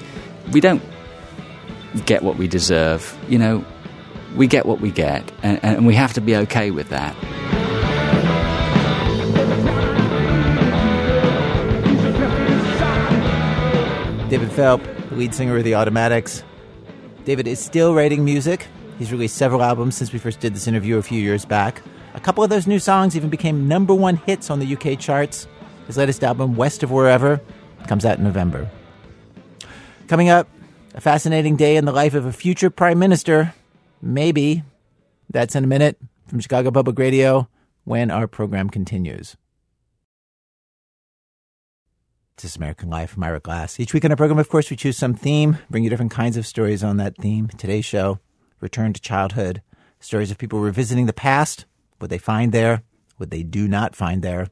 We 0.53 0.61
don't 0.61 0.83
get 1.99 2.23
what 2.23 2.37
we 2.37 2.49
deserve. 2.49 3.17
You 3.29 3.39
know, 3.39 3.65
we 4.37 4.47
get 4.47 4.67
what 4.67 4.81
we 4.81 4.91
get, 4.91 5.31
and, 5.43 5.59
and 5.63 5.87
we 5.87 5.95
have 5.95 6.13
to 6.15 6.21
be 6.21 6.37
okay 6.37 6.71
with 6.71 6.89
that. 6.91 7.15
David 14.29 14.53
Philp, 14.53 14.83
the 15.09 15.17
lead 15.17 15.35
singer 15.35 15.57
of 15.57 15.65
the 15.65 15.75
Automatics. 15.75 16.45
David 17.25 17.49
is 17.49 17.59
still 17.59 17.95
writing 17.95 18.25
music. 18.25 18.67
He's 18.99 19.11
released 19.11 19.37
several 19.37 19.63
albums 19.63 19.97
since 19.97 20.13
we 20.13 20.19
first 20.19 20.41
did 20.41 20.55
this 20.55 20.67
interview 20.67 20.99
a 20.99 21.03
few 21.03 21.21
years 21.21 21.45
back. 21.47 21.81
A 22.15 22.21
couple 22.21 22.45
of 22.45 22.51
those 22.51 22.67
new 22.67 22.79
songs 22.79 23.17
even 23.17 23.31
became 23.31 23.69
number 23.69 23.95
one 23.95 24.17
hits 24.17 24.51
on 24.51 24.59
the 24.59 24.77
UK 24.77 24.99
charts. 24.99 25.47
His 25.87 25.97
latest 25.97 26.23
album, 26.23 26.57
West 26.57 26.83
of 26.83 26.91
Wherever, 26.91 27.41
comes 27.87 28.05
out 28.05 28.19
in 28.19 28.25
November. 28.25 28.69
Coming 30.09 30.29
up, 30.29 30.49
a 30.95 31.01
fascinating 31.01 31.57
day 31.57 31.77
in 31.77 31.85
the 31.85 31.93
life 31.93 32.15
of 32.15 32.27
a 32.27 32.33
future 32.33 32.71
prime 32.71 32.99
minister. 32.99 33.55
Maybe. 34.01 34.63
That's 35.31 35.55
in 35.55 35.65
a 35.65 35.67
minute 35.67 35.99
from 36.27 36.41
Chicago 36.41 36.71
Public 36.71 36.99
Radio 36.99 37.49
when 37.85 38.11
our 38.11 38.27
program 38.27 38.71
continues. 38.71 39.37
This 42.37 42.53
is 42.53 42.57
American 42.57 42.89
Life. 42.89 43.17
I'm 43.17 43.25
Ira 43.25 43.41
Glass. 43.41 43.81
Each 43.81 43.93
week 43.93 44.05
on 44.05 44.13
our 44.13 44.17
program, 44.17 44.39
of 44.39 44.49
course, 44.49 44.71
we 44.71 44.77
choose 44.77 44.97
some 44.97 45.15
theme, 45.15 45.59
bring 45.69 45.83
you 45.83 45.91
different 45.91 46.13
kinds 46.13 46.37
of 46.37 46.47
stories 46.47 46.85
on 46.85 46.97
that 46.99 47.17
theme. 47.17 47.49
Today's 47.59 47.85
show, 47.85 48.21
Return 48.61 48.93
to 48.93 49.01
Childhood. 49.01 49.61
Stories 49.99 50.31
of 50.31 50.39
people 50.39 50.61
revisiting 50.61 51.07
the 51.07 51.13
past, 51.13 51.67
what 51.99 52.11
they 52.11 52.19
find 52.19 52.53
there, 52.53 52.83
what 53.17 53.31
they 53.31 53.43
do 53.43 53.67
not 53.67 53.97
find 53.97 54.23
there. 54.23 54.47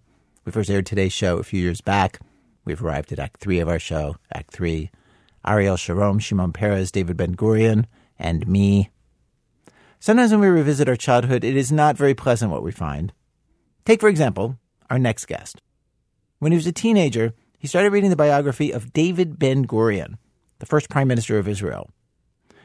We 0.45 0.51
first 0.51 0.69
aired 0.69 0.87
today's 0.87 1.13
show 1.13 1.39
a 1.39 1.45
few 1.45 1.61
years 1.61 1.81
back. 1.81 2.19
We've 2.65 2.83
arrived 2.83 3.13
at 3.13 3.21
Act 3.21 3.41
3 3.41 3.61
of 3.61 3.69
our 3.69 3.79
show, 3.79 4.17
Act 4.35 4.51
3. 4.51 4.91
Ariel 5.47 5.77
Sharon, 5.77 6.19
Shimon 6.19 6.53
Peres, 6.53 6.91
David 6.91 7.17
Ben 7.17 7.35
Gurion, 7.35 7.85
and 8.19 8.47
me. 8.47 8.91
Sometimes 10.01 10.31
when 10.31 10.41
we 10.41 10.49
revisit 10.49 10.89
our 10.89 10.97
childhood, 10.97 11.45
it 11.45 11.57
is 11.57 11.73
not 11.73 11.97
very 11.97 12.15
pleasant 12.15 12.51
what 12.51 12.63
we 12.63 12.73
find. 12.73 13.13
Take, 13.85 14.01
for 14.01 14.09
example, 14.09 14.59
our 14.91 14.99
next 14.99 15.27
guest. 15.27 15.63
When 16.39 16.53
he 16.53 16.57
was 16.57 16.67
a 16.67 16.73
teenager, 16.73 17.33
he 17.59 17.67
started 17.67 17.93
reading 17.93 18.11
the 18.11 18.17
biography 18.17 18.71
of 18.71 18.93
David 18.93 19.39
Ben 19.39 19.67
Gurion, 19.67 20.19
the 20.59 20.67
first 20.67 20.89
prime 20.91 21.09
minister 21.09 21.39
of 21.39 21.49
Israel. 21.49 21.91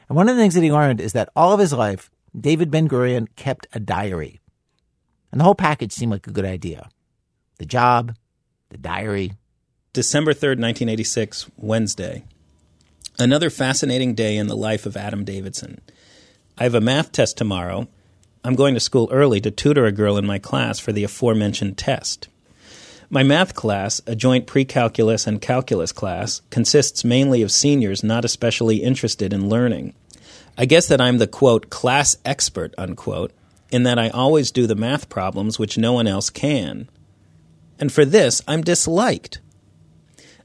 And 0.09 0.15
one 0.15 0.27
of 0.27 0.35
the 0.35 0.41
things 0.41 0.55
that 0.55 0.63
he 0.63 0.71
learned 0.71 0.99
is 0.99 1.13
that 1.13 1.29
all 1.35 1.53
of 1.53 1.59
his 1.59 1.73
life, 1.73 2.11
David 2.37 2.69
Ben 2.69 2.87
Gurion 2.87 3.27
kept 3.35 3.67
a 3.73 3.79
diary. 3.79 4.39
And 5.31 5.39
the 5.39 5.45
whole 5.45 5.55
package 5.55 5.93
seemed 5.93 6.11
like 6.11 6.27
a 6.27 6.31
good 6.31 6.45
idea. 6.45 6.89
The 7.59 7.65
job, 7.65 8.15
the 8.69 8.77
diary. 8.77 9.33
December 9.93 10.33
3rd, 10.33 10.59
1986, 10.59 11.49
Wednesday. 11.57 12.23
Another 13.19 13.49
fascinating 13.49 14.15
day 14.15 14.37
in 14.37 14.47
the 14.47 14.55
life 14.55 14.85
of 14.85 14.97
Adam 14.97 15.23
Davidson. 15.23 15.81
I 16.57 16.63
have 16.63 16.75
a 16.75 16.81
math 16.81 17.11
test 17.11 17.37
tomorrow. 17.37 17.87
I'm 18.43 18.55
going 18.55 18.73
to 18.73 18.79
school 18.79 19.09
early 19.11 19.39
to 19.41 19.51
tutor 19.51 19.85
a 19.85 19.91
girl 19.91 20.17
in 20.17 20.25
my 20.25 20.39
class 20.39 20.79
for 20.79 20.91
the 20.91 21.03
aforementioned 21.03 21.77
test. 21.77 22.29
My 23.09 23.23
math 23.23 23.53
class, 23.53 24.01
a 24.07 24.15
joint 24.15 24.47
pre-calculus 24.47 25.27
and 25.27 25.41
calculus 25.41 25.91
class, 25.91 26.41
consists 26.49 27.03
mainly 27.03 27.41
of 27.41 27.51
seniors 27.51 28.03
not 28.03 28.25
especially 28.25 28.77
interested 28.77 29.33
in 29.33 29.49
learning. 29.49 29.93
I 30.57 30.65
guess 30.65 30.87
that 30.87 31.01
I'm 31.01 31.17
the 31.17 31.27
quote 31.27 31.69
class 31.69 32.17
expert 32.23 32.73
unquote 32.77 33.33
in 33.69 33.83
that 33.83 33.99
I 33.99 34.09
always 34.09 34.51
do 34.51 34.65
the 34.65 34.75
math 34.75 35.09
problems 35.09 35.59
which 35.59 35.77
no 35.77 35.93
one 35.93 36.07
else 36.07 36.29
can. 36.29 36.89
And 37.79 37.91
for 37.91 38.05
this, 38.05 38.41
I'm 38.47 38.61
disliked. 38.61 39.41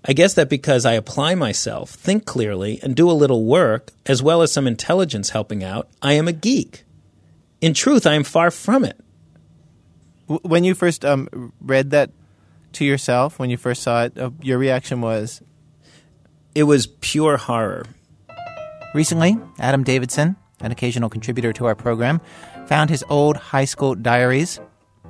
I 0.08 0.12
guess 0.12 0.34
that 0.34 0.48
because 0.48 0.86
I 0.86 0.92
apply 0.92 1.34
myself, 1.34 1.90
think 1.90 2.26
clearly, 2.26 2.78
and 2.82 2.94
do 2.94 3.10
a 3.10 3.12
little 3.12 3.44
work, 3.44 3.90
as 4.06 4.22
well 4.22 4.40
as 4.42 4.52
some 4.52 4.66
intelligence 4.66 5.30
helping 5.30 5.64
out, 5.64 5.88
I 6.00 6.12
am 6.12 6.28
a 6.28 6.32
geek. 6.32 6.84
In 7.60 7.74
truth, 7.74 8.06
I 8.06 8.14
am 8.14 8.22
far 8.22 8.50
from 8.52 8.84
it. 8.84 9.00
When 10.26 10.62
you 10.62 10.74
first 10.74 11.04
um, 11.04 11.52
read 11.60 11.90
that 11.90 12.10
to 12.74 12.84
yourself, 12.84 13.38
when 13.38 13.50
you 13.50 13.56
first 13.56 13.82
saw 13.82 14.04
it, 14.04 14.16
uh, 14.18 14.30
your 14.42 14.58
reaction 14.58 15.00
was 15.00 15.42
It 16.54 16.64
was 16.64 16.86
pure 16.86 17.36
horror. 17.36 17.84
Recently, 18.94 19.36
Adam 19.58 19.82
Davidson, 19.82 20.36
an 20.60 20.70
occasional 20.70 21.08
contributor 21.08 21.52
to 21.54 21.66
our 21.66 21.74
program, 21.74 22.20
found 22.66 22.90
his 22.90 23.04
old 23.08 23.36
high 23.36 23.64
school 23.64 23.94
diaries. 23.94 24.60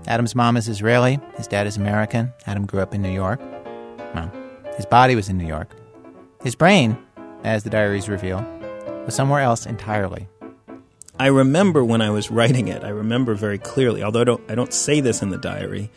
Adam's 0.06 0.34
mom 0.34 0.56
is 0.56 0.68
Israeli, 0.68 1.18
his 1.36 1.46
dad 1.46 1.66
is 1.66 1.76
American. 1.76 2.32
Adam 2.46 2.66
grew 2.66 2.80
up 2.80 2.94
in 2.94 3.02
New 3.02 3.12
York. 3.12 3.40
Well, 4.14 4.30
his 4.76 4.86
body 4.86 5.14
was 5.16 5.28
in 5.28 5.38
New 5.38 5.46
York. 5.46 5.70
His 6.42 6.54
brain, 6.54 6.96
as 7.44 7.64
the 7.64 7.70
diaries 7.70 8.08
reveal, 8.08 8.44
was 9.04 9.14
somewhere 9.14 9.40
else 9.40 9.66
entirely. 9.66 10.28
I 11.18 11.28
remember 11.28 11.82
when 11.84 12.02
I 12.02 12.10
was 12.10 12.30
writing 12.30 12.68
it, 12.68 12.84
I 12.84 12.90
remember 12.90 13.34
very 13.34 13.58
clearly, 13.58 14.02
although 14.02 14.20
I 14.20 14.24
don't, 14.24 14.50
I 14.50 14.54
don't 14.54 14.72
say 14.72 15.00
this 15.00 15.22
in 15.22 15.30
the 15.30 15.38
diary, 15.38 15.90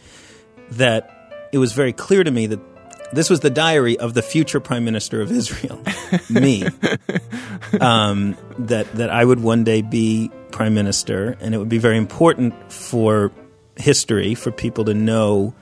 that 0.72 1.50
it 1.52 1.58
was 1.58 1.74
very 1.74 1.94
clear 1.94 2.24
to 2.24 2.32
me 2.32 2.48
that 2.48 2.60
this 3.12 3.30
was 3.30 3.40
the 3.40 3.50
diary 3.50 3.98
of 3.98 4.14
the 4.14 4.22
future 4.22 4.60
prime 4.60 4.86
minister 4.86 5.22
of 5.22 5.32
Israel, 5.32 5.84
me. 6.30 6.64
Um, 7.82 8.38
that 8.60 8.92
that 8.94 9.10
I 9.10 9.26
would 9.26 9.42
one 9.42 9.64
day 9.64 9.82
be 9.82 10.32
prime 10.52 10.74
minister, 10.74 11.38
and 11.42 11.54
it 11.54 11.58
would 11.58 11.70
be 11.70 11.80
very 11.80 11.98
important 11.98 12.72
for 12.72 13.32
history 13.76 14.36
for 14.36 14.52
people 14.52 14.86
to 14.86 14.94
know 14.94 15.54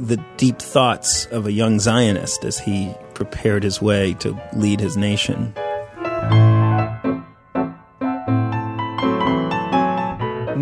the 0.00 0.16
deep 0.38 0.58
thoughts 0.58 1.26
of 1.26 1.46
a 1.46 1.52
young 1.52 1.78
Zionist 1.78 2.44
as 2.44 2.58
he 2.58 2.94
prepared 3.12 3.62
his 3.62 3.82
way 3.82 4.14
to 4.14 4.40
lead 4.54 4.80
his 4.80 4.96
nation. 4.96 5.52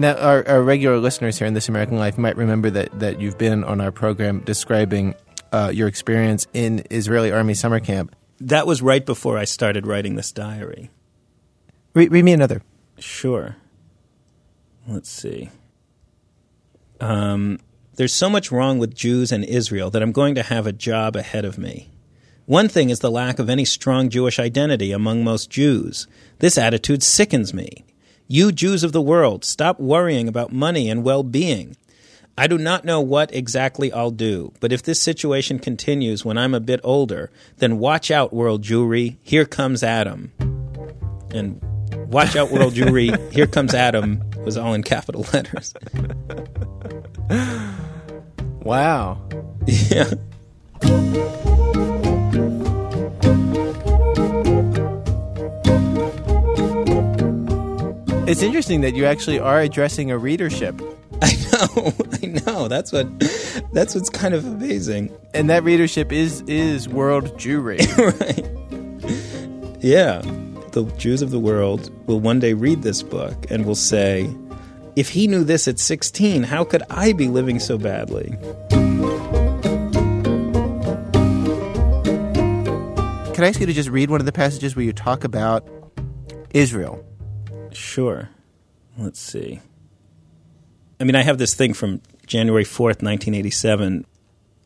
Now, 0.01 0.14
our, 0.18 0.47
our 0.49 0.62
regular 0.62 0.99
listeners 0.99 1.39
here 1.39 1.47
in 1.47 1.55
This 1.55 1.68
American 1.68 1.99
Life 1.99 2.18
might 2.18 2.36
remember 2.36 2.70
that, 2.70 2.99
that 2.99 3.20
you've 3.20 3.39
been 3.39 3.64
on 3.64 3.80
our 3.80 3.93
program 3.93 4.41
describing 4.41 5.14
uh, 5.53 5.70
your 5.72 5.89
experience 5.89 6.47
in 6.53 6.84
Israeli 6.91 7.32
Army 7.32 7.55
summer 7.55 7.80
camp. 7.80 8.14
That 8.41 8.66
was 8.66 8.82
right 8.82 9.05
before 9.05 9.39
I 9.39 9.45
started 9.45 9.86
writing 9.86 10.16
this 10.16 10.30
diary. 10.30 10.91
Re- 11.95 12.09
read 12.09 12.24
me 12.24 12.32
another. 12.32 12.62
Sure. 12.99 13.57
Let's 14.86 15.11
see. 15.11 15.51
Um, 17.01 17.59
there's 17.99 18.14
so 18.14 18.30
much 18.30 18.53
wrong 18.53 18.78
with 18.78 18.94
Jews 18.94 19.32
and 19.32 19.44
Israel 19.44 19.90
that 19.90 20.03
I'm 20.03 20.12
going 20.12 20.36
to 20.36 20.44
have 20.44 20.68
a 20.68 20.72
job 20.72 21.16
ahead 21.16 21.44
of 21.44 21.59
me. 21.59 21.90
One 22.46 22.68
thing 22.68 22.90
is 22.90 23.01
the 23.01 23.11
lack 23.11 23.40
of 23.40 23.51
any 23.51 23.64
strong 23.64 24.09
Jewish 24.09 24.38
identity 24.38 24.92
among 24.92 25.24
most 25.24 25.51
Jews. 25.51 26.07
This 26.38 26.57
attitude 26.57 27.03
sickens 27.03 27.53
me. 27.53 27.84
You 28.28 28.53
Jews 28.53 28.84
of 28.84 28.92
the 28.92 29.03
world, 29.03 29.44
stop 29.44 29.80
worrying 29.80 30.28
about 30.28 30.53
money 30.53 30.88
and 30.88 31.03
well 31.03 31.24
being. 31.24 31.76
I 32.36 32.46
do 32.46 32.57
not 32.57 32.84
know 32.84 33.01
what 33.01 33.34
exactly 33.34 33.92
I'll 33.92 34.12
do, 34.12 34.53
but 34.61 34.72
if 34.72 34.84
this 34.84 35.01
situation 35.01 35.59
continues 35.59 36.24
when 36.24 36.38
I'm 36.38 36.55
a 36.55 36.61
bit 36.61 36.78
older, 36.84 37.32
then 37.57 37.80
watch 37.80 38.12
out, 38.12 38.32
World 38.32 38.62
Jewry. 38.62 39.16
Here 39.24 39.44
comes 39.44 39.82
Adam. 39.82 40.30
And 41.34 41.61
watch 42.12 42.36
out, 42.36 42.53
World 42.53 42.74
Jewry. 42.74 43.32
Here 43.32 43.49
comes 43.49 43.74
Adam 43.74 44.22
was 44.44 44.57
all 44.57 44.72
in 44.72 44.84
capital 44.84 45.26
letters. 45.32 45.74
Wow. 48.68 49.16
yeah. 49.66 50.10
It's 58.28 58.42
interesting 58.42 58.82
that 58.82 58.92
you 58.94 59.06
actually 59.06 59.38
are 59.38 59.62
addressing 59.62 60.10
a 60.10 60.18
readership. 60.18 60.82
I 61.22 61.32
know, 61.50 61.94
I 62.22 62.26
know. 62.26 62.68
That's 62.68 62.92
what 62.92 63.08
that's 63.72 63.94
what's 63.94 64.10
kind 64.10 64.34
of 64.34 64.44
amazing. 64.44 65.16
And 65.32 65.48
that 65.48 65.64
readership 65.64 66.12
is 66.12 66.42
is 66.42 66.90
world 66.90 67.38
Jewry. 67.38 67.78
right. 68.20 69.82
Yeah. 69.82 70.20
The 70.72 70.84
Jews 70.98 71.22
of 71.22 71.30
the 71.30 71.40
world 71.40 71.90
will 72.06 72.20
one 72.20 72.38
day 72.38 72.52
read 72.52 72.82
this 72.82 73.02
book 73.02 73.50
and 73.50 73.64
will 73.64 73.74
say, 73.74 74.28
if 74.99 75.11
he 75.11 75.28
knew 75.28 75.44
this 75.44 75.68
at 75.68 75.78
16, 75.78 76.42
how 76.42 76.64
could 76.64 76.82
I 76.90 77.12
be 77.12 77.28
living 77.28 77.61
so 77.61 77.78
badly? 77.78 78.36
Can 83.32 83.44
I 83.44 83.49
ask 83.49 83.61
you 83.61 83.66
to 83.66 83.72
just 83.72 83.90
read 83.90 84.11
one 84.11 84.18
of 84.18 84.26
the 84.26 84.32
passages 84.32 84.74
where 84.74 84.84
you 84.84 84.92
talk 84.92 85.22
about 85.22 85.64
Israel? 86.51 87.07
Sure. 87.70 88.28
Let's 88.96 89.20
see. 89.20 89.61
I 90.99 91.05
mean, 91.05 91.14
I 91.14 91.22
have 91.22 91.38
this 91.38 91.55
thing 91.55 91.74
from 91.74 92.03
January 92.26 92.64
4th, 92.64 93.01
1987. 93.01 94.05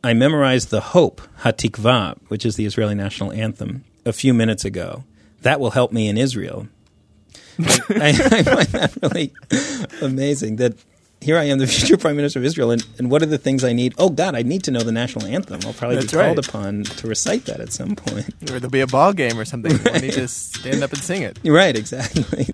I 0.03 0.15
memorized 0.15 0.71
the 0.71 0.81
Hope, 0.81 1.21
Hatikvah, 1.41 2.17
which 2.29 2.43
is 2.43 2.55
the 2.55 2.65
Israeli 2.65 2.95
national 2.95 3.31
anthem, 3.33 3.83
a 4.03 4.11
few 4.11 4.33
minutes 4.33 4.65
ago. 4.65 5.03
That 5.43 5.59
will 5.59 5.71
help 5.71 5.91
me 5.91 6.07
in 6.07 6.17
Israel. 6.17 6.67
I, 7.59 8.09
I 8.09 8.43
find 8.43 8.67
that 8.67 8.97
really 9.01 9.31
amazing 10.01 10.57
that 10.57 10.75
here 11.23 11.37
I 11.37 11.45
am, 11.45 11.57
the 11.57 11.67
future 11.79 11.97
prime 11.97 12.15
minister 12.15 12.39
of 12.39 12.45
Israel, 12.45 12.71
and, 12.71 12.85
and 12.97 13.09
what 13.09 13.21
are 13.21 13.27
the 13.27 13.37
things 13.37 13.63
I 13.63 13.73
need? 13.73 13.95
Oh, 13.97 14.09
God, 14.09 14.35
I 14.35 14.41
need 14.41 14.63
to 14.65 14.71
know 14.71 14.81
the 14.81 14.91
national 14.91 15.25
anthem. 15.25 15.61
I'll 15.65 15.73
probably 15.73 15.95
That's 15.97 16.11
be 16.11 16.17
called 16.17 16.37
right. 16.37 16.47
upon 16.47 16.83
to 16.83 17.07
recite 17.07 17.45
that 17.45 17.59
at 17.59 17.71
some 17.71 17.95
point. 17.95 18.29
Or 18.51 18.59
there'll 18.59 18.69
be 18.69 18.81
a 18.81 18.87
ball 18.87 19.13
game 19.13 19.39
or 19.39 19.45
something. 19.45 19.77
Right. 19.77 20.03
You 20.03 20.11
just 20.11 20.55
stand 20.55 20.83
up 20.83 20.91
and 20.91 21.01
sing 21.01 21.21
it. 21.21 21.39
Right, 21.53 21.75
exactly. 21.75 22.47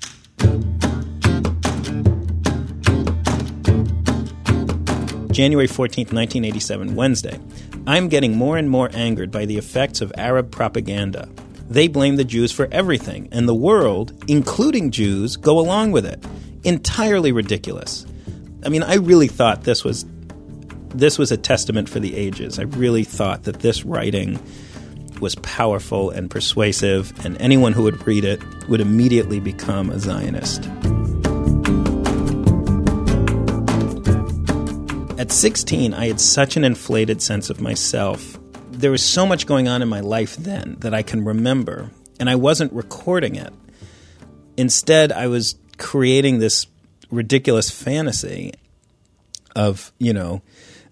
January 5.31 5.67
14th, 5.67 6.11
1987, 6.11 6.95
Wednesday. 6.95 7.39
I'm 7.87 8.09
getting 8.09 8.35
more 8.35 8.57
and 8.57 8.69
more 8.69 8.89
angered 8.93 9.31
by 9.31 9.45
the 9.45 9.57
effects 9.57 10.01
of 10.01 10.11
Arab 10.17 10.51
propaganda. 10.51 11.29
They 11.69 11.87
blame 11.87 12.15
the 12.15 12.23
Jews 12.23 12.51
for 12.51 12.67
everything, 12.71 13.29
and 13.31 13.47
the 13.47 13.53
world, 13.53 14.11
including 14.27 14.89
Jews, 14.89 15.37
go 15.37 15.59
along 15.59 15.91
with 15.91 16.05
it. 16.05 16.25
Entirely 16.63 17.31
ridiculous. 17.31 18.07
I 18.65 18.69
mean, 18.69 18.81
I 18.81 18.95
really 18.95 19.27
thought 19.27 19.63
this 19.63 19.83
was 19.83 20.05
this 20.95 21.19
was 21.19 21.31
a 21.31 21.37
testament 21.37 21.87
for 21.87 21.99
the 21.99 22.15
ages. 22.15 22.57
I 22.57 22.63
really 22.63 23.03
thought 23.03 23.43
that 23.43 23.59
this 23.59 23.85
writing 23.85 24.39
was 25.21 25.35
powerful 25.35 26.09
and 26.09 26.31
persuasive, 26.31 27.13
and 27.23 27.39
anyone 27.39 27.73
who 27.73 27.83
would 27.83 28.05
read 28.07 28.25
it 28.25 28.41
would 28.67 28.81
immediately 28.81 29.39
become 29.39 29.91
a 29.91 29.99
Zionist. 29.99 30.65
At 35.19 35.31
16, 35.31 35.93
I 35.93 36.07
had 36.07 36.19
such 36.19 36.57
an 36.57 36.63
inflated 36.63 37.21
sense 37.21 37.51
of 37.51 37.61
myself. 37.61 38.39
There 38.79 38.91
was 38.91 39.03
so 39.03 39.25
much 39.25 39.45
going 39.45 39.67
on 39.67 39.81
in 39.81 39.89
my 39.89 39.99
life 39.99 40.37
then 40.37 40.77
that 40.79 40.93
I 40.93 41.03
can 41.03 41.25
remember, 41.25 41.91
and 42.17 42.29
I 42.29 42.35
wasn't 42.35 42.71
recording 42.71 43.35
it. 43.35 43.51
Instead, 44.55 45.11
I 45.11 45.27
was 45.27 45.55
creating 45.77 46.39
this 46.39 46.65
ridiculous 47.11 47.69
fantasy 47.69 48.53
of, 49.53 49.91
you 49.97 50.13
know, 50.13 50.41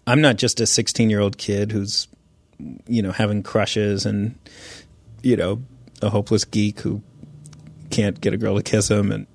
I'm 0.05 0.19
not 0.19 0.35
just 0.35 0.59
a 0.59 0.65
16 0.65 1.09
year 1.09 1.21
old 1.21 1.37
kid 1.37 1.71
who's, 1.71 2.09
you 2.87 3.01
know, 3.01 3.13
having 3.13 3.41
crushes 3.41 4.05
and, 4.05 4.37
you 5.23 5.37
know, 5.37 5.63
a 6.01 6.09
hopeless 6.09 6.43
geek 6.43 6.81
who 6.81 7.01
can't 7.89 8.19
get 8.19 8.33
a 8.33 8.37
girl 8.37 8.57
to 8.57 8.63
kiss 8.63 8.91
him 8.91 9.13
and 9.13 9.27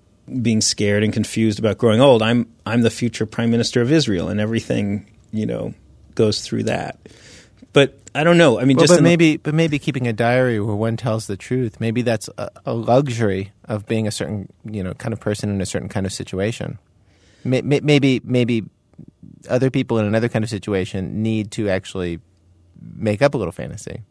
being 0.43 0.61
scared 0.61 1.03
and 1.03 1.13
confused 1.15 1.59
about 1.59 1.79
growing 1.79 2.03
old. 2.03 2.21
I'm 2.21 2.53
I'm 2.67 2.83
the 2.83 2.91
future 2.91 3.25
prime 3.25 3.51
minister 3.51 3.81
of 3.81 3.91
Israel, 3.91 4.29
and 4.29 4.41
everything 4.41 5.11
you 5.33 5.47
know 5.47 5.73
goes 6.15 6.43
through 6.43 6.65
that. 6.65 6.99
But 7.73 7.99
I 8.15 8.25
don't 8.25 8.37
know. 8.37 8.61
I 8.61 8.65
mean, 8.67 8.77
Well, 8.77 8.85
just 8.85 8.93
but 8.93 8.99
in 8.99 9.05
the- 9.05 9.11
maybe, 9.11 9.37
but 9.39 9.55
maybe 9.55 9.79
keeping 9.79 10.07
a 10.07 10.13
diary 10.13 10.61
where 10.61 10.75
one 10.75 10.97
tells 10.99 11.27
the 11.27 11.37
truth. 11.37 11.81
Maybe 11.81 12.03
that's 12.03 12.29
a, 12.37 12.51
a 12.67 12.75
luxury 12.75 13.53
of 13.65 13.87
being 13.87 14.07
a 14.07 14.11
certain, 14.11 14.53
you 14.65 14.83
know, 14.83 14.93
kind 14.95 15.13
of 15.15 15.21
person 15.21 15.49
in 15.51 15.61
a 15.63 15.67
certain 15.67 15.89
kind 15.89 16.05
of 16.05 16.13
situation. 16.13 16.79
May, 17.45 17.63
may, 17.63 17.81
maybe, 17.81 18.21
maybe 18.23 18.65
other 19.49 19.71
people 19.71 19.99
in 19.99 20.05
another 20.05 20.29
kind 20.29 20.45
of 20.45 20.51
situation 20.51 21.23
need 21.23 21.51
to 21.53 21.69
actually 21.71 22.21
make 22.95 23.23
up 23.23 23.35
a 23.35 23.39
little 23.39 23.53
fantasy. 23.53 24.03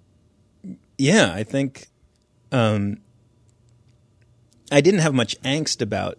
yeah, 0.98 1.32
I 1.34 1.44
think 1.44 1.88
um, 2.52 2.98
I 4.72 4.82
didn't 4.82 5.02
have 5.02 5.14
much 5.14 5.40
angst 5.42 5.82
about 5.82 6.18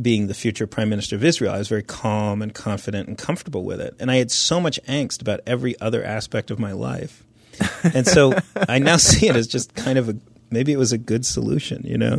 being 0.00 0.26
the 0.26 0.34
future 0.34 0.66
prime 0.66 0.88
minister 0.88 1.16
of 1.16 1.24
Israel. 1.24 1.52
I 1.52 1.58
was 1.58 1.68
very 1.68 1.82
calm 1.82 2.42
and 2.42 2.54
confident 2.54 3.08
and 3.08 3.18
comfortable 3.18 3.64
with 3.64 3.80
it. 3.80 3.94
And 4.00 4.10
I 4.10 4.16
had 4.16 4.30
so 4.30 4.60
much 4.60 4.80
angst 4.88 5.20
about 5.20 5.40
every 5.46 5.78
other 5.80 6.04
aspect 6.04 6.50
of 6.50 6.58
my 6.58 6.72
life. 6.72 7.24
And 7.94 8.06
so 8.06 8.34
I 8.68 8.78
now 8.78 8.96
see 8.98 9.28
it 9.28 9.36
as 9.36 9.46
just 9.46 9.74
kind 9.74 9.98
of 9.98 10.08
a 10.08 10.16
maybe 10.50 10.72
it 10.72 10.78
was 10.78 10.92
a 10.92 10.98
good 10.98 11.24
solution, 11.24 11.82
you 11.84 11.96
know. 11.96 12.18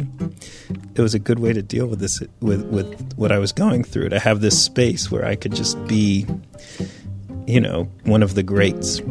It 0.95 1.01
was 1.01 1.13
a 1.13 1.19
good 1.19 1.39
way 1.39 1.53
to 1.53 1.61
deal 1.61 1.87
with 1.87 1.99
this 1.99 2.21
with 2.39 2.63
with 2.65 3.13
what 3.15 3.31
I 3.31 3.39
was 3.39 3.51
going 3.51 3.83
through 3.83 4.09
to 4.09 4.19
have 4.19 4.41
this 4.41 4.61
space 4.61 5.11
where 5.11 5.25
I 5.25 5.35
could 5.35 5.55
just 5.55 5.83
be 5.87 6.25
you 7.47 7.59
know, 7.59 7.83
one 8.03 8.23
of 8.23 8.35
the 8.35 8.43
greats. 8.43 9.01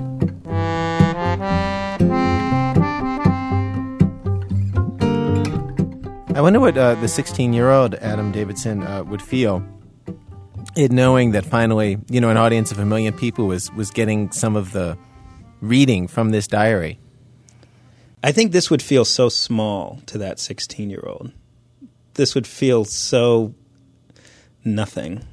I 6.32 6.42
wonder 6.42 6.60
what 6.60 6.78
uh, 6.78 6.94
the 6.94 7.08
16 7.08 7.52
year 7.52 7.70
old 7.70 7.96
Adam 7.96 8.30
Davidson 8.30 8.84
uh, 8.84 9.02
would 9.02 9.20
feel 9.20 9.66
in 10.76 10.94
knowing 10.94 11.32
that 11.32 11.44
finally, 11.44 11.98
you 12.08 12.20
know, 12.20 12.30
an 12.30 12.36
audience 12.36 12.70
of 12.70 12.78
a 12.78 12.86
million 12.86 13.12
people 13.12 13.48
was, 13.48 13.72
was 13.72 13.90
getting 13.90 14.30
some 14.30 14.54
of 14.54 14.70
the 14.70 14.96
reading 15.60 16.06
from 16.06 16.30
this 16.30 16.46
diary. 16.46 17.00
I 18.22 18.30
think 18.30 18.52
this 18.52 18.70
would 18.70 18.80
feel 18.80 19.04
so 19.04 19.28
small 19.28 20.02
to 20.06 20.18
that 20.18 20.38
16 20.38 20.88
year 20.88 21.02
old. 21.04 21.32
This 22.14 22.36
would 22.36 22.46
feel 22.46 22.84
so 22.84 23.52
nothing. 24.64 25.24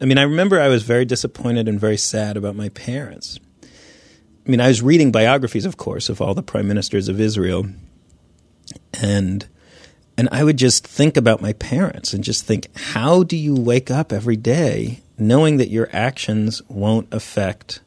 I 0.00 0.04
mean, 0.04 0.18
I 0.18 0.22
remember 0.22 0.60
I 0.60 0.68
was 0.68 0.82
very 0.82 1.04
disappointed 1.04 1.68
and 1.68 1.78
very 1.78 1.96
sad 1.96 2.36
about 2.36 2.56
my 2.56 2.70
parents. 2.70 3.38
I 3.62 4.50
mean, 4.50 4.60
I 4.60 4.66
was 4.66 4.82
reading 4.82 5.12
biographies, 5.12 5.64
of 5.64 5.76
course, 5.76 6.08
of 6.08 6.20
all 6.20 6.34
the 6.34 6.42
prime 6.42 6.66
ministers 6.66 7.08
of 7.08 7.20
Israel, 7.20 7.66
and 9.00 9.46
and 10.20 10.28
I 10.30 10.44
would 10.44 10.58
just 10.58 10.86
think 10.86 11.16
about 11.16 11.40
my 11.40 11.54
parents 11.54 12.12
and 12.12 12.22
just 12.22 12.44
think, 12.44 12.68
how 12.76 13.22
do 13.22 13.38
you 13.38 13.54
wake 13.54 13.90
up 13.90 14.12
every 14.12 14.36
day 14.36 15.00
knowing 15.16 15.56
that 15.56 15.70
your 15.70 15.88
actions 15.94 16.60
won't 16.68 17.08
affect 17.10 17.80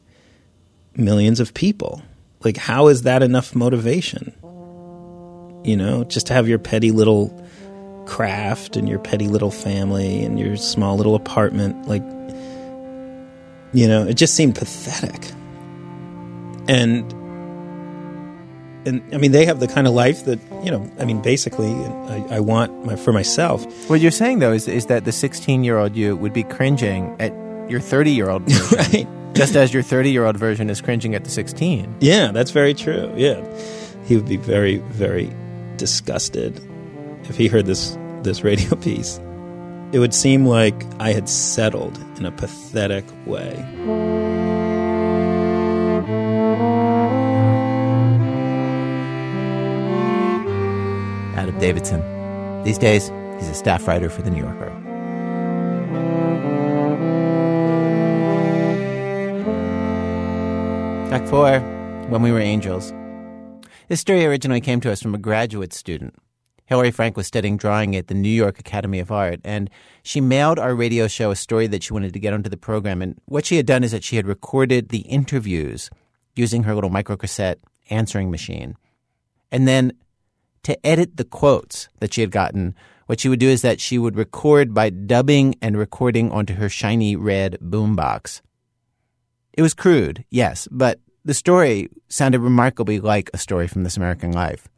millions 0.96 1.38
of 1.38 1.54
people? 1.54 2.02
Like, 2.42 2.56
how 2.56 2.88
is 2.88 3.02
that 3.02 3.22
enough 3.22 3.54
motivation? 3.54 4.34
You 5.64 5.76
know, 5.76 6.02
just 6.02 6.26
to 6.26 6.32
have 6.32 6.48
your 6.48 6.58
petty 6.58 6.90
little 6.90 7.28
craft 8.04 8.76
and 8.76 8.88
your 8.88 8.98
petty 8.98 9.28
little 9.28 9.52
family 9.52 10.24
and 10.24 10.36
your 10.36 10.56
small 10.56 10.96
little 10.96 11.14
apartment. 11.14 11.86
Like, 11.86 12.02
you 13.72 13.86
know, 13.86 14.08
it 14.08 14.14
just 14.14 14.34
seemed 14.34 14.56
pathetic. 14.56 15.30
And, 16.66 17.14
and 18.86 19.02
I 19.14 19.18
mean, 19.18 19.32
they 19.32 19.46
have 19.46 19.60
the 19.60 19.68
kind 19.68 19.86
of 19.86 19.94
life 19.94 20.24
that, 20.24 20.38
you 20.62 20.70
know, 20.70 20.90
I 20.98 21.04
mean, 21.04 21.22
basically, 21.22 21.72
I, 21.72 22.36
I 22.36 22.40
want 22.40 22.84
my, 22.84 22.96
for 22.96 23.12
myself. 23.12 23.64
What 23.88 24.00
you're 24.00 24.10
saying, 24.10 24.40
though, 24.40 24.52
is, 24.52 24.68
is 24.68 24.86
that 24.86 25.04
the 25.04 25.12
16 25.12 25.64
year 25.64 25.78
old 25.78 25.96
you 25.96 26.16
would 26.16 26.32
be 26.32 26.42
cringing 26.44 27.16
at 27.18 27.32
your 27.70 27.80
30 27.80 28.10
year 28.10 28.30
old 28.30 28.42
right. 28.72 29.06
just 29.34 29.56
as 29.56 29.72
your 29.72 29.82
30 29.82 30.10
year 30.10 30.24
old 30.24 30.36
version 30.36 30.70
is 30.70 30.80
cringing 30.80 31.14
at 31.14 31.24
the 31.24 31.30
16. 31.30 31.96
Yeah, 32.00 32.30
that's 32.32 32.50
very 32.50 32.74
true. 32.74 33.12
Yeah. 33.16 33.42
He 34.06 34.16
would 34.16 34.28
be 34.28 34.36
very, 34.36 34.78
very 34.78 35.30
disgusted 35.76 36.60
if 37.24 37.36
he 37.36 37.48
heard 37.48 37.66
this 37.66 37.96
this 38.22 38.42
radio 38.42 38.74
piece. 38.80 39.18
It 39.92 39.98
would 39.98 40.14
seem 40.14 40.46
like 40.46 40.74
I 40.98 41.12
had 41.12 41.28
settled 41.28 41.96
in 42.18 42.26
a 42.26 42.32
pathetic 42.32 43.04
way. 43.26 44.33
Adam 51.34 51.58
Davidson. 51.58 52.00
These 52.64 52.78
days, 52.78 53.10
he's 53.38 53.48
a 53.48 53.54
staff 53.54 53.86
writer 53.86 54.08
for 54.08 54.22
The 54.22 54.30
New 54.30 54.42
Yorker. 54.42 54.70
Track 61.08 61.26
four 61.28 61.60
When 62.08 62.22
We 62.22 62.32
Were 62.32 62.40
Angels. 62.40 62.92
This 63.88 64.00
story 64.00 64.24
originally 64.24 64.60
came 64.60 64.80
to 64.80 64.90
us 64.90 65.02
from 65.02 65.14
a 65.14 65.18
graduate 65.18 65.72
student. 65.72 66.14
Hillary 66.66 66.90
Frank 66.90 67.16
was 67.16 67.26
studying 67.26 67.58
drawing 67.58 67.94
at 67.94 68.06
the 68.06 68.14
New 68.14 68.30
York 68.30 68.58
Academy 68.58 68.98
of 68.98 69.12
Art, 69.12 69.40
and 69.44 69.68
she 70.02 70.20
mailed 70.20 70.58
our 70.58 70.74
radio 70.74 71.06
show 71.06 71.30
a 71.30 71.36
story 71.36 71.66
that 71.66 71.82
she 71.82 71.92
wanted 71.92 72.14
to 72.14 72.18
get 72.18 72.32
onto 72.32 72.48
the 72.48 72.56
program. 72.56 73.02
And 73.02 73.20
what 73.26 73.44
she 73.44 73.58
had 73.58 73.66
done 73.66 73.84
is 73.84 73.92
that 73.92 74.02
she 74.02 74.16
had 74.16 74.26
recorded 74.26 74.88
the 74.88 75.00
interviews 75.00 75.90
using 76.34 76.62
her 76.62 76.74
little 76.74 76.90
microcassette 76.90 77.56
answering 77.90 78.30
machine. 78.30 78.76
And 79.52 79.68
then 79.68 79.92
to 80.64 80.86
edit 80.86 81.16
the 81.16 81.24
quotes 81.24 81.88
that 82.00 82.12
she 82.12 82.20
had 82.20 82.30
gotten, 82.30 82.74
what 83.06 83.20
she 83.20 83.28
would 83.28 83.40
do 83.40 83.48
is 83.48 83.62
that 83.62 83.80
she 83.80 83.98
would 83.98 84.16
record 84.16 84.74
by 84.74 84.90
dubbing 84.90 85.54
and 85.62 85.76
recording 85.76 86.30
onto 86.30 86.54
her 86.54 86.68
shiny 86.68 87.16
red 87.16 87.58
boombox. 87.62 88.40
It 89.52 89.62
was 89.62 89.74
crude, 89.74 90.24
yes, 90.30 90.66
but 90.70 91.00
the 91.24 91.34
story 91.34 91.88
sounded 92.08 92.40
remarkably 92.40 93.00
like 93.00 93.30
a 93.32 93.38
story 93.38 93.68
from 93.68 93.84
This 93.84 93.96
American 93.96 94.32
Life. 94.32 94.68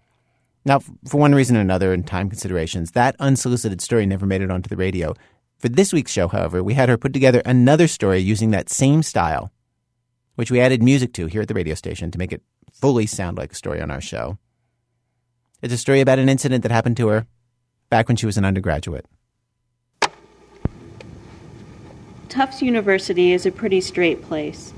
Now, 0.65 0.81
for 0.81 1.19
one 1.19 1.35
reason 1.35 1.57
or 1.57 1.61
another, 1.61 1.93
and 1.93 2.07
time 2.07 2.29
considerations, 2.29 2.91
that 2.93 3.17
unsolicited 3.21 3.81
story 3.81 4.05
never 4.05 4.27
made 4.27 4.43
it 4.43 4.51
onto 4.51 4.69
the 4.69 4.77
radio. 4.77 5.15
For 5.59 5.69
this 5.69 5.93
week's 5.93 6.13
show, 6.13 6.27
however, 6.29 6.63
we 6.63 6.75
had 6.75 6.89
her 6.89 6.99
put 6.99 7.13
together 7.13 7.41
another 7.47 7.87
story 7.87 8.19
using 8.19 8.51
that 8.51 8.69
same 8.69 9.03
style, 9.03 9.53
which 10.35 10.51
we 10.51 10.61
added 10.61 10.83
music 10.83 11.13
to 11.15 11.27
here 11.27 11.43
at 11.43 11.49
the 11.49 11.55
radio 11.55 11.75
station 11.75 12.11
to 12.11 12.19
make 12.19 12.33
it 12.33 12.43
fully 12.73 13.07
sound 13.07 13.39
like 13.39 13.53
a 13.53 13.57
story 13.57 13.81
on 13.81 13.91
our 13.91 14.01
show. 14.01 14.39
It's 15.63 15.73
a 15.73 15.79
story 15.79 16.01
about 16.01 16.19
an 16.19 16.29
incident 16.29 16.63
that 16.63 16.73
happened 16.73 16.99
to 16.99 17.09
her 17.09 17.27
back 17.89 18.09
when 18.09 18.17
she 18.17 18.27
was 18.27 18.37
an 18.37 18.45
undergraduate. 18.45 19.07
Tufts 22.29 22.61
University 22.61 23.33
is 23.33 23.47
a 23.47 23.51
pretty 23.51 23.81
straight 23.81 24.23
place. 24.23 24.75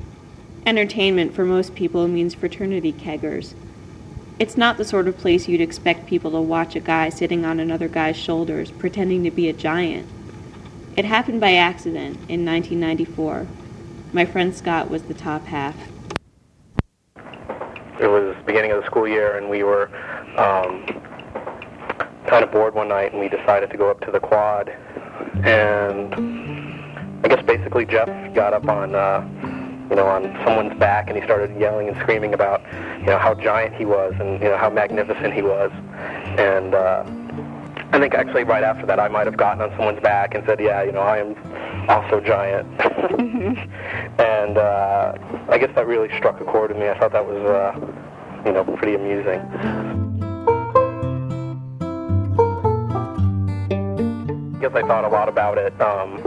Entertainment 0.64 1.34
for 1.34 1.44
most 1.44 1.74
people 1.74 2.06
means 2.06 2.34
fraternity 2.34 2.92
keggers. 2.92 3.54
It's 4.38 4.56
not 4.56 4.76
the 4.76 4.84
sort 4.84 5.08
of 5.08 5.18
place 5.18 5.48
you'd 5.48 5.60
expect 5.60 6.06
people 6.06 6.30
to 6.30 6.40
watch 6.40 6.76
a 6.76 6.80
guy 6.80 7.08
sitting 7.08 7.44
on 7.44 7.58
another 7.58 7.88
guy's 7.88 8.16
shoulders 8.16 8.70
pretending 8.70 9.24
to 9.24 9.32
be 9.32 9.48
a 9.48 9.52
giant. 9.52 10.08
It 10.96 11.04
happened 11.04 11.40
by 11.40 11.54
accident 11.54 12.18
in 12.28 12.44
1994. 12.44 13.48
My 14.12 14.24
friend 14.24 14.54
Scott 14.54 14.88
was 14.88 15.02
the 15.02 15.14
top 15.14 15.46
half. 15.46 15.74
It 18.00 18.06
was 18.06 18.36
the 18.36 18.42
beginning 18.44 18.70
of 18.70 18.80
the 18.80 18.86
school 18.86 19.08
year, 19.08 19.36
and 19.36 19.48
we 19.48 19.64
were 19.64 19.90
um, 20.36 20.86
kind 22.26 22.44
of 22.44 22.52
bored 22.52 22.74
one 22.74 22.88
night, 22.88 23.12
and 23.12 23.20
we 23.20 23.28
decided 23.28 23.70
to 23.70 23.76
go 23.76 23.90
up 23.90 24.00
to 24.02 24.12
the 24.12 24.20
quad. 24.20 24.68
And 25.44 26.14
I 27.24 27.28
guess 27.28 27.44
basically 27.44 27.86
Jeff 27.86 28.08
got 28.34 28.52
up 28.52 28.68
on, 28.68 28.94
uh, 28.94 29.26
you 29.90 29.96
know, 29.96 30.06
on 30.06 30.22
someone's 30.44 30.78
back, 30.78 31.08
and 31.08 31.18
he 31.18 31.24
started 31.24 31.58
yelling 31.58 31.88
and 31.88 31.96
screaming 31.96 32.34
about, 32.34 32.62
you 33.00 33.06
know, 33.06 33.18
how 33.18 33.34
giant 33.34 33.74
he 33.74 33.84
was, 33.84 34.14
and 34.20 34.40
you 34.40 34.48
know 34.48 34.56
how 34.56 34.70
magnificent 34.70 35.34
he 35.34 35.42
was. 35.42 35.72
And 36.38 36.74
uh, 36.76 37.04
I 37.90 37.98
think 37.98 38.14
actually 38.14 38.44
right 38.44 38.62
after 38.62 38.86
that, 38.86 39.00
I 39.00 39.08
might 39.08 39.26
have 39.26 39.36
gotten 39.36 39.60
on 39.60 39.70
someone's 39.70 40.00
back 40.00 40.34
and 40.34 40.46
said, 40.46 40.60
yeah, 40.60 40.82
you 40.84 40.92
know, 40.92 41.00
I 41.00 41.18
am 41.18 41.34
also 41.88 42.20
giant. 42.20 42.68
and 44.20 44.58
uh, 44.58 45.14
I 45.48 45.58
guess 45.58 45.74
that 45.74 45.86
really 45.86 46.14
struck 46.18 46.40
a 46.40 46.44
chord 46.44 46.70
with 46.70 46.78
me. 46.78 46.88
I 46.88 46.98
thought 46.98 47.12
that 47.12 47.26
was, 47.26 47.38
uh, 47.38 47.74
you 48.46 48.52
know, 48.52 48.64
pretty 48.76 48.94
amusing. 48.94 49.40
I 54.54 54.60
guess 54.60 54.72
I 54.74 54.82
thought 54.82 55.04
a 55.04 55.08
lot 55.08 55.28
about 55.28 55.56
it. 55.56 55.78
Um, 55.80 56.20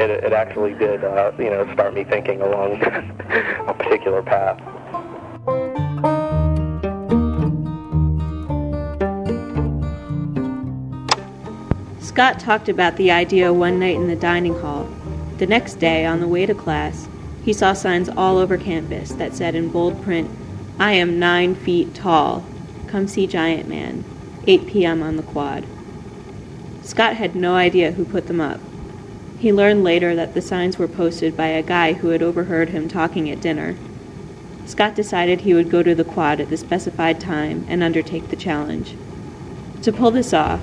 it, 0.00 0.10
it 0.10 0.32
actually 0.32 0.74
did, 0.74 1.04
uh, 1.04 1.32
you 1.38 1.50
know, 1.50 1.70
start 1.74 1.94
me 1.94 2.04
thinking 2.04 2.40
along 2.40 2.82
a 2.82 3.74
particular 3.74 4.22
path. 4.22 4.60
Scott 12.14 12.38
talked 12.38 12.68
about 12.68 12.96
the 12.96 13.10
idea 13.10 13.52
one 13.52 13.80
night 13.80 13.96
in 13.96 14.06
the 14.06 14.14
dining 14.14 14.54
hall. 14.60 14.88
The 15.38 15.48
next 15.48 15.80
day, 15.80 16.06
on 16.06 16.20
the 16.20 16.28
way 16.28 16.46
to 16.46 16.54
class, 16.54 17.08
he 17.44 17.52
saw 17.52 17.72
signs 17.72 18.08
all 18.08 18.38
over 18.38 18.56
campus 18.56 19.10
that 19.14 19.34
said 19.34 19.56
in 19.56 19.68
bold 19.68 20.00
print, 20.04 20.30
I 20.78 20.92
am 20.92 21.18
nine 21.18 21.56
feet 21.56 21.92
tall. 21.92 22.44
Come 22.86 23.08
see 23.08 23.26
Giant 23.26 23.68
Man. 23.68 24.04
8 24.46 24.68
p.m. 24.68 25.02
on 25.02 25.16
the 25.16 25.24
quad. 25.24 25.66
Scott 26.84 27.16
had 27.16 27.34
no 27.34 27.56
idea 27.56 27.90
who 27.90 28.04
put 28.04 28.28
them 28.28 28.40
up. 28.40 28.60
He 29.40 29.52
learned 29.52 29.82
later 29.82 30.14
that 30.14 30.34
the 30.34 30.40
signs 30.40 30.78
were 30.78 30.86
posted 30.86 31.36
by 31.36 31.48
a 31.48 31.64
guy 31.64 31.94
who 31.94 32.10
had 32.10 32.22
overheard 32.22 32.68
him 32.68 32.86
talking 32.86 33.28
at 33.28 33.40
dinner. 33.40 33.74
Scott 34.66 34.94
decided 34.94 35.40
he 35.40 35.52
would 35.52 35.68
go 35.68 35.82
to 35.82 35.96
the 35.96 36.04
quad 36.04 36.38
at 36.38 36.48
the 36.48 36.56
specified 36.56 37.18
time 37.18 37.66
and 37.68 37.82
undertake 37.82 38.28
the 38.28 38.36
challenge. 38.36 38.94
To 39.82 39.92
pull 39.92 40.12
this 40.12 40.32
off, 40.32 40.60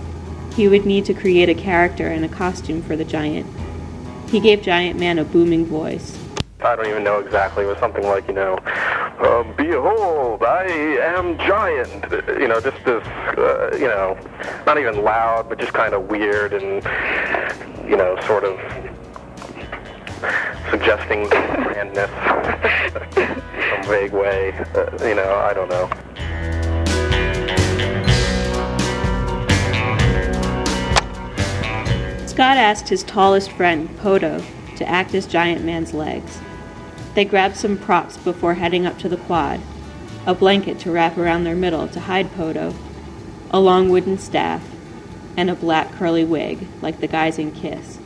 he 0.56 0.68
would 0.68 0.86
need 0.86 1.06
to 1.06 1.14
create 1.14 1.50
a 1.50 1.56
character 1.56 2.08
and 2.08 2.26
a 2.26 2.30
costume 2.30 2.82
for 2.82 2.96
the 2.96 3.06
giant. 3.06 3.48
He 4.30 4.40
gave 4.40 4.62
Giant 4.62 5.00
Man 5.00 5.20
a 5.20 5.26
booming 5.26 5.66
voice. 5.66 6.18
I 6.62 6.76
don't 6.76 6.88
even 6.88 7.04
know 7.04 7.20
exactly. 7.20 7.64
It 7.64 7.68
was 7.68 7.80
something 7.80 8.04
like, 8.04 8.28
you 8.28 8.34
know, 8.34 8.56
uh, 8.56 9.44
behold, 9.54 10.44
I 10.44 10.66
am 10.66 11.38
giant. 11.40 12.06
You 12.40 12.48
know, 12.48 12.62
just 12.62 12.78
this, 12.86 13.06
uh, 13.38 13.72
you 13.74 13.88
know, 13.88 14.18
not 14.66 14.78
even 14.78 15.04
loud, 15.04 15.50
but 15.50 15.60
just 15.60 15.74
kind 15.74 15.94
of 15.94 16.04
weird 16.04 16.54
and, 16.54 16.84
you 17.90 17.98
know, 17.98 18.20
sort 18.28 18.44
of 18.44 18.60
suggesting 20.70 21.28
grandness 21.64 22.12
in 23.18 23.42
some 23.70 23.84
vague 23.90 24.14
way. 24.14 24.54
Uh, 24.76 25.08
you 25.08 25.16
know, 25.16 25.36
I 25.36 25.54
don't 25.54 25.70
know. 25.70 25.90
Scott 32.32 32.56
asked 32.56 32.88
his 32.88 33.04
tallest 33.04 33.52
friend, 33.52 33.94
Poto, 33.98 34.42
to 34.78 34.88
act 34.88 35.14
as 35.14 35.28
Giant 35.28 35.66
Man's 35.66 35.94
legs. 35.94 36.40
They 37.14 37.26
grabbed 37.26 37.58
some 37.58 37.78
props 37.78 38.16
before 38.16 38.54
heading 38.54 38.86
up 38.86 38.98
to 39.00 39.10
the 39.10 39.18
quad 39.18 39.60
a 40.26 40.34
blanket 40.34 40.80
to 40.80 40.92
wrap 40.92 41.18
around 41.18 41.44
their 41.44 41.58
middle 41.58 41.90
to 41.90 42.00
hide 42.00 42.32
Poto, 42.32 42.74
a 43.50 43.60
long 43.60 43.90
wooden 43.90 44.18
staff, 44.18 44.64
and 45.36 45.50
a 45.50 45.56
black 45.56 45.92
curly 45.96 46.24
wig 46.24 46.66
like 46.82 47.02
the 47.02 47.08
guys 47.08 47.38
in 47.38 47.52
Kiss. 47.52 48.00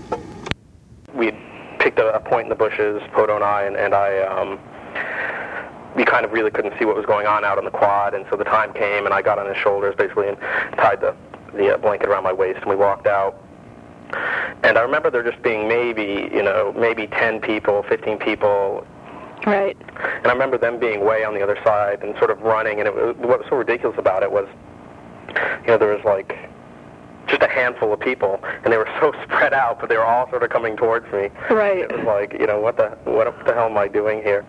We 1.13 1.31
picked 1.77 1.99
a, 1.99 2.19
point 2.21 2.45
in 2.45 2.49
the 2.49 2.55
bushes, 2.55 3.03
Poto 3.13 3.35
and 3.35 3.43
I, 3.43 3.61
and, 3.65 3.75
and 3.75 3.93
I, 3.93 4.21
um, 4.21 4.59
we 5.95 6.03
kind 6.03 6.25
of 6.25 6.31
really 6.31 6.49
couldn't 6.49 6.73
see 6.79 6.85
what 6.85 6.95
was 6.95 7.05
going 7.05 7.27
on 7.27 7.45
out 7.45 7.59
on 7.59 7.63
the 7.63 7.69
quad, 7.69 8.15
and 8.15 8.25
so 8.31 8.37
the 8.37 8.43
time 8.43 8.73
came, 8.73 9.05
and 9.05 9.13
I 9.13 9.21
got 9.21 9.37
on 9.37 9.45
his 9.45 9.57
shoulders 9.57 9.93
basically 9.95 10.29
and 10.29 10.37
tied 10.77 10.99
the, 10.99 11.15
the 11.53 11.75
uh, 11.75 11.77
blanket 11.77 12.09
around 12.09 12.23
my 12.23 12.33
waist, 12.33 12.61
and 12.61 12.71
we 12.71 12.75
walked 12.75 13.05
out. 13.05 13.44
And 14.63 14.77
I 14.77 14.81
remember 14.81 15.09
there 15.09 15.23
just 15.23 15.41
being 15.43 15.67
maybe, 15.67 16.29
you 16.33 16.41
know, 16.43 16.73
maybe 16.77 17.07
10 17.07 17.39
people, 17.41 17.83
15 17.83 18.17
people 18.17 18.85
Right. 19.45 19.77
and 20.17 20.25
I 20.27 20.31
remember 20.31 20.57
them 20.57 20.79
being 20.79 21.05
way 21.05 21.23
on 21.23 21.33
the 21.35 21.43
other 21.43 21.57
side 21.63 22.01
and 22.03 22.17
sort 22.17 22.31
of 22.31 22.41
running. 22.41 22.79
And 22.79 22.87
it, 22.87 22.95
was- 22.95 23.15
what 23.17 23.39
was 23.39 23.47
so 23.49 23.57
ridiculous 23.57 23.97
about 23.97 24.23
it 24.23 24.31
was, 24.31 24.47
you 25.61 25.67
know, 25.67 25.77
there 25.77 25.93
was 25.93 26.03
like 26.03 26.35
just 27.27 27.41
a 27.43 27.47
handful 27.47 27.91
of 27.93 27.99
people, 27.99 28.39
and 28.63 28.71
they 28.71 28.77
were 28.77 28.87
so 28.99 29.11
spread 29.23 29.53
out, 29.53 29.79
but 29.79 29.89
they 29.89 29.97
were 29.97 30.05
all 30.05 30.29
sort 30.29 30.43
of 30.43 30.49
coming 30.49 30.75
towards 30.77 31.05
me. 31.11 31.29
Right. 31.49 31.79
It 31.79 31.91
was 31.91 32.05
like, 32.05 32.33
you 32.39 32.45
know, 32.47 32.59
what 32.59 32.77
the 32.77 32.89
what 33.03 33.25
the 33.45 33.53
hell 33.53 33.65
am 33.65 33.77
I 33.77 33.87
doing 33.87 34.21
here? 34.23 34.45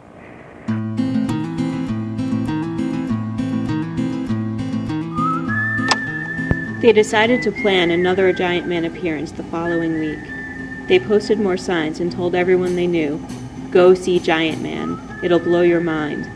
They 6.80 6.92
decided 6.92 7.40
to 7.42 7.52
plan 7.52 7.90
another 7.90 8.34
Giant 8.34 8.66
Man 8.68 8.84
appearance 8.84 9.32
the 9.32 9.42
following 9.44 9.98
week. 9.98 10.18
They 10.88 10.98
posted 10.98 11.40
more 11.40 11.56
signs 11.56 12.00
and 12.00 12.12
told 12.12 12.34
everyone 12.34 12.76
they 12.76 12.86
knew 12.86 13.24
Go 13.70 13.94
see 13.94 14.18
Giant 14.18 14.60
Man. 14.60 15.18
It'll 15.22 15.38
blow 15.38 15.62
your 15.62 15.80
mind. 15.80 16.30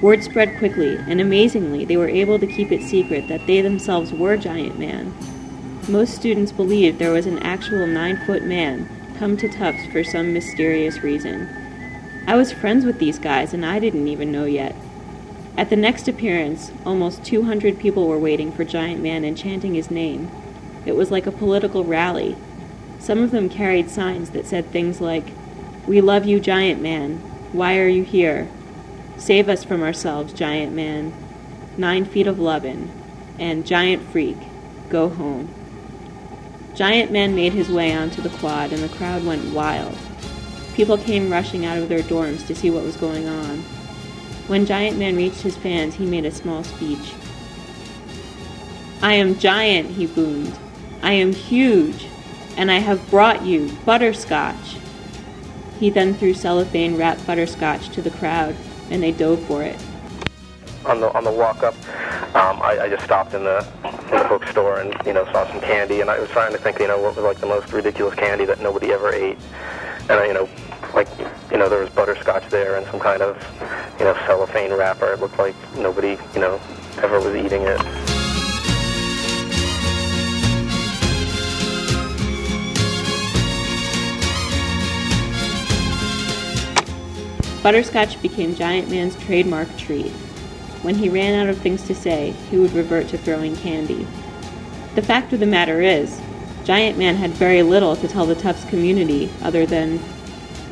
Word 0.00 0.24
spread 0.24 0.58
quickly, 0.58 0.96
and 0.96 1.20
amazingly, 1.20 1.84
they 1.84 1.98
were 1.98 2.08
able 2.08 2.38
to 2.38 2.46
keep 2.46 2.72
it 2.72 2.82
secret 2.82 3.28
that 3.28 3.46
they 3.46 3.60
themselves 3.60 4.10
were 4.10 4.38
Giant 4.38 4.78
Man. 4.78 5.12
Most 5.86 6.14
students 6.14 6.50
believed 6.50 6.98
there 6.98 7.12
was 7.12 7.26
an 7.26 7.38
actual 7.40 7.86
nine 7.86 8.16
foot 8.24 8.44
man 8.44 8.88
come 9.18 9.36
to 9.36 9.48
Tufts 9.48 9.84
for 9.86 10.02
some 10.02 10.32
mysterious 10.32 11.02
reason. 11.02 11.46
I 12.26 12.36
was 12.36 12.52
friends 12.52 12.86
with 12.86 12.98
these 12.98 13.18
guys, 13.18 13.52
and 13.52 13.66
I 13.66 13.78
didn't 13.80 14.08
even 14.08 14.32
know 14.32 14.46
yet. 14.46 14.74
At 15.58 15.70
the 15.70 15.76
next 15.76 16.06
appearance, 16.06 16.70
almost 16.86 17.24
200 17.24 17.80
people 17.80 18.06
were 18.06 18.16
waiting 18.16 18.52
for 18.52 18.64
Giant 18.64 19.02
Man 19.02 19.24
and 19.24 19.36
chanting 19.36 19.74
his 19.74 19.90
name. 19.90 20.30
It 20.86 20.94
was 20.94 21.10
like 21.10 21.26
a 21.26 21.32
political 21.32 21.82
rally. 21.82 22.36
Some 23.00 23.24
of 23.24 23.32
them 23.32 23.48
carried 23.48 23.90
signs 23.90 24.30
that 24.30 24.46
said 24.46 24.66
things 24.66 25.00
like, 25.00 25.32
We 25.84 26.00
love 26.00 26.26
you, 26.26 26.38
Giant 26.38 26.80
Man. 26.80 27.16
Why 27.50 27.76
are 27.80 27.88
you 27.88 28.04
here? 28.04 28.48
Save 29.16 29.48
us 29.48 29.64
from 29.64 29.82
ourselves, 29.82 30.32
Giant 30.32 30.74
Man. 30.74 31.12
Nine 31.76 32.04
feet 32.04 32.28
of 32.28 32.38
lovin'. 32.38 32.92
And 33.36 33.66
Giant 33.66 34.04
Freak, 34.12 34.38
go 34.88 35.08
home. 35.08 35.52
Giant 36.76 37.10
Man 37.10 37.34
made 37.34 37.52
his 37.52 37.68
way 37.68 37.92
onto 37.92 38.22
the 38.22 38.30
quad, 38.38 38.72
and 38.72 38.80
the 38.80 38.96
crowd 38.96 39.26
went 39.26 39.52
wild. 39.52 39.98
People 40.74 40.98
came 40.98 41.32
rushing 41.32 41.66
out 41.66 41.78
of 41.78 41.88
their 41.88 42.02
dorms 42.02 42.46
to 42.46 42.54
see 42.54 42.70
what 42.70 42.84
was 42.84 42.96
going 42.96 43.26
on. 43.26 43.64
When 44.48 44.66
Giant 44.66 44.98
Man 44.98 45.16
reached 45.16 45.42
his 45.42 45.56
fans, 45.56 45.94
he 45.94 46.06
made 46.06 46.24
a 46.24 46.30
small 46.30 46.64
speech. 46.64 47.12
I 49.02 49.12
am 49.12 49.38
giant, 49.38 49.90
he 49.90 50.06
boomed. 50.06 50.58
I 51.02 51.12
am 51.12 51.32
huge, 51.32 52.06
and 52.56 52.70
I 52.70 52.78
have 52.78 53.10
brought 53.10 53.44
you 53.44 53.70
butterscotch. 53.84 54.76
He 55.78 55.90
then 55.90 56.14
threw 56.14 56.34
cellophane 56.34 56.96
wrapped 56.96 57.26
butterscotch 57.26 57.90
to 57.90 58.02
the 58.02 58.10
crowd, 58.10 58.56
and 58.90 59.02
they 59.02 59.12
dove 59.12 59.44
for 59.46 59.62
it. 59.62 59.76
on 60.86 61.00
the 61.00 61.12
on 61.12 61.24
the 61.24 61.30
walk 61.30 61.62
up, 61.62 61.74
um, 62.34 62.60
I, 62.62 62.78
I 62.82 62.88
just 62.88 63.04
stopped 63.04 63.34
in 63.34 63.44
the 63.44 63.66
in 63.84 64.18
the 64.18 64.26
bookstore 64.28 64.80
and 64.80 64.94
you 65.06 65.12
know 65.12 65.24
saw 65.26 65.46
some 65.48 65.60
candy, 65.60 66.00
and 66.00 66.10
I 66.10 66.18
was 66.18 66.30
trying 66.30 66.52
to 66.52 66.58
think 66.58 66.78
you 66.78 66.88
know 66.88 66.98
what 66.98 67.16
was 67.16 67.24
like 67.24 67.38
the 67.38 67.46
most 67.46 67.72
ridiculous 67.72 68.14
candy 68.14 68.44
that 68.46 68.60
nobody 68.60 68.92
ever 68.92 69.12
ate, 69.12 69.38
and 70.02 70.12
I, 70.12 70.26
you 70.26 70.34
know 70.34 70.48
like 70.94 71.08
you 71.50 71.58
know 71.58 71.68
there 71.68 71.80
was 71.80 71.90
butterscotch 71.90 72.48
there 72.48 72.76
and 72.76 72.86
some 72.86 73.00
kind 73.00 73.22
of 73.22 73.36
you 73.98 74.04
know 74.04 74.14
cellophane 74.26 74.72
wrapper. 74.72 75.12
It 75.12 75.20
looked 75.20 75.38
like 75.38 75.54
nobody 75.76 76.18
you 76.34 76.40
know 76.40 76.60
ever 76.98 77.20
was 77.20 77.34
eating 77.34 77.62
it. 77.62 77.80
Butterscotch 87.62 88.22
became 88.22 88.54
Giant 88.54 88.88
Man's 88.88 89.16
trademark 89.16 89.68
treat. 89.76 90.12
When 90.82 90.94
he 90.94 91.08
ran 91.08 91.34
out 91.38 91.50
of 91.50 91.58
things 91.58 91.82
to 91.88 91.94
say, 91.94 92.30
he 92.50 92.56
would 92.56 92.72
revert 92.72 93.08
to 93.08 93.18
throwing 93.18 93.56
candy. 93.56 94.06
The 94.94 95.02
fact 95.02 95.32
of 95.32 95.40
the 95.40 95.46
matter 95.46 95.82
is, 95.82 96.20
Giant 96.64 96.96
Man 96.96 97.16
had 97.16 97.30
very 97.32 97.62
little 97.62 97.96
to 97.96 98.08
tell 98.08 98.26
the 98.26 98.36
Tufts 98.36 98.64
community 98.64 99.28
other 99.42 99.66
than, 99.66 100.00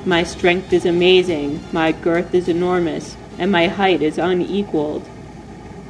My 0.07 0.23
strength 0.23 0.73
is 0.73 0.87
amazing, 0.87 1.59
my 1.73 1.91
girth 1.91 2.33
is 2.33 2.49
enormous, 2.49 3.17
and 3.39 3.51
my 3.51 3.67
height 3.67 4.03
is 4.03 4.19
unequaled. 4.19 5.03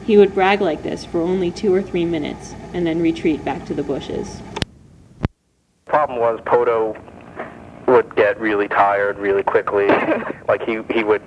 He 0.06 0.16
would 0.16 0.34
brag 0.34 0.62
like 0.62 0.82
this 0.82 1.04
for 1.04 1.20
only 1.20 1.50
two 1.50 1.74
or 1.74 1.82
three 1.82 2.06
minutes, 2.06 2.54
and 2.72 2.86
then 2.86 3.02
retreat 3.02 3.44
back 3.44 3.66
to 3.66 3.74
the 3.74 3.82
bushes. 3.82 4.40
The 5.20 5.28
problem 5.84 6.18
was 6.18 6.40
Poto 6.46 6.96
would 7.88 8.16
get 8.16 8.40
really 8.40 8.68
tired 8.68 9.18
really 9.18 9.42
quickly. 9.42 9.86
like 10.48 10.62
he 10.62 10.80
he 10.94 11.04
would 11.04 11.20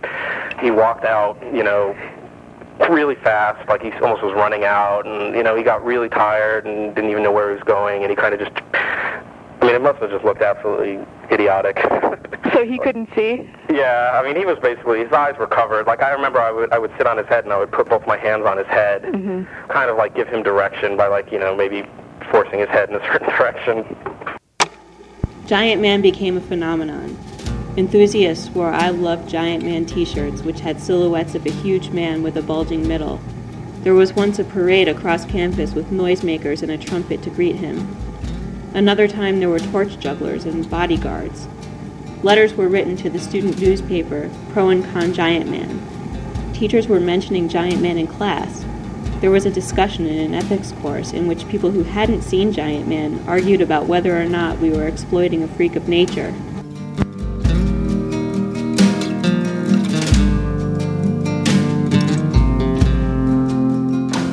he 0.59 0.71
walked 0.71 1.05
out, 1.05 1.37
you 1.53 1.61
know, 1.61 1.95
really 2.89 3.15
fast, 3.17 3.69
like 3.69 3.83
he 3.83 3.91
almost 4.01 4.23
was 4.23 4.33
running 4.33 4.63
out, 4.63 5.05
and 5.05 5.35
you 5.35 5.43
know 5.43 5.55
he 5.55 5.61
got 5.61 5.85
really 5.85 6.09
tired 6.09 6.65
and 6.65 6.95
didn't 6.95 7.11
even 7.11 7.21
know 7.21 7.31
where 7.31 7.49
he 7.49 7.53
was 7.53 7.63
going, 7.65 8.01
and 8.01 8.09
he 8.09 8.15
kind 8.15 8.33
of 8.33 8.39
just. 8.39 8.59
I 9.69 9.73
mean, 9.73 9.81
it 9.81 9.83
must 9.83 9.99
have 9.99 10.09
just 10.09 10.25
looked 10.25 10.41
absolutely 10.41 11.05
idiotic. 11.31 11.77
So 12.53 12.65
he 12.65 12.79
couldn't 12.79 13.09
see? 13.15 13.47
yeah, 13.69 14.19
I 14.19 14.23
mean, 14.23 14.35
he 14.35 14.43
was 14.43 14.57
basically 14.59 15.03
his 15.03 15.11
eyes 15.13 15.37
were 15.37 15.45
covered. 15.45 15.85
Like 15.85 16.01
I 16.01 16.11
remember, 16.11 16.39
I 16.41 16.51
would 16.51 16.73
I 16.73 16.79
would 16.79 16.91
sit 16.97 17.05
on 17.05 17.17
his 17.17 17.27
head 17.27 17.43
and 17.43 17.53
I 17.53 17.59
would 17.59 17.71
put 17.71 17.87
both 17.87 18.05
my 18.07 18.17
hands 18.17 18.45
on 18.45 18.57
his 18.57 18.65
head, 18.65 19.03
mm-hmm. 19.03 19.71
kind 19.71 19.89
of 19.89 19.97
like 19.97 20.15
give 20.15 20.27
him 20.27 20.41
direction 20.41 20.97
by 20.97 21.07
like 21.07 21.31
you 21.31 21.37
know 21.37 21.55
maybe 21.55 21.85
forcing 22.31 22.59
his 22.59 22.67
head 22.69 22.89
in 22.89 22.95
a 22.95 22.99
certain 23.11 23.29
direction. 23.29 23.95
Giant 25.45 25.81
Man 25.81 26.01
became 26.01 26.37
a 26.37 26.41
phenomenon. 26.41 27.17
Enthusiasts 27.77 28.49
wore 28.49 28.71
I 28.71 28.89
Love 28.89 29.27
Giant 29.27 29.63
Man 29.63 29.85
t 29.85 30.03
shirts, 30.03 30.41
which 30.41 30.59
had 30.59 30.81
silhouettes 30.81 31.35
of 31.35 31.45
a 31.45 31.51
huge 31.51 31.91
man 31.91 32.23
with 32.23 32.35
a 32.35 32.41
bulging 32.41 32.87
middle. 32.87 33.21
There 33.83 33.93
was 33.93 34.13
once 34.13 34.39
a 34.39 34.43
parade 34.43 34.87
across 34.87 35.23
campus 35.23 35.73
with 35.75 35.91
noisemakers 35.91 36.63
and 36.63 36.71
a 36.71 36.77
trumpet 36.77 37.21
to 37.23 37.29
greet 37.29 37.57
him. 37.57 37.95
Another 38.73 39.07
time 39.07 39.39
there 39.39 39.49
were 39.49 39.59
torch 39.59 39.97
jugglers 39.99 40.45
and 40.45 40.69
bodyguards. 40.69 41.47
Letters 42.21 42.53
were 42.53 42.67
written 42.67 42.95
to 42.97 43.09
the 43.09 43.17
student 43.17 43.59
newspaper, 43.59 44.29
Pro 44.49 44.69
and 44.69 44.85
Con 44.85 45.11
Giant 45.11 45.49
Man. 45.49 46.53
Teachers 46.53 46.87
were 46.87 46.99
mentioning 46.99 47.49
Giant 47.49 47.81
Man 47.81 47.97
in 47.97 48.05
class. 48.05 48.63
There 49.21 49.31
was 49.31 49.47
a 49.47 49.51
discussion 49.51 50.05
in 50.05 50.19
an 50.19 50.33
ethics 50.35 50.71
course 50.83 51.13
in 51.13 51.27
which 51.27 51.47
people 51.47 51.71
who 51.71 51.83
hadn't 51.83 52.21
seen 52.21 52.53
Giant 52.53 52.87
Man 52.87 53.23
argued 53.27 53.61
about 53.61 53.87
whether 53.87 54.21
or 54.21 54.25
not 54.25 54.59
we 54.59 54.69
were 54.69 54.87
exploiting 54.87 55.41
a 55.41 55.47
freak 55.47 55.75
of 55.75 55.89
nature. 55.89 56.33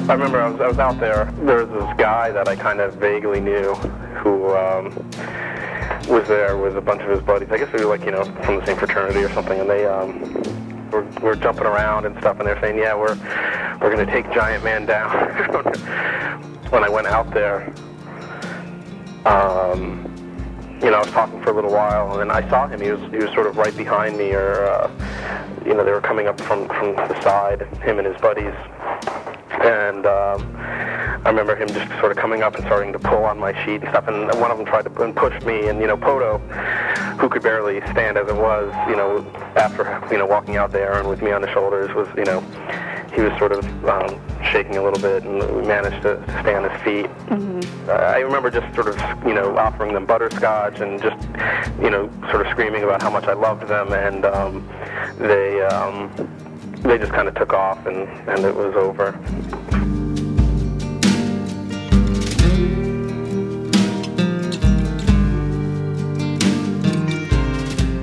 I 0.08 0.12
remember 0.12 0.40
I 0.40 0.48
was, 0.48 0.60
I 0.60 0.68
was 0.68 0.78
out 0.78 1.00
there. 1.00 1.24
There 1.42 1.66
was 1.66 1.68
this 1.68 1.96
guy 1.98 2.30
that 2.30 2.46
I 2.46 2.54
kind 2.54 2.80
of 2.80 2.94
vaguely 2.94 3.40
knew 3.40 3.74
who 3.74 4.54
um, 4.54 4.94
was 6.08 6.28
there 6.28 6.56
with 6.56 6.76
a 6.76 6.80
bunch 6.80 7.02
of 7.02 7.10
his 7.10 7.20
buddies. 7.22 7.48
I 7.50 7.58
guess 7.58 7.72
they 7.72 7.84
were 7.84 7.90
like, 7.90 8.04
you 8.04 8.12
know, 8.12 8.22
from 8.44 8.60
the 8.60 8.64
same 8.64 8.76
fraternity 8.76 9.18
or 9.18 9.28
something. 9.30 9.58
And 9.58 9.68
they 9.68 9.84
um, 9.84 10.20
were, 10.92 11.02
were 11.20 11.34
jumping 11.34 11.64
around 11.64 12.06
and 12.06 12.16
stuff. 12.18 12.38
And 12.38 12.46
they're 12.46 12.60
saying, 12.60 12.78
yeah, 12.78 12.94
we're, 12.94 13.16
we're 13.80 13.92
going 13.92 14.06
to 14.06 14.12
take 14.12 14.30
Giant 14.32 14.62
Man 14.62 14.86
down. 14.86 15.10
when 16.70 16.84
I 16.84 16.88
went 16.88 17.08
out 17.08 17.34
there, 17.34 17.74
um, 19.26 20.06
you 20.80 20.90
know, 20.90 20.98
I 20.98 21.00
was 21.00 21.10
talking 21.10 21.42
for 21.42 21.50
a 21.50 21.54
little 21.54 21.72
while, 21.72 22.12
and 22.12 22.20
then 22.20 22.30
I 22.30 22.48
saw 22.48 22.68
him. 22.68 22.80
He 22.80 22.92
was 22.92 23.00
he 23.10 23.16
was 23.16 23.32
sort 23.32 23.46
of 23.46 23.56
right 23.56 23.74
behind 23.76 24.18
me, 24.18 24.32
or 24.34 24.66
uh, 24.66 24.90
you 25.64 25.74
know, 25.74 25.82
they 25.82 25.90
were 25.90 26.02
coming 26.02 26.28
up 26.28 26.38
from 26.42 26.68
from 26.68 26.94
the 26.94 27.20
side, 27.22 27.62
him 27.82 27.98
and 27.98 28.06
his 28.06 28.20
buddies. 28.20 28.54
And 29.66 30.06
um, 30.06 30.56
I 31.26 31.28
remember 31.28 31.56
him 31.56 31.66
just 31.68 31.88
sort 31.98 32.12
of 32.12 32.18
coming 32.18 32.42
up 32.42 32.54
and 32.54 32.64
starting 32.66 32.92
to 32.92 32.98
pull 33.00 33.24
on 33.24 33.38
my 33.38 33.52
sheet 33.64 33.82
and 33.82 33.90
stuff. 33.90 34.06
And 34.06 34.28
one 34.40 34.50
of 34.50 34.58
them 34.58 34.66
tried 34.66 34.82
to 34.82 35.02
and 35.02 35.14
push 35.14 35.42
me, 35.42 35.68
and 35.68 35.80
you 35.80 35.86
know, 35.86 35.96
Poto, 35.96 36.38
who 37.18 37.28
could 37.28 37.42
barely 37.42 37.80
stand 37.92 38.16
as 38.16 38.28
it 38.28 38.36
was, 38.36 38.72
you 38.88 38.96
know, 38.96 39.26
after 39.56 39.84
you 40.10 40.18
know 40.18 40.26
walking 40.26 40.56
out 40.56 40.70
there 40.70 40.98
and 40.98 41.08
with 41.08 41.22
me 41.22 41.32
on 41.32 41.42
the 41.42 41.52
shoulders, 41.52 41.92
was 41.94 42.08
you 42.16 42.24
know, 42.24 42.40
he 43.12 43.22
was 43.22 43.36
sort 43.38 43.52
of 43.52 43.64
um, 43.88 44.20
shaking 44.52 44.76
a 44.76 44.82
little 44.82 45.00
bit, 45.00 45.24
and 45.24 45.38
we 45.56 45.62
managed 45.62 46.02
to, 46.02 46.16
to 46.16 46.40
stay 46.42 46.54
on 46.54 46.68
his 46.68 46.82
feet. 46.82 47.10
Uh, 47.88 47.92
I 47.92 48.18
remember 48.18 48.50
just 48.50 48.72
sort 48.74 48.88
of, 48.88 48.96
you 49.26 49.34
know, 49.34 49.56
offering 49.56 49.94
them 49.94 50.06
butterscotch 50.06 50.80
and 50.80 51.00
just, 51.00 51.26
you 51.80 51.90
know, 51.90 52.10
sort 52.30 52.46
of 52.46 52.52
screaming 52.52 52.84
about 52.84 53.02
how 53.02 53.10
much 53.10 53.24
I 53.24 53.32
loved 53.32 53.66
them, 53.68 53.92
and 53.92 54.24
um, 54.26 54.68
they 55.18 55.62
um, 55.62 56.10
they 56.82 56.98
just 56.98 57.12
kind 57.12 57.28
of 57.28 57.34
took 57.34 57.52
off, 57.52 57.84
and 57.86 58.08
and 58.28 58.44
it 58.44 58.54
was 58.54 58.74
over. 58.74 59.12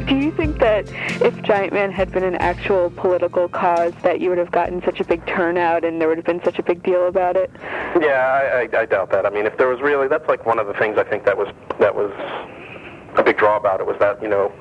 Do 0.08 0.16
you 0.16 0.32
think 0.32 0.60
that 0.60 0.90
if 1.22 1.42
Giant 1.44 1.74
Man 1.74 1.92
had 1.92 2.12
been 2.12 2.24
an 2.24 2.36
actual 2.36 2.90
political 2.92 3.48
cause, 3.48 3.94
that 4.04 4.20
you 4.20 4.30
would 4.30 4.38
have 4.38 4.52
gotten 4.52 4.84
such 4.84 5.00
a 5.00 5.04
big 5.04 5.26
turnout 5.26 5.86
and 5.86 6.02
there 6.02 6.08
would 6.08 6.18
have 6.18 6.26
been 6.26 6.44
such 6.44 6.60
a 6.60 6.64
big 6.64 6.84
deal 6.84 7.08
about 7.08 7.38
it? 7.38 7.50
Yeah, 8.02 8.68
I, 8.74 8.78
I, 8.78 8.82
I 8.82 8.86
doubt 8.86 9.12
that. 9.12 9.26
I 9.26 9.30
mean, 9.30 9.46
if 9.46 9.58
there 9.58 9.68
was 9.70 9.82
really, 9.82 10.08
that's 10.08 10.28
like 10.28 10.46
one 10.46 10.60
of 10.60 10.68
the 10.68 10.74
things 10.74 10.98
I 10.98 11.04
think 11.04 11.26
that 11.26 11.38
was 11.38 11.48
that 11.80 11.96
was 11.96 12.12
a 13.16 13.24
big 13.24 13.38
draw 13.38 13.58
about 13.58 13.80
it 13.80 13.86
was 13.86 13.98
that 14.00 14.22
you 14.22 14.28
know, 14.28 14.52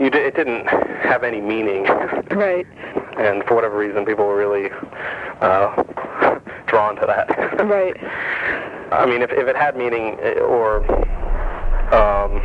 you 0.00 0.10
di- 0.10 0.18
it 0.18 0.34
didn't 0.34 0.66
have 0.66 1.24
any 1.24 1.40
meaning. 1.40 1.86
Right. 2.30 2.66
And 3.16 3.42
for 3.44 3.54
whatever 3.56 3.76
reason, 3.76 4.04
people 4.04 4.24
were 4.26 4.36
really 4.36 4.70
uh, 5.40 5.82
drawn 6.66 6.94
to 6.96 7.06
that. 7.06 7.28
Right. 7.66 7.96
I 8.92 9.06
mean, 9.06 9.22
if 9.22 9.30
if 9.32 9.48
it 9.48 9.56
had 9.56 9.76
meaning 9.76 10.16
eh, 10.20 10.38
or 10.38 10.84
um, 11.92 12.40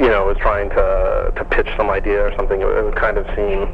you 0.00 0.08
know, 0.08 0.26
was 0.26 0.38
trying 0.38 0.70
to 0.70 1.32
to 1.36 1.44
pitch 1.44 1.68
some 1.76 1.90
idea 1.90 2.24
or 2.24 2.32
something, 2.36 2.60
it 2.60 2.64
would, 2.64 2.78
it 2.78 2.84
would 2.84 2.96
kind 2.96 3.18
of 3.18 3.26
seem 3.36 3.70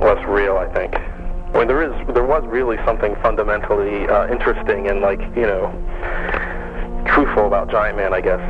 less 0.00 0.22
real. 0.28 0.58
I 0.58 0.68
think. 0.74 0.94
I 0.94 1.58
mean, 1.58 1.68
there 1.68 1.82
is 1.82 1.92
there 2.14 2.24
was 2.26 2.44
really 2.46 2.76
something 2.84 3.16
fundamentally 3.22 4.06
uh, 4.08 4.28
interesting 4.28 4.88
and 4.88 5.00
like 5.00 5.20
you 5.34 5.46
know 5.46 5.72
truthful 7.06 7.46
about 7.46 7.70
Giant 7.70 7.96
Man, 7.96 8.12
I 8.12 8.20
guess. 8.20 8.42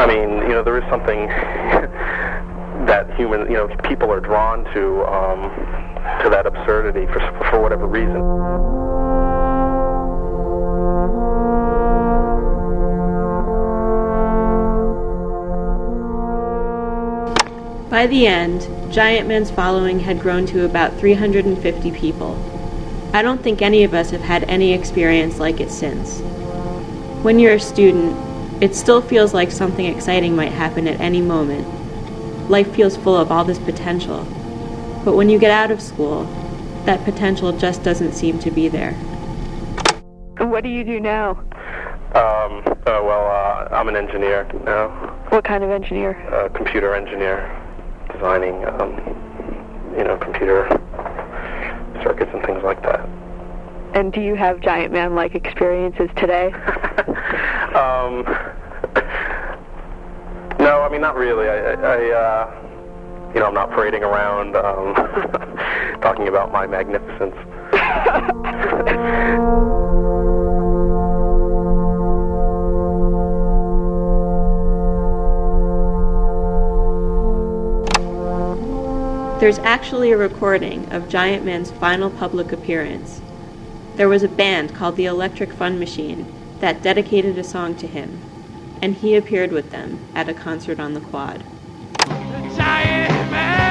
I 0.00 0.06
mean, 0.06 0.30
you 0.48 0.48
know, 0.48 0.62
there 0.62 0.78
is 0.78 0.84
something 0.88 1.26
that 2.86 3.14
human, 3.18 3.42
you 3.42 3.52
know, 3.52 3.68
people 3.84 4.10
are 4.10 4.18
drawn 4.18 4.64
to 4.72 5.04
um, 5.04 5.50
to 6.22 6.30
that 6.30 6.46
absurdity 6.46 7.04
for 7.12 7.20
for 7.50 7.60
whatever 7.60 7.86
reason. 7.86 8.22
By 17.90 18.06
the 18.06 18.26
end, 18.26 18.66
Giant 18.90 19.28
Man's 19.28 19.50
following 19.50 20.00
had 20.00 20.18
grown 20.18 20.46
to 20.46 20.64
about 20.64 20.98
350 20.98 21.90
people. 21.90 22.38
I 23.12 23.20
don't 23.20 23.42
think 23.42 23.60
any 23.60 23.84
of 23.84 23.92
us 23.92 24.08
have 24.12 24.22
had 24.22 24.44
any 24.44 24.72
experience 24.72 25.38
like 25.38 25.60
it 25.60 25.70
since. 25.70 26.20
When 27.22 27.38
you're 27.38 27.56
a 27.56 27.60
student, 27.60 28.29
it 28.60 28.74
still 28.74 29.00
feels 29.00 29.32
like 29.32 29.50
something 29.50 29.86
exciting 29.86 30.36
might 30.36 30.52
happen 30.52 30.86
at 30.86 31.00
any 31.00 31.20
moment. 31.20 31.66
Life 32.50 32.74
feels 32.74 32.96
full 32.96 33.16
of 33.16 33.30
all 33.32 33.44
this 33.44 33.58
potential. 33.58 34.24
But 35.04 35.16
when 35.16 35.30
you 35.30 35.38
get 35.38 35.50
out 35.50 35.70
of 35.70 35.80
school, 35.80 36.24
that 36.84 37.02
potential 37.04 37.56
just 37.56 37.82
doesn't 37.82 38.12
seem 38.12 38.38
to 38.40 38.50
be 38.50 38.68
there. 38.68 38.92
What 40.38 40.62
do 40.62 40.68
you 40.68 40.84
do 40.84 41.00
now? 41.00 41.30
Um, 42.12 42.62
uh, 42.66 43.00
well, 43.02 43.26
uh, 43.26 43.68
I'm 43.74 43.88
an 43.88 43.96
engineer 43.96 44.46
now, 44.64 44.88
What 45.28 45.44
kind 45.44 45.62
of 45.62 45.70
engineer? 45.70 46.12
a 46.28 46.50
computer 46.50 46.94
engineer. 46.94 47.56
designing, 48.12 48.64
um, 48.66 48.92
you 49.96 50.02
know, 50.02 50.16
computer 50.18 50.66
circuits 52.02 52.30
and 52.34 52.44
things 52.44 52.62
like 52.64 52.82
that. 52.82 53.08
And 53.94 54.12
do 54.12 54.20
you 54.20 54.34
have 54.34 54.60
giant 54.60 54.92
man-like 54.92 55.34
experiences 55.34 56.10
today? 56.16 56.52
Um, 57.70 58.24
no, 60.58 60.82
I 60.82 60.88
mean 60.90 61.00
not 61.00 61.14
really. 61.14 61.48
I, 61.48 61.56
I, 61.56 61.74
I 61.74 62.10
uh, 62.10 62.60
you 63.32 63.38
know, 63.38 63.46
I'm 63.46 63.54
not 63.54 63.70
parading 63.70 64.02
around 64.02 64.56
um, 64.56 64.94
talking 66.02 66.26
about 66.26 66.50
my 66.50 66.66
magnificence. 66.66 67.36
There's 79.40 79.58
actually 79.60 80.10
a 80.10 80.16
recording 80.16 80.92
of 80.92 81.08
Giant 81.08 81.44
Man's 81.44 81.70
final 81.70 82.10
public 82.10 82.52
appearance. 82.52 83.22
There 84.00 84.08
was 84.08 84.22
a 84.22 84.28
band 84.28 84.74
called 84.74 84.96
the 84.96 85.04
Electric 85.04 85.52
Fun 85.52 85.78
Machine 85.78 86.26
that 86.60 86.82
dedicated 86.82 87.36
a 87.36 87.44
song 87.44 87.74
to 87.74 87.86
him, 87.86 88.22
and 88.80 88.94
he 88.94 89.14
appeared 89.14 89.52
with 89.52 89.72
them 89.72 90.00
at 90.14 90.26
a 90.26 90.32
concert 90.32 90.80
on 90.80 90.94
the 90.94 91.00
quad. 91.00 91.44
Giant 92.56 93.69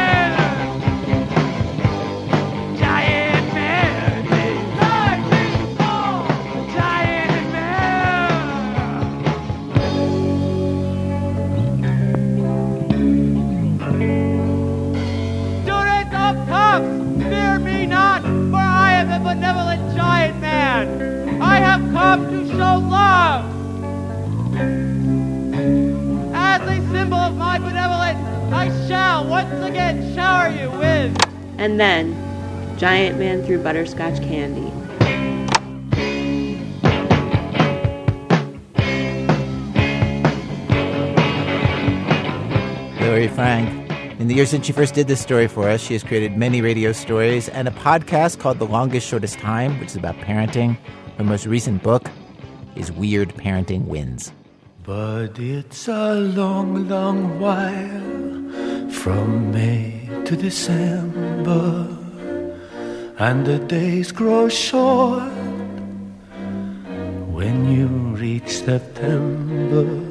man. 20.85 21.41
I 21.41 21.57
have 21.57 21.81
come 21.91 22.29
to 22.29 22.47
show 22.47 22.55
love. 22.55 23.45
As 26.33 26.61
a 26.61 26.91
symbol 26.91 27.17
of 27.17 27.35
my 27.35 27.59
benevolence, 27.59 28.19
I 28.53 28.87
shall 28.87 29.27
once 29.27 29.53
again 29.65 30.13
shower 30.13 30.49
you 30.49 30.69
with. 30.71 31.15
And 31.57 31.79
then, 31.79 32.15
Giant 32.77 33.19
Man 33.19 33.43
threw 33.43 33.61
butterscotch 33.61 34.21
candy. 34.21 34.69
Hillary 42.99 43.27
Frank. 43.27 43.78
In 44.19 44.27
the 44.27 44.35
years 44.35 44.49
since 44.49 44.65
she 44.65 44.73
first 44.73 44.95
did 44.95 45.07
this 45.07 45.21
story 45.21 45.47
for 45.47 45.69
us, 45.69 45.79
she 45.79 45.93
has 45.93 46.03
created 46.03 46.35
many 46.35 46.61
radio 46.61 46.91
stories 46.91 47.47
and 47.47 47.69
a 47.69 47.71
podcast 47.71 48.37
called 48.37 48.59
The 48.59 48.65
Longest 48.65 49.07
Shortest 49.07 49.39
Time, 49.39 49.79
which 49.79 49.91
is 49.91 49.95
about 49.95 50.17
parenting. 50.17 50.77
Her 51.17 51.23
most 51.23 51.45
recent 51.45 51.81
book 51.83 52.11
is 52.75 52.91
Weird 52.91 53.29
Parenting 53.29 53.85
Wins. 53.85 54.33
But 54.83 55.39
it's 55.39 55.87
a 55.87 56.15
long, 56.15 56.89
long 56.89 57.39
while 57.39 58.89
from 58.91 59.53
May 59.53 60.09
to 60.25 60.35
December, 60.35 61.87
and 63.19 63.45
the 63.45 63.59
days 63.59 64.11
grow 64.11 64.49
short 64.49 65.31
when 67.31 67.71
you 67.71 67.87
reach 67.87 68.49
September. 68.49 70.08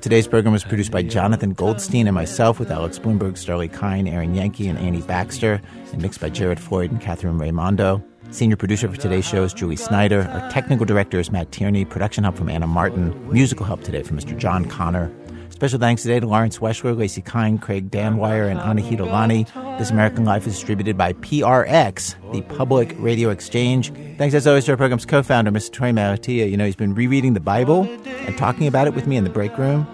Today's 0.00 0.28
program 0.28 0.52
was 0.52 0.62
produced 0.62 0.90
by 0.90 1.02
Jonathan 1.02 1.52
Goldstein 1.52 2.06
and 2.06 2.14
myself, 2.14 2.58
with 2.58 2.70
Alex 2.70 2.98
Blumberg, 2.98 3.36
Starley 3.36 3.68
Kine, 3.68 4.06
Aaron 4.06 4.34
Yankee, 4.34 4.68
and 4.68 4.78
Annie 4.78 5.02
Baxter, 5.02 5.60
and 5.92 6.02
mixed 6.02 6.20
by 6.20 6.28
Jared 6.28 6.60
Floyd 6.60 6.90
and 6.90 7.00
Catherine 7.00 7.38
Raimondo. 7.38 8.04
Senior 8.30 8.56
producer 8.56 8.88
for 8.88 8.96
today's 8.96 9.24
show 9.24 9.42
is 9.42 9.54
Julie 9.54 9.76
Snyder. 9.76 10.28
Our 10.30 10.50
technical 10.50 10.84
director 10.84 11.18
is 11.18 11.30
Matt 11.30 11.50
Tierney. 11.50 11.84
Production 11.84 12.24
help 12.24 12.36
from 12.36 12.48
Anna 12.48 12.66
Martin. 12.66 13.32
Musical 13.32 13.64
help 13.64 13.82
today 13.82 14.02
from 14.02 14.18
Mr. 14.18 14.36
John 14.36 14.64
Connor. 14.66 15.10
Special 15.56 15.78
thanks 15.80 16.02
today 16.02 16.20
to 16.20 16.26
Lawrence 16.26 16.58
Weschler, 16.58 16.94
Lacey 16.94 17.22
Kine, 17.22 17.56
Craig 17.56 17.90
Danwire, 17.90 18.50
and 18.50 18.60
Anahita 18.60 19.10
Lani. 19.10 19.44
This 19.78 19.88
American 19.88 20.26
Life 20.26 20.46
is 20.46 20.52
distributed 20.52 20.98
by 20.98 21.14
PRX, 21.14 22.14
the 22.30 22.42
Public 22.42 22.94
Radio 22.98 23.30
Exchange. 23.30 23.90
Thanks 24.18 24.34
as 24.34 24.46
always 24.46 24.66
to 24.66 24.72
our 24.72 24.76
program's 24.76 25.06
co-founder, 25.06 25.50
Mr. 25.50 25.70
Torey 25.70 25.94
Malatia. 25.94 26.50
You 26.50 26.58
know, 26.58 26.66
he's 26.66 26.76
been 26.76 26.94
rereading 26.94 27.32
the 27.32 27.40
Bible 27.40 27.84
and 28.04 28.36
talking 28.36 28.66
about 28.66 28.86
it 28.86 28.92
with 28.92 29.06
me 29.06 29.16
in 29.16 29.24
the 29.24 29.30
break 29.30 29.56
room. 29.56 29.86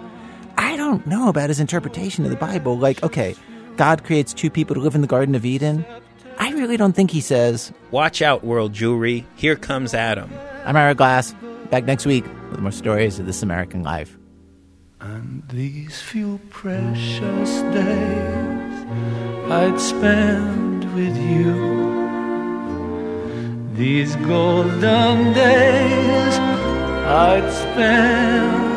I 0.57 0.75
don't 0.75 1.07
know 1.07 1.29
about 1.29 1.47
his 1.47 1.61
interpretation 1.61 2.25
of 2.25 2.29
the 2.29 2.35
Bible. 2.35 2.77
Like, 2.77 3.01
okay, 3.01 3.33
God 3.77 4.03
creates 4.03 4.33
two 4.33 4.49
people 4.49 4.75
to 4.75 4.81
live 4.81 4.95
in 4.95 5.01
the 5.01 5.07
Garden 5.07 5.33
of 5.33 5.45
Eden. 5.45 5.85
I 6.39 6.51
really 6.51 6.75
don't 6.75 6.91
think 6.91 7.09
he 7.09 7.21
says, 7.21 7.71
Watch 7.89 8.21
out, 8.21 8.43
world 8.43 8.73
Jewry. 8.73 9.23
Here 9.37 9.55
comes 9.55 9.93
Adam. 9.93 10.29
I'm 10.65 10.75
Ira 10.75 10.93
Glass. 10.93 11.33
Back 11.69 11.85
next 11.85 12.05
week 12.05 12.25
with 12.51 12.59
more 12.59 12.73
stories 12.73 13.17
of 13.17 13.27
this 13.27 13.41
American 13.41 13.81
life. 13.81 14.17
And 15.03 15.43
these 15.49 16.01
few 16.01 16.39
precious 16.49 17.51
days 17.75 18.85
I'd 19.51 19.77
spend 19.77 20.85
with 20.95 21.17
you. 21.17 21.53
These 23.75 24.15
golden 24.15 25.33
days 25.33 26.33
I'd 27.05 27.51
spend 27.51 28.72